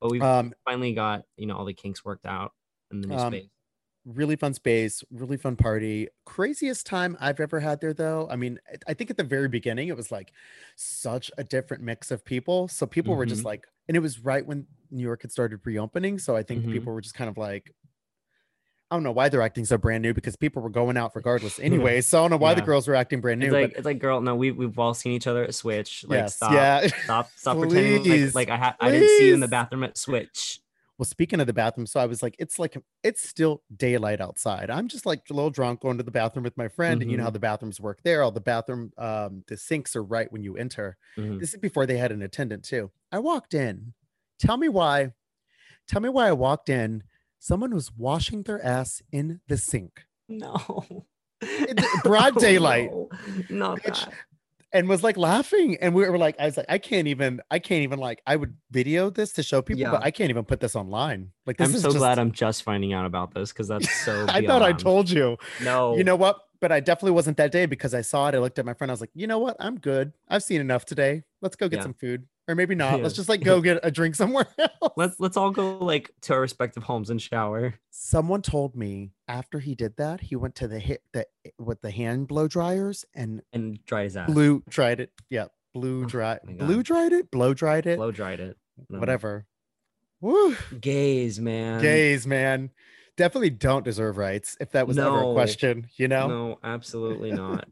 but 0.00 0.10
we 0.10 0.20
um, 0.20 0.52
finally 0.64 0.92
got 0.94 1.24
you 1.36 1.46
know 1.46 1.56
all 1.56 1.64
the 1.64 1.74
kinks 1.74 2.04
worked 2.04 2.26
out 2.26 2.52
in 2.90 3.00
the 3.02 3.08
new 3.08 3.14
Um, 3.16 3.32
space. 3.32 3.48
really 4.06 4.36
fun 4.36 4.54
space, 4.54 5.04
really 5.10 5.36
fun 5.36 5.54
party. 5.56 6.08
Craziest 6.24 6.86
time 6.86 7.14
I've 7.20 7.40
ever 7.40 7.60
had 7.60 7.80
there, 7.82 7.92
though. 7.92 8.26
I 8.30 8.36
mean, 8.36 8.58
I- 8.66 8.76
I 8.92 8.94
think 8.94 9.10
at 9.10 9.18
the 9.18 9.24
very 9.24 9.48
beginning, 9.48 9.88
it 9.88 9.96
was 9.96 10.10
like 10.10 10.32
such 10.76 11.30
a 11.36 11.44
different 11.44 11.82
mix 11.82 12.10
of 12.10 12.24
people. 12.24 12.68
So 12.68 12.86
people 12.86 13.14
were 13.16 13.26
just 13.26 13.42
Mhm. 13.42 13.46
like, 13.46 13.66
and 13.86 13.96
it 13.96 14.00
was 14.00 14.20
right 14.20 14.46
when 14.46 14.66
New 14.90 15.02
York 15.02 15.20
had 15.22 15.30
started 15.32 15.60
reopening. 15.64 16.18
So 16.18 16.34
I 16.36 16.42
think 16.42 16.64
Mhm. 16.64 16.72
people 16.72 16.94
were 16.94 17.02
just 17.02 17.14
kind 17.14 17.28
of 17.28 17.36
like, 17.36 17.70
I 18.90 18.96
don't 18.96 19.02
know 19.02 19.12
why 19.12 19.28
they're 19.28 19.42
acting 19.42 19.66
so 19.66 19.76
brand 19.76 20.02
new 20.02 20.14
because 20.14 20.34
people 20.36 20.62
were 20.62 20.70
going 20.70 20.96
out 20.96 21.12
regardless 21.14 21.58
anyway. 21.62 22.00
So 22.00 22.18
I 22.18 22.22
don't 22.22 22.30
know 22.30 22.36
why 22.38 22.54
the 22.54 22.62
girls 22.62 22.88
were 22.88 22.94
acting 22.94 23.20
brand 23.20 23.40
new. 23.40 23.46
It's 23.46 23.52
like 23.52 23.70
but 23.70 23.76
it's 23.78 23.84
like 23.84 23.98
girl, 23.98 24.20
no, 24.20 24.34
we 24.34 24.50
we've 24.50 24.78
all 24.78 24.94
seen 24.94 25.12
each 25.12 25.26
other 25.26 25.44
at 25.44 25.54
Switch. 25.54 26.04
Like 26.08 26.16
yes, 26.18 26.36
stop, 26.36 26.52
yeah. 26.52 26.86
stop, 26.86 27.30
stop 27.36 27.58
pretending 27.58 28.24
like, 28.26 28.34
like 28.34 28.48
I 28.48 28.56
had 28.56 28.74
I 28.80 28.90
didn't 28.90 29.08
see 29.08 29.28
you 29.28 29.34
in 29.34 29.40
the 29.40 29.48
bathroom 29.48 29.84
at 29.84 29.98
Switch. 29.98 30.60
Well, 30.96 31.06
speaking 31.06 31.38
of 31.38 31.46
the 31.46 31.52
bathroom, 31.52 31.86
so 31.86 32.00
I 32.00 32.06
was 32.06 32.24
like, 32.24 32.34
it's 32.40 32.58
like 32.58 32.76
it's 33.04 33.28
still 33.28 33.62
daylight 33.76 34.20
outside. 34.20 34.68
I'm 34.68 34.88
just 34.88 35.06
like 35.06 35.22
a 35.30 35.32
little 35.32 35.50
drunk 35.50 35.80
going 35.80 35.96
to 35.98 36.02
the 36.02 36.10
bathroom 36.10 36.42
with 36.42 36.56
my 36.56 36.66
friend, 36.66 37.02
and 37.02 37.10
you 37.10 37.16
know 37.16 37.22
how 37.22 37.30
Mhm. 37.30 37.34
the 37.34 37.38
bathrooms 37.38 37.80
work 37.80 38.00
there. 38.02 38.22
All 38.22 38.32
the 38.32 38.40
bathroom, 38.40 38.92
um, 38.98 39.44
the 39.46 39.56
sinks 39.56 39.94
are 39.94 40.02
right 40.02 40.32
when 40.32 40.42
you 40.42 40.56
enter. 40.56 40.96
Mhm. 41.16 41.38
This 41.38 41.54
is 41.54 41.60
before 41.60 41.86
they 41.86 41.98
had 41.98 42.10
an 42.10 42.22
attendant 42.22 42.64
too. 42.64 42.90
I 43.12 43.20
walked 43.20 43.54
in. 43.54 43.92
Tell 44.40 44.56
me 44.56 44.68
why. 44.68 45.12
Tell 45.86 46.00
me 46.00 46.08
why 46.08 46.28
I 46.28 46.32
walked 46.32 46.68
in. 46.68 47.04
Someone 47.38 47.74
was 47.74 47.92
washing 47.96 48.42
their 48.42 48.64
ass 48.64 49.02
in 49.12 49.40
the 49.48 49.56
sink 49.56 50.04
No. 50.28 50.56
broad 52.02 52.36
Oh, 52.36 52.40
daylight. 52.40 52.90
no. 52.90 53.08
Not 53.48 53.80
Bitch, 53.82 54.04
that. 54.04 54.12
and 54.72 54.88
was 54.88 55.02
like 55.04 55.16
laughing. 55.16 55.76
And 55.80 55.94
we 55.94 56.08
were 56.08 56.18
like, 56.18 56.34
I 56.40 56.46
was 56.46 56.56
like, 56.56 56.66
I 56.68 56.78
can't 56.78 57.06
even, 57.06 57.40
I 57.50 57.58
can't 57.60 57.82
even 57.82 57.98
like, 58.00 58.20
I 58.26 58.34
would 58.36 58.56
video 58.70 59.08
this 59.10 59.32
to 59.34 59.42
show 59.42 59.62
people, 59.62 59.82
Yeah. 59.82 59.92
but 59.92 60.02
I 60.04 60.10
can't 60.10 60.30
even 60.30 60.44
put 60.44 60.60
this 60.60 60.74
online. 60.74 61.30
Like, 61.46 61.56
this 61.58 61.68
I'm 61.74 61.80
so 61.80 61.88
just, 61.88 61.98
glad 61.98 62.18
I'm 62.18 62.32
just 62.32 62.64
finding 62.64 62.92
out 62.92 63.06
about 63.06 63.34
this 63.34 63.52
because 63.52 63.68
that's 63.68 63.88
so. 64.04 64.26
I 64.28 64.44
thought 64.44 64.62
I 64.62 64.72
told 64.72 65.08
you. 65.10 65.36
No. 65.62 65.96
You 65.96 66.04
know 66.04 66.16
what? 66.16 66.40
But 66.60 66.72
I 66.72 66.80
definitely 66.80 67.12
wasn't 67.12 67.36
that 67.36 67.52
day 67.52 67.66
because 67.66 67.94
I 67.94 68.00
saw 68.00 68.28
it. 68.28 68.34
I 68.34 68.38
looked 68.38 68.58
at 68.58 68.66
my 68.66 68.74
friend. 68.74 68.90
I 68.90 68.94
was 68.94 69.00
like, 69.00 69.10
you 69.14 69.28
know 69.28 69.38
what? 69.38 69.56
I'm 69.60 69.78
good. 69.78 70.12
I've 70.28 70.42
seen 70.42 70.60
enough 70.60 70.84
today. 70.84 71.22
Let's 71.40 71.54
go 71.54 71.68
get 71.68 71.76
Yeah. 71.76 71.82
some 71.84 71.94
food, 71.94 72.26
or 72.48 72.54
maybe 72.54 72.74
not. 72.74 73.00
Let's 73.02 73.14
just 73.14 73.28
like 73.28 73.42
go 73.44 73.60
get 73.60 73.78
a 73.82 73.90
drink 73.90 74.14
somewhere 74.14 74.46
else. 74.58 74.92
let's 74.96 75.20
let's 75.20 75.36
all 75.36 75.50
go 75.50 75.78
like 75.78 76.10
to 76.22 76.32
our 76.34 76.40
respective 76.40 76.82
homes 76.84 77.10
and 77.10 77.20
shower. 77.22 77.74
Someone 77.90 78.42
told 78.42 78.74
me 78.74 79.12
after 79.28 79.58
he 79.60 79.74
did 79.74 79.96
that, 79.98 80.22
he 80.22 80.34
went 80.36 80.54
to 80.56 80.66
the 80.68 80.78
hit 80.78 81.02
the 81.12 81.26
with 81.58 81.80
the 81.82 81.90
hand 81.90 82.26
blow 82.26 82.48
dryers 82.48 83.04
and 83.14 83.42
and 83.52 83.84
dry 83.84 84.04
his 84.04 84.16
ass. 84.16 84.30
Blue 84.30 84.62
dried 84.68 84.98
it. 85.00 85.12
Yeah, 85.30 85.46
blue 85.74 86.04
Oh 86.04 86.06
dry, 86.06 86.38
blew 86.44 86.76
God. 86.78 86.84
dried 86.84 87.12
it, 87.12 87.30
blow 87.30 87.54
dried 87.54 87.86
it, 87.86 87.96
Blow 87.98 88.10
dried 88.10 88.40
it. 88.40 88.56
No. 88.88 88.98
whatever. 88.98 89.46
Woo, 90.20 90.56
Gays, 90.80 91.38
man. 91.38 91.80
gays, 91.80 92.26
man, 92.26 92.70
definitely 93.16 93.50
don't 93.50 93.84
deserve 93.84 94.16
rights. 94.16 94.56
If 94.60 94.72
that 94.72 94.88
was 94.88 94.98
ever 94.98 95.20
a 95.20 95.32
question, 95.32 95.86
you 95.96 96.08
know. 96.08 96.26
No, 96.26 96.58
absolutely 96.64 97.30
not. 97.30 97.68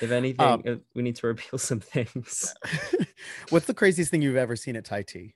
If 0.00 0.10
anything, 0.10 0.40
Um, 0.40 0.82
we 0.94 1.02
need 1.02 1.16
to 1.16 1.26
repeal 1.26 1.58
some 1.58 1.80
things. 1.80 2.54
What's 3.50 3.66
the 3.66 3.74
craziest 3.74 4.10
thing 4.10 4.22
you've 4.22 4.36
ever 4.36 4.56
seen 4.56 4.76
at 4.76 4.84
Thai 4.84 5.02
tea? 5.02 5.34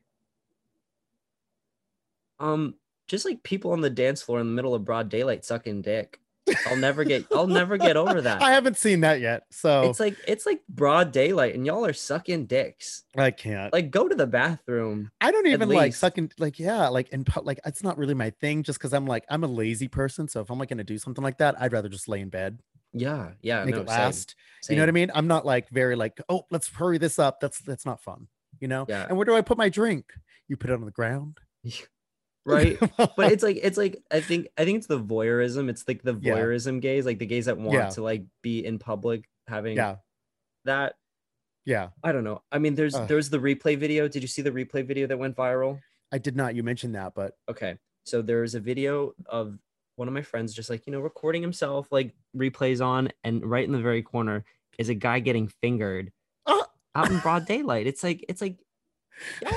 Um, 2.39 2.75
just 3.09 3.25
like 3.25 3.43
people 3.43 3.73
on 3.73 3.81
the 3.81 3.91
dance 3.91 4.23
floor 4.23 4.41
in 4.41 4.47
the 4.47 4.53
middle 4.53 4.75
of 4.75 4.85
broad 4.85 5.09
daylight 5.09 5.45
sucking 5.45 5.83
dick. 5.83 6.21
I'll 6.67 6.77
never 6.77 7.05
get. 7.05 7.27
I'll 7.33 7.47
never 7.47 7.77
get 7.77 7.97
over 7.97 8.21
that. 8.23 8.43
I 8.43 8.53
haven't 8.53 8.77
seen 8.77 9.01
that 9.01 9.21
yet, 9.21 9.45
so 9.51 9.89
It's 9.89 10.01
like 10.01 10.17
it's 10.27 10.47
like 10.47 10.63
broad 10.69 11.13
daylight, 11.13 11.55
and 11.55 11.65
y'all 11.65 11.85
are 11.85 11.93
sucking 11.93 12.47
dicks. 12.47 13.05
I 13.17 13.31
can't. 13.31 13.73
Like, 13.73 13.91
go 13.91 14.09
to 14.09 14.15
the 14.15 14.27
bathroom. 14.27 15.11
I 15.21 15.31
don't 15.31 15.47
even 15.47 15.69
like 15.69 15.95
sucking 15.95 16.33
like 16.39 16.59
yeah, 16.59 16.89
like 16.89 17.09
and 17.13 17.29
like 17.43 17.61
it's 17.65 17.83
not 17.83 17.99
really 17.99 18.15
my 18.15 18.31
thing 18.31 18.63
just 18.63 18.79
because 18.79 18.93
I'm 18.93 19.07
like 19.07 19.25
I'm 19.29 19.45
a 19.45 19.49
lazy 19.49 19.87
person. 19.89 20.29
So 20.29 20.41
if 20.41 20.51
I'm 20.51 20.59
like 20.59 20.71
gonna 20.71 20.83
do 20.83 20.99
something 20.99 21.23
like 21.23 21.39
that, 21.39 21.61
I'd 21.61 21.73
rather 21.73 21.89
just 21.89 22.09
lay 22.09 22.21
in 22.21 22.31
bed, 22.31 22.61
Yeah, 22.93 23.31
yeah. 23.43 23.65
make 23.65 23.75
no, 23.75 23.83
it 23.83 23.89
same, 23.89 23.99
last. 23.99 24.35
You 24.69 24.77
know 24.77 24.83
what 24.83 24.89
I 24.89 24.93
mean? 24.93 25.11
I'm 25.15 25.27
not 25.27 25.47
like 25.47 25.69
very 25.71 25.97
like, 25.97 26.21
oh, 26.29 26.47
let's 26.51 26.69
hurry 26.69 26.99
this 26.99 27.19
up. 27.19 27.41
That's 27.41 27.61
that's 27.61 27.87
not 27.87 28.03
fun, 28.03 28.27
you 28.61 28.69
know? 28.69 28.87
Yeah. 28.89 29.07
And 29.09 29.17
where 29.17 29.25
do 29.25 29.35
I 29.35 29.43
put 29.43 29.59
my 29.59 29.69
drink? 29.69 30.07
You 30.49 30.57
put 30.57 30.71
it 30.71 30.75
on 30.75 30.85
the 30.85 30.91
ground. 30.91 31.39
Right. 32.47 32.79
but 32.97 33.33
it's 33.33 33.43
like 33.43 33.59
it's 33.63 33.77
like 33.77 34.03
I 34.11 34.21
think 34.21 34.49
I 34.57 34.65
think 34.65 34.79
it's 34.79 34.87
the 34.87 34.99
voyeurism. 34.99 35.69
It's 35.69 35.87
like 35.87 36.03
the 36.03 36.19
Yeah. 36.21 36.35
voyeurism 36.35 36.81
gays, 36.81 37.05
like 37.05 37.19
the 37.19 37.27
gays 37.27 37.45
that 37.47 37.59
want 37.59 37.75
Yeah. 37.75 37.91
to 37.91 38.03
like 38.03 38.25
be 38.43 38.65
in 38.65 38.79
public 38.79 39.29
having 39.47 39.77
yeah, 39.77 39.97
that. 40.65 40.95
yeah. 41.65 41.89
I 42.03 42.13
don't 42.13 42.25
know. 42.25 42.43
I 42.51 42.59
mean, 42.59 42.75
there's 42.75 42.95
Ugh. 42.95 43.07
there's 43.07 43.29
the 43.31 43.39
replay 43.39 43.77
video. 43.79 44.09
Did 44.09 44.23
you 44.23 44.29
see 44.29 44.43
the 44.43 44.51
replay 44.51 44.87
video 44.87 45.07
that 45.07 45.19
went 45.19 45.37
viral? 45.37 45.81
I 46.13 46.19
did 46.19 46.35
not. 46.35 46.55
You 46.55 46.63
mentioned 46.63 46.95
that, 46.95 47.15
but 47.15 47.35
Okay. 47.49 47.77
So 48.05 48.23
there's 48.23 48.55
a 48.55 48.61
video 48.61 49.13
of 49.27 49.59
one 50.01 50.09
of 50.09 50.15
my 50.15 50.23
friends 50.23 50.55
just 50.55 50.71
like, 50.71 50.87
you 50.87 50.93
know, 50.95 51.01
recording 51.01 51.43
himself, 51.43 51.93
like 51.93 52.15
replays 52.35 52.83
on, 52.85 53.11
and 53.23 53.45
right 53.45 53.67
in 53.67 53.71
the 53.71 53.79
very 53.83 54.03
corner 54.03 54.47
is 54.79 54.89
a 54.89 54.95
guy 54.95 55.21
getting 55.21 55.47
fingered 55.61 56.11
Ah! 56.47 56.67
out 56.95 57.11
in 57.11 57.19
broad 57.19 57.45
daylight. 57.47 57.87
It's 57.87 58.03
like, 58.03 58.25
it's 58.27 58.41
like, 58.41 58.57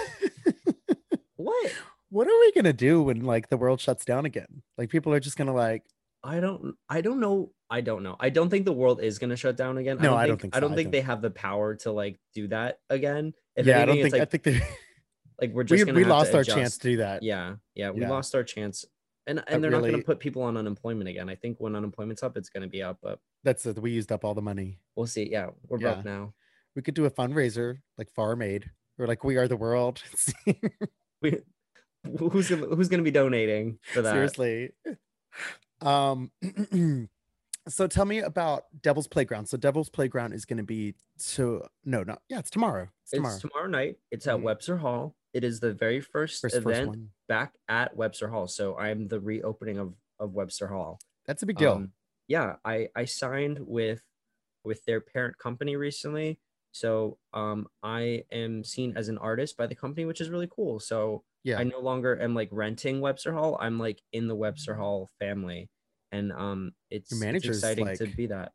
what? 1.37 1.71
what 2.09 2.27
are 2.27 2.39
we 2.41 2.51
gonna 2.51 2.73
do 2.73 3.01
when 3.03 3.23
like 3.23 3.47
the 3.47 3.55
world 3.57 3.79
shuts 3.79 4.03
down 4.03 4.25
again? 4.25 4.61
Like 4.77 4.89
people 4.89 5.13
are 5.13 5.21
just 5.21 5.37
gonna 5.37 5.53
like 5.53 5.83
I 6.25 6.41
don't 6.41 6.75
I 6.89 6.99
don't 6.99 7.21
know. 7.21 7.51
I 7.69 7.79
don't 7.79 8.03
know. 8.03 8.17
I 8.19 8.29
don't 8.29 8.49
think 8.49 8.65
the 8.65 8.73
world 8.73 9.01
is 9.01 9.19
gonna 9.19 9.37
shut 9.37 9.55
down 9.55 9.77
again. 9.77 9.97
No, 10.01 10.15
I 10.15 10.27
don't 10.27 10.39
think 10.39 10.53
I 10.55 10.57
so 10.57 10.61
don't 10.67 10.75
think 10.75 10.87
either. 10.87 10.91
they 10.97 11.01
have 11.01 11.21
the 11.21 11.31
power 11.31 11.75
to 11.77 11.91
like 11.93 12.19
do 12.35 12.49
that 12.49 12.79
again. 12.89 13.33
If 13.55 13.65
yeah, 13.65 13.81
I 13.81 13.85
don't 13.85 13.95
think 13.95 14.13
it's 14.13 14.21
I 14.21 14.25
think 14.25 14.43
they, 14.43 14.61
like 15.41 15.53
we're 15.53 15.63
just 15.63 15.85
we 15.85 15.91
we 15.93 16.03
lost 16.03 16.33
our 16.35 16.43
chance 16.43 16.77
to 16.79 16.89
do 16.89 16.97
that. 16.97 17.23
Yeah, 17.23 17.55
yeah, 17.75 17.91
we 17.91 18.01
Yeah. 18.01 18.09
lost 18.09 18.35
our 18.35 18.43
chance. 18.43 18.83
And 19.27 19.43
and 19.47 19.63
they're 19.63 19.71
not 19.71 19.83
gonna 19.83 20.03
put 20.03 20.19
people 20.19 20.41
on 20.43 20.57
unemployment 20.57 21.09
again. 21.09 21.29
I 21.29 21.35
think 21.35 21.59
when 21.59 21.75
unemployment's 21.75 22.23
up, 22.23 22.35
it's 22.37 22.49
gonna 22.49 22.67
be 22.67 22.83
up, 22.83 22.97
but 23.01 23.19
That's 23.43 23.65
it. 23.65 23.79
We 23.79 23.91
used 23.91 24.11
up 24.11 24.25
all 24.25 24.33
the 24.33 24.41
money. 24.41 24.79
we'll 24.95 25.07
see. 25.07 25.29
Yeah, 25.29 25.49
we're 25.67 25.79
Yeah. 25.79 25.93
broke 25.93 26.05
now. 26.05 26.33
We 26.75 26.81
could 26.81 26.93
do 26.95 27.05
a 27.05 27.11
fundraiser 27.11 27.77
like 27.97 28.09
Farm 28.11 28.41
Aid 28.41 28.69
or 28.97 29.07
like 29.07 29.23
We 29.23 29.37
Are 29.37 29.47
the 29.47 29.57
World. 29.57 30.01
We 31.21 31.39
who's 32.19 32.49
who's 32.49 32.89
gonna 32.89 33.03
be 33.03 33.11
donating 33.11 33.79
for 33.93 34.01
that? 34.01 34.11
Seriously. 34.11 34.71
Um 35.81 36.31
so 37.67 37.87
tell 37.87 38.05
me 38.05 38.19
about 38.19 38.65
Devil's 38.81 39.07
Playground. 39.07 39.47
So 39.47 39.57
Devil's 39.57 39.89
Playground 39.89 40.33
is 40.33 40.45
gonna 40.45 40.63
be 40.63 40.95
to 41.33 41.63
no, 41.85 42.03
no, 42.03 42.17
yeah, 42.29 42.39
it's 42.39 42.49
tomorrow. 42.49 42.89
It's 43.03 43.13
tomorrow. 43.13 43.35
It's 43.35 43.41
tomorrow 43.41 43.67
night. 43.67 43.97
It's 44.11 44.27
at 44.27 44.37
Mhm. 44.37 44.43
Webster 44.43 44.77
Hall. 44.77 45.15
It 45.33 45.43
is 45.43 45.59
the 45.59 45.73
very 45.73 45.99
first, 46.01 46.41
First, 46.41 46.61
first 46.61 46.83
event 46.83 46.87
one. 46.87 47.11
back 47.27 47.53
at 47.69 47.95
Webster 47.95 48.27
Hall. 48.29 48.47
So 48.47 48.77
I'm 48.77 49.07
the 49.07 49.19
reopening 49.19 49.77
of 49.77 49.95
of 50.19 50.33
Webster 50.33 50.67
Hall. 50.67 50.99
That's 51.25 51.43
a 51.43 51.45
big 51.45 51.57
deal. 51.57 51.73
Um, 51.73 51.93
yeah, 52.27 52.57
I 52.65 52.89
I 52.95 53.05
signed 53.05 53.59
with 53.59 54.01
with 54.63 54.83
their 54.85 55.01
parent 55.01 55.37
company 55.37 55.75
recently. 55.75 56.39
So 56.71 57.19
um 57.33 57.67
I 57.83 58.25
am 58.31 58.63
seen 58.63 58.95
as 58.97 59.09
an 59.09 59.17
artist 59.19 59.57
by 59.57 59.67
the 59.67 59.75
company, 59.75 60.05
which 60.05 60.21
is 60.21 60.29
really 60.29 60.47
cool. 60.49 60.79
So 60.79 61.23
yeah. 61.43 61.59
I 61.59 61.63
no 61.63 61.79
longer 61.79 62.19
am 62.21 62.33
like 62.35 62.49
renting 62.51 63.01
Webster 63.01 63.33
Hall. 63.33 63.57
I'm 63.59 63.79
like 63.79 64.01
in 64.11 64.27
the 64.27 64.35
Webster 64.35 64.75
Hall 64.75 65.11
family. 65.19 65.69
And 66.13 66.31
um 66.31 66.71
it's, 66.89 67.11
it's 67.11 67.19
manager's, 67.19 67.57
exciting 67.57 67.95
to 67.97 68.05
be 68.15 68.27
that. 68.27 68.53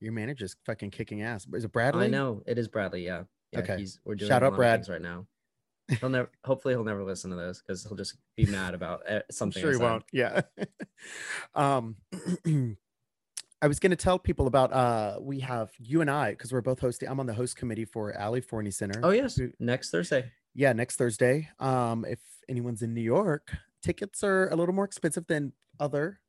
Your 0.00 0.12
manager's 0.12 0.56
fucking 0.66 0.90
kicking 0.90 1.22
ass. 1.22 1.46
Is 1.54 1.64
it 1.64 1.72
Bradley? 1.72 2.06
I 2.06 2.08
know 2.08 2.42
it 2.46 2.58
is 2.58 2.66
Bradley. 2.66 3.06
Yeah. 3.06 3.22
yeah 3.52 3.60
Okay. 3.60 3.78
He's 3.78 4.00
we're 4.04 4.16
doing 4.16 4.28
Shout 4.28 4.42
out 4.42 4.56
Brad. 4.56 4.86
right 4.88 5.00
now. 5.00 5.26
He'll 6.00 6.08
never. 6.08 6.30
hopefully, 6.44 6.74
he'll 6.74 6.84
never 6.84 7.04
listen 7.04 7.30
to 7.30 7.36
this 7.36 7.60
because 7.60 7.84
he'll 7.84 7.96
just 7.96 8.16
be 8.36 8.46
mad 8.46 8.74
about 8.74 9.02
eh, 9.06 9.16
I'm 9.16 9.22
something. 9.30 9.60
Sure 9.60 9.70
he 9.70 9.76
said. 9.76 9.82
won't. 9.82 10.04
Yeah. 10.12 10.42
um 11.54 11.96
I 13.62 13.68
was 13.68 13.78
gonna 13.78 13.96
tell 13.96 14.18
people 14.18 14.48
about 14.48 14.72
uh 14.72 15.18
we 15.20 15.40
have 15.40 15.70
you 15.78 16.00
and 16.00 16.10
I 16.10 16.30
because 16.30 16.52
we're 16.52 16.62
both 16.62 16.80
hosting. 16.80 17.08
I'm 17.08 17.20
on 17.20 17.26
the 17.26 17.34
host 17.34 17.56
committee 17.56 17.84
for 17.84 18.18
Ali 18.18 18.40
Forney 18.40 18.72
Center. 18.72 19.00
Oh 19.02 19.10
yes, 19.10 19.38
next 19.60 19.90
Thursday. 19.90 20.32
yeah, 20.54 20.72
next 20.72 20.96
Thursday. 20.96 21.48
Um, 21.60 22.04
if 22.04 22.20
anyone's 22.48 22.82
in 22.82 22.92
New 22.94 23.02
York, 23.02 23.54
tickets 23.82 24.24
are 24.24 24.48
a 24.48 24.56
little 24.56 24.74
more 24.74 24.84
expensive 24.84 25.26
than 25.26 25.52
other 25.78 26.20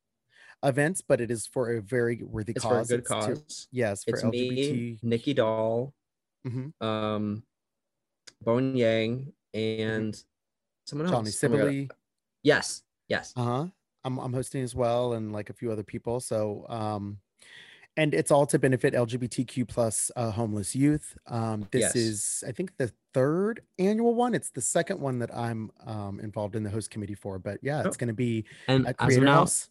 events, 0.64 1.02
but 1.02 1.20
it 1.22 1.30
is 1.30 1.46
for 1.46 1.72
a 1.74 1.82
very 1.82 2.24
worthy 2.24 2.54
It's 2.54 2.64
for 2.64 2.76
a 2.76 2.78
cause. 2.80 2.88
good 2.90 3.00
It's 3.02 3.10
to- 3.10 3.16
cause. 3.16 3.68
yes, 3.72 4.04
for 4.04 4.12
It's 4.12 4.24
LGBT. 4.24 4.74
me, 4.74 5.00
Nikki 5.04 5.34
Doll, 5.34 5.94
Mhm. 6.48 6.74
um, 6.82 7.44
Bowen 8.42 8.76
Yang, 8.76 9.34
and 9.54 10.22
someone 10.86 11.08
else. 11.08 11.16
Johnny 11.16 11.30
Oh. 11.30 11.58
Sibilly. 11.58 11.92
Yes, 12.44 12.84
yes. 13.08 13.34
Uh 13.36 13.44
huh. 13.44 13.68
I'm 14.06 14.18
I'm 14.20 14.34
hosting 14.34 14.64
as 14.64 14.76
well, 14.76 15.14
and 15.14 15.32
like 15.32 15.50
a 15.50 15.54
few 15.54 15.72
other 15.72 15.84
people. 15.84 16.20
So 16.20 16.66
um, 16.70 17.20
and 17.96 18.14
it's 18.14 18.32
all 18.32 18.46
to 18.48 18.58
benefit 18.60 18.94
LGBTQ 18.96 19.66
plus 19.68 20.12
uh, 20.16 20.32
homeless 20.32 20.76
youth. 20.76 21.16
Um, 21.28 21.68
this 21.72 21.82
Yes. 21.82 21.96
is 21.96 22.44
I 22.46 22.52
think 22.52 22.76
the 22.78 22.92
third 23.14 23.62
annual 23.80 24.14
one. 24.16 24.34
It's 24.34 24.50
the 24.50 24.62
second 24.62 25.00
one 25.00 25.20
that 25.20 25.34
I'm 25.34 25.72
um 25.86 26.20
involved 26.20 26.56
in 26.58 26.64
the 26.64 26.70
host 26.70 26.90
committee 26.90 27.16
for. 27.16 27.40
But 27.40 27.60
yeah, 27.62 27.80
it's 27.86 27.96
Oh. 27.96 28.00
going 28.00 28.08
to 28.10 28.14
be 28.14 28.46
And 28.68 28.86
at 28.88 28.96
as 29.00 29.04
of 29.04 29.08
Creator 29.08 29.26
now, 29.26 29.34
House. 29.36 29.70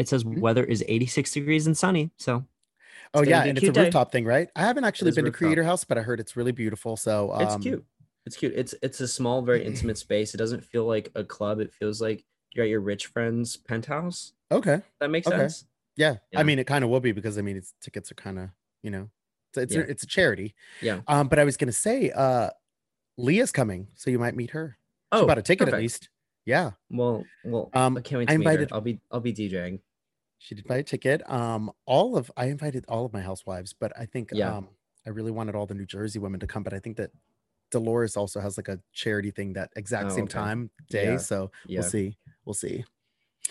It 0.00 0.08
says 0.08 0.24
Mhm. 0.24 0.38
weather 0.40 0.64
is 0.64 0.82
86 0.88 1.30
degrees 1.32 1.66
and 1.66 1.76
sunny. 1.76 2.10
So 2.16 2.46
Oh 3.14 3.22
yeah, 3.22 3.42
and 3.42 3.50
it's 3.58 3.58
a 3.58 3.66
cute 3.66 3.74
day. 3.74 3.82
rooftop 3.84 4.10
thing, 4.12 4.24
right? 4.24 4.48
I 4.56 4.62
haven't 4.62 4.84
actually 4.84 5.10
been 5.10 5.24
to 5.24 5.30
rooftop. 5.30 5.38
Creator 5.38 5.64
House, 5.64 5.84
but 5.84 5.98
I 5.98 6.02
heard 6.02 6.20
it's 6.20 6.36
really 6.36 6.52
beautiful. 6.52 6.96
So 6.96 7.32
um, 7.32 7.42
it's 7.42 7.62
cute. 7.62 7.84
It's 8.26 8.36
cute. 8.36 8.52
It's 8.56 8.74
it's 8.82 9.00
a 9.00 9.08
small, 9.08 9.42
very 9.42 9.64
intimate 9.64 9.98
space. 10.06 10.32
It 10.34 10.38
doesn't 10.38 10.64
feel 10.64 10.86
like 10.86 11.10
a 11.14 11.22
club. 11.24 11.60
It 11.60 11.72
feels 11.72 12.00
like 12.00 12.24
you're 12.52 12.64
at 12.64 12.70
your 12.70 12.80
rich 12.80 13.06
friend's 13.06 13.56
penthouse. 13.56 14.32
Okay. 14.50 14.80
That 15.00 15.10
makes 15.10 15.26
Okay. 15.26 15.36
sense. 15.38 15.64
Yeah. 15.96 16.16
Yeah. 16.32 16.40
I 16.40 16.42
mean, 16.44 16.58
it 16.58 16.66
kind 16.66 16.82
of 16.84 16.90
will 16.90 17.00
be 17.00 17.12
because 17.12 17.36
I 17.38 17.42
mean, 17.42 17.56
it's 17.56 17.74
tickets 17.82 18.10
are 18.10 18.14
kind 18.16 18.38
of 18.38 18.50
you 18.82 18.90
know, 18.90 19.10
it's 19.50 19.58
it's, 19.58 19.74
Yeah. 19.74 19.80
a, 19.82 19.84
it's 19.84 20.02
a 20.04 20.06
charity. 20.06 20.54
Yeah. 20.80 21.00
Um, 21.06 21.28
but 21.28 21.38
I 21.38 21.44
was 21.44 21.56
gonna 21.56 21.72
say, 21.72 22.10
uh, 22.12 22.50
Leah's 23.18 23.52
coming, 23.52 23.88
so 23.96 24.10
you 24.10 24.18
might 24.18 24.34
meet 24.34 24.50
her. 24.50 24.78
She 25.12 25.20
Oh, 25.20 25.26
bought 25.26 25.38
a 25.38 25.42
ticket 25.42 25.68
at 25.68 25.74
least. 25.78 26.08
Yeah, 26.46 26.70
Well, 26.90 27.24
well, 27.44 27.68
Um, 27.74 27.96
I 27.98 28.00
can't 28.00 28.18
wait 28.20 28.30
I 28.30 28.32
to 28.34 28.38
meet 28.38 28.46
her. 28.60 28.68
I'll 28.72 28.80
be 28.80 29.00
I'll 29.10 29.20
be 29.20 29.32
DJing. 29.34 29.80
She 30.42 30.54
did 30.54 30.66
buy 30.66 30.78
a 30.78 30.82
ticket. 30.82 31.20
Um, 31.30 31.70
all 31.84 32.16
of 32.16 32.30
I 32.36 32.46
invited 32.46 32.86
all 32.88 33.04
of 33.04 33.12
my 33.12 33.20
housewives, 33.20 33.74
but 33.78 33.92
I 33.96 34.06
think 34.06 34.30
Yeah. 34.32 34.56
um, 34.56 34.68
I 35.06 35.10
really 35.10 35.30
wanted 35.30 35.54
all 35.54 35.66
the 35.66 35.74
New 35.74 35.84
Jersey 35.86 36.18
women 36.18 36.40
to 36.40 36.46
come. 36.46 36.62
But 36.62 36.72
I 36.72 36.78
think 36.78 36.96
that 36.96 37.10
Dolores 37.70 38.16
also 38.16 38.40
has 38.40 38.56
like 38.56 38.68
a 38.68 38.80
charity 38.92 39.30
thing 39.30 39.52
that 39.52 39.70
exact 39.76 40.06
Oh, 40.06 40.14
same 40.14 40.24
okay. 40.24 40.32
time 40.32 40.70
day. 40.88 41.04
Yeah. 41.12 41.16
So 41.18 41.50
Yeah, 41.66 41.80
we'll 41.80 41.90
see. 41.90 42.16
We'll 42.46 42.54
see. 42.54 42.84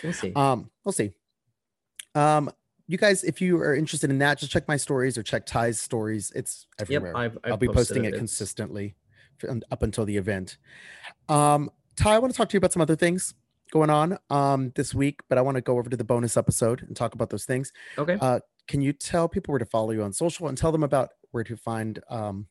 we'll 0.04 0.14
see. 0.14 0.34
Um, 0.34 0.72
we'll 0.84 0.92
see. 0.92 1.12
Um, 2.16 2.50
you 2.88 2.98
guys, 2.98 3.24
if 3.24 3.40
you 3.40 3.58
are 3.58 3.76
interested 3.76 4.10
in 4.10 4.18
that, 4.18 4.40
just 4.40 4.52
check 4.52 4.68
my 4.68 4.78
stories 4.78 5.16
or 5.16 5.22
check 5.24 5.46
Ty's 5.46 5.80
stories. 5.80 6.32
It's 6.36 6.66
yep, 6.80 6.90
everywhere. 6.90 7.16
I've, 7.16 7.38
I've 7.44 7.52
I'll 7.52 7.58
be 7.58 7.68
posting 7.68 8.06
it 8.06 8.10
It's- 8.10 8.20
consistently 8.20 8.96
up 9.72 9.84
until 9.84 10.06
the 10.06 10.18
event. 10.18 10.58
Um, 11.30 11.70
Ty, 11.96 12.16
I 12.16 12.20
want 12.20 12.34
to 12.34 12.38
talk 12.38 12.50
to 12.50 12.54
you 12.54 12.58
about 12.58 12.74
some 12.74 12.82
other 12.82 12.96
things 12.96 13.36
going 13.72 13.90
on 13.90 14.18
um 14.30 14.72
this 14.76 14.94
week, 14.94 15.22
but 15.30 15.38
I 15.38 15.42
want 15.42 15.56
to 15.56 15.62
go 15.62 15.78
over 15.78 15.90
to 15.90 15.98
the 15.98 16.04
bonus 16.04 16.38
episode 16.38 16.82
and 16.84 16.96
talk 16.96 17.14
about 17.14 17.30
those 17.30 17.46
things. 17.46 17.72
Okay. 17.98 18.18
Uh, 18.20 18.40
can 18.68 18.82
you 18.82 18.94
tell 18.94 19.28
people 19.28 19.52
where 19.52 19.60
to 19.60 19.66
follow 19.66 19.92
you 19.92 20.04
on 20.04 20.14
social 20.14 20.48
and 20.48 20.58
tell 20.58 20.72
them 20.72 20.84
about 20.84 21.10
where 21.32 21.44
to 21.44 21.56
find 21.58 22.00
um 22.10 22.48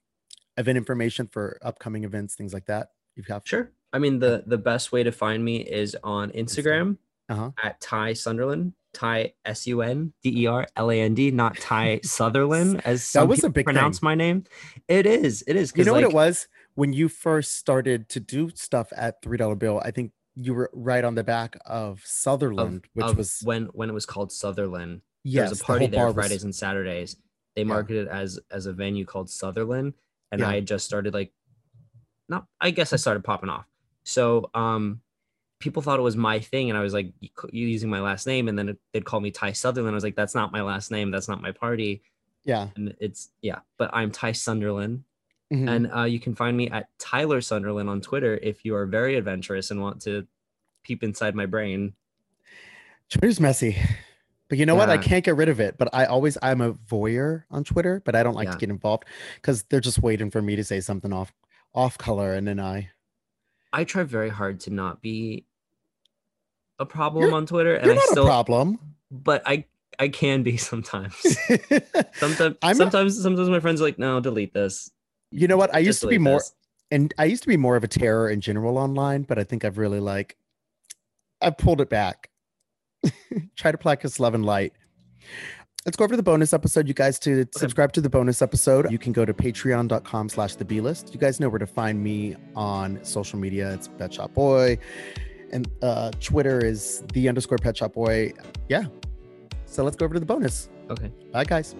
event 0.56 0.76
information 0.78 1.26
for 1.26 1.58
upcoming 1.62 2.04
events, 2.04 2.34
things 2.34 2.52
like 2.54 2.66
that? 2.66 2.88
You 3.16 3.24
have 3.28 3.42
Sure. 3.44 3.70
I 3.92 3.98
mean 3.98 4.18
the 4.18 4.44
the 4.46 4.58
best 4.58 4.92
way 4.92 5.02
to 5.02 5.12
find 5.12 5.44
me 5.44 5.58
is 5.58 5.96
on 6.04 6.30
Instagram 6.32 6.98
Uh-huh. 7.28 7.50
at 7.62 7.80
Ty 7.80 8.12
Sunderland. 8.14 8.72
Ty 8.94 9.34
S 9.44 9.66
U 9.66 9.82
N 9.82 10.14
D 10.22 10.42
E 10.44 10.46
R 10.46 10.66
L 10.74 10.90
A 10.90 10.98
N 11.00 11.14
D, 11.14 11.30
not 11.30 11.58
Ty 11.58 12.00
Sutherland, 12.04 12.80
as 12.86 13.04
some 13.04 13.28
was 13.28 13.44
a 13.44 13.50
big 13.50 13.66
pronounce 13.66 13.98
thing. 13.98 14.06
my 14.06 14.14
name. 14.14 14.44
It 14.88 15.04
is. 15.04 15.44
It 15.46 15.56
is. 15.56 15.72
You 15.76 15.84
know 15.84 15.92
what 15.92 16.04
it 16.04 16.12
was 16.14 16.48
when 16.74 16.94
you 16.94 17.08
first 17.08 17.56
started 17.58 18.08
to 18.08 18.18
do 18.18 18.50
stuff 18.54 18.90
at 18.96 19.20
three 19.22 19.36
dollar 19.36 19.56
bill. 19.56 19.80
I 19.84 19.90
think 19.90 20.12
you 20.40 20.54
were 20.54 20.70
right 20.72 21.04
on 21.04 21.14
the 21.16 21.24
back 21.24 21.56
of 21.66 21.98
of- 21.98 22.06
Sutherland, 22.06 22.86
which 22.94 23.04
of 23.06 23.16
was 23.16 23.40
when 23.42 23.66
when 23.66 23.88
it 23.90 23.92
was 23.92 24.06
called 24.06 24.30
Sutherland. 24.32 25.02
yes, 25.24 25.48
There's 25.48 25.60
a 25.60 25.64
party 25.64 25.84
whole 25.86 25.90
there 25.90 26.00
bar 26.00 26.06
was- 26.08 26.14
Fridays 26.14 26.44
and 26.44 26.54
Saturdays. 26.54 27.16
They 27.56 27.62
Yeah. 27.62 27.68
marketed 27.68 28.06
it 28.06 28.10
as 28.10 28.38
as 28.50 28.66
a 28.66 28.72
venue 28.72 29.04
called 29.04 29.28
Sutherland, 29.30 29.94
and 30.30 30.40
Yeah. 30.40 30.48
I 30.48 30.54
had 30.56 30.66
just 30.66 30.84
started 30.86 31.12
like, 31.12 31.32
not. 32.28 32.46
I 32.60 32.70
guess 32.70 32.92
I 32.92 32.96
started 32.96 33.24
popping 33.24 33.48
off. 33.50 33.66
So 34.04 34.48
um, 34.54 35.00
people 35.58 35.82
thought 35.82 35.98
it 35.98 36.02
was 36.02 36.16
my 36.16 36.38
thing, 36.38 36.70
and 36.70 36.78
I 36.78 36.82
was 36.82 36.94
like 36.94 37.12
using 37.52 37.90
my 37.90 38.00
last 38.00 38.26
name, 38.26 38.46
and 38.48 38.56
then 38.58 38.68
it, 38.70 38.78
they'd 38.92 39.04
call 39.04 39.20
me 39.20 39.30
Ty 39.32 39.52
Sutherland. 39.52 39.92
I 39.94 39.96
was 39.96 40.04
like, 40.04 40.14
that's 40.16 40.34
not 40.36 40.52
my 40.52 40.62
last 40.62 40.90
name. 40.92 41.10
That's 41.10 41.28
not 41.28 41.42
my 41.42 41.52
party. 41.52 42.02
yeah. 42.44 42.68
And 42.76 42.94
it's 43.00 43.30
yeah, 43.42 43.58
but 43.76 43.90
I'm 43.92 44.10
Ty 44.12 44.32
Sunderland, 44.32 45.02
mhm. 45.52 45.68
and 45.68 45.90
uh, 45.94 46.04
you 46.04 46.20
can 46.20 46.34
find 46.34 46.56
me 46.56 46.68
at 46.70 46.88
Tyler 46.98 47.40
Sunderland 47.40 47.88
on 47.88 48.00
Twitter 48.00 48.38
if 48.42 48.64
you 48.64 48.74
are 48.74 48.86
very 48.86 49.16
adventurous 49.16 49.70
and 49.70 49.80
want 49.80 50.02
to 50.02 50.26
peep 50.82 51.02
inside 51.02 51.34
my 51.34 51.46
brain. 51.46 51.94
Twitter's 53.10 53.40
messy. 53.40 53.76
But 54.48 54.56
you 54.58 54.64
know 54.64 54.74
what? 54.76 54.88
I 54.88 54.96
can't 54.96 55.24
get 55.24 55.36
rid 55.36 55.50
of 55.50 55.60
it. 55.60 55.76
But 55.76 55.90
I 55.92 56.06
always 56.06 56.38
I'm 56.40 56.60
a 56.62 56.72
voyeur 56.72 57.44
on 57.50 57.64
Twitter, 57.64 58.00
but 58.04 58.14
I 58.16 58.22
don't 58.22 58.34
like 58.34 58.46
Yeah. 58.46 58.52
to 58.52 58.58
get 58.58 58.70
involved 58.70 59.04
because 59.36 59.62
they're 59.64 59.80
just 59.80 59.98
waiting 60.02 60.30
for 60.30 60.40
me 60.40 60.56
to 60.56 60.64
say 60.64 60.80
something 60.80 61.12
off 61.12 61.32
off 61.74 61.98
color 61.98 62.32
and 62.34 62.48
then 62.48 62.58
I 62.58 62.88
I 63.74 63.84
try 63.84 64.02
very 64.04 64.30
hard 64.30 64.60
to 64.60 64.70
not 64.70 65.02
be 65.02 65.44
a 66.78 66.86
problem 66.86 67.24
You're- 67.24 67.34
on 67.36 67.44
Twitter, 67.46 67.74
and 67.74 67.90
I 67.90 67.94
not 67.94 68.04
still 68.04 68.24
a 68.24 68.26
problem. 68.26 68.78
but 69.10 69.42
I 69.44 69.64
I 69.98 70.08
can 70.08 70.42
be 70.42 70.56
sometimes. 70.70 71.14
Sometimes 72.14 72.56
I'm 72.62 72.76
sometimes 72.76 73.20
sometimes 73.22 73.48
my 73.50 73.60
friends 73.60 73.80
are 73.80 73.84
like, 73.84 73.98
no, 73.98 74.20
delete 74.20 74.54
this. 74.54 74.90
You 75.30 75.48
know 75.48 75.56
what? 75.56 75.74
I 75.74 75.78
used 75.78 76.00
to 76.00 76.08
be 76.08 76.18
more 76.18 76.38
this." 76.38 76.54
and 76.90 77.12
I 77.18 77.24
used 77.24 77.42
to 77.42 77.48
be 77.48 77.56
more 77.56 77.76
of 77.76 77.84
a 77.84 77.88
terror 77.88 78.30
in 78.30 78.40
general 78.40 78.78
online, 78.78 79.22
but 79.22 79.38
I 79.38 79.44
think 79.44 79.64
I've 79.64 79.78
really 79.78 80.00
like 80.00 80.36
I've 81.40 81.58
pulled 81.58 81.80
it 81.80 81.90
back. 81.90 82.30
Try 83.56 83.72
to 83.72 83.78
practice 83.78 84.18
love 84.18 84.34
and 84.34 84.44
light. 84.44 84.72
Let's 85.86 85.96
go 85.96 86.04
over 86.04 86.12
to 86.12 86.16
the 86.16 86.22
bonus 86.22 86.52
episode. 86.52 86.88
You 86.88 86.94
guys 86.94 87.18
to 87.20 87.46
subscribe 87.54 87.92
to 87.92 88.00
the 88.00 88.10
bonus 88.10 88.42
episode. 88.42 88.90
You 88.90 88.98
can 88.98 89.12
go 89.12 89.24
to 89.24 89.32
patreon.com 89.32 90.28
slash 90.28 90.56
the 90.56 90.64
B 90.64 90.80
list. 90.80 91.14
You 91.14 91.20
guys 91.20 91.40
know 91.40 91.48
where 91.48 91.60
to 91.60 91.66
find 91.66 92.02
me 92.02 92.36
on 92.56 93.02
social 93.04 93.38
media. 93.38 93.72
It's 93.72 93.88
Pet 93.88 94.12
Shop 94.12 94.34
Boy. 94.34 94.78
And 95.50 95.70
uh 95.82 96.10
Twitter 96.20 96.62
is 96.62 97.02
the 97.14 97.28
underscore 97.28 97.58
pet 97.58 97.76
shop 97.76 97.94
boy. 97.94 98.32
Yeah. 98.68 98.84
So 99.64 99.82
let's 99.82 99.96
go 99.96 100.04
over 100.04 100.14
to 100.14 100.20
the 100.20 100.26
bonus. 100.26 100.68
Okay. 100.90 101.10
Bye 101.32 101.44
guys. 101.44 101.74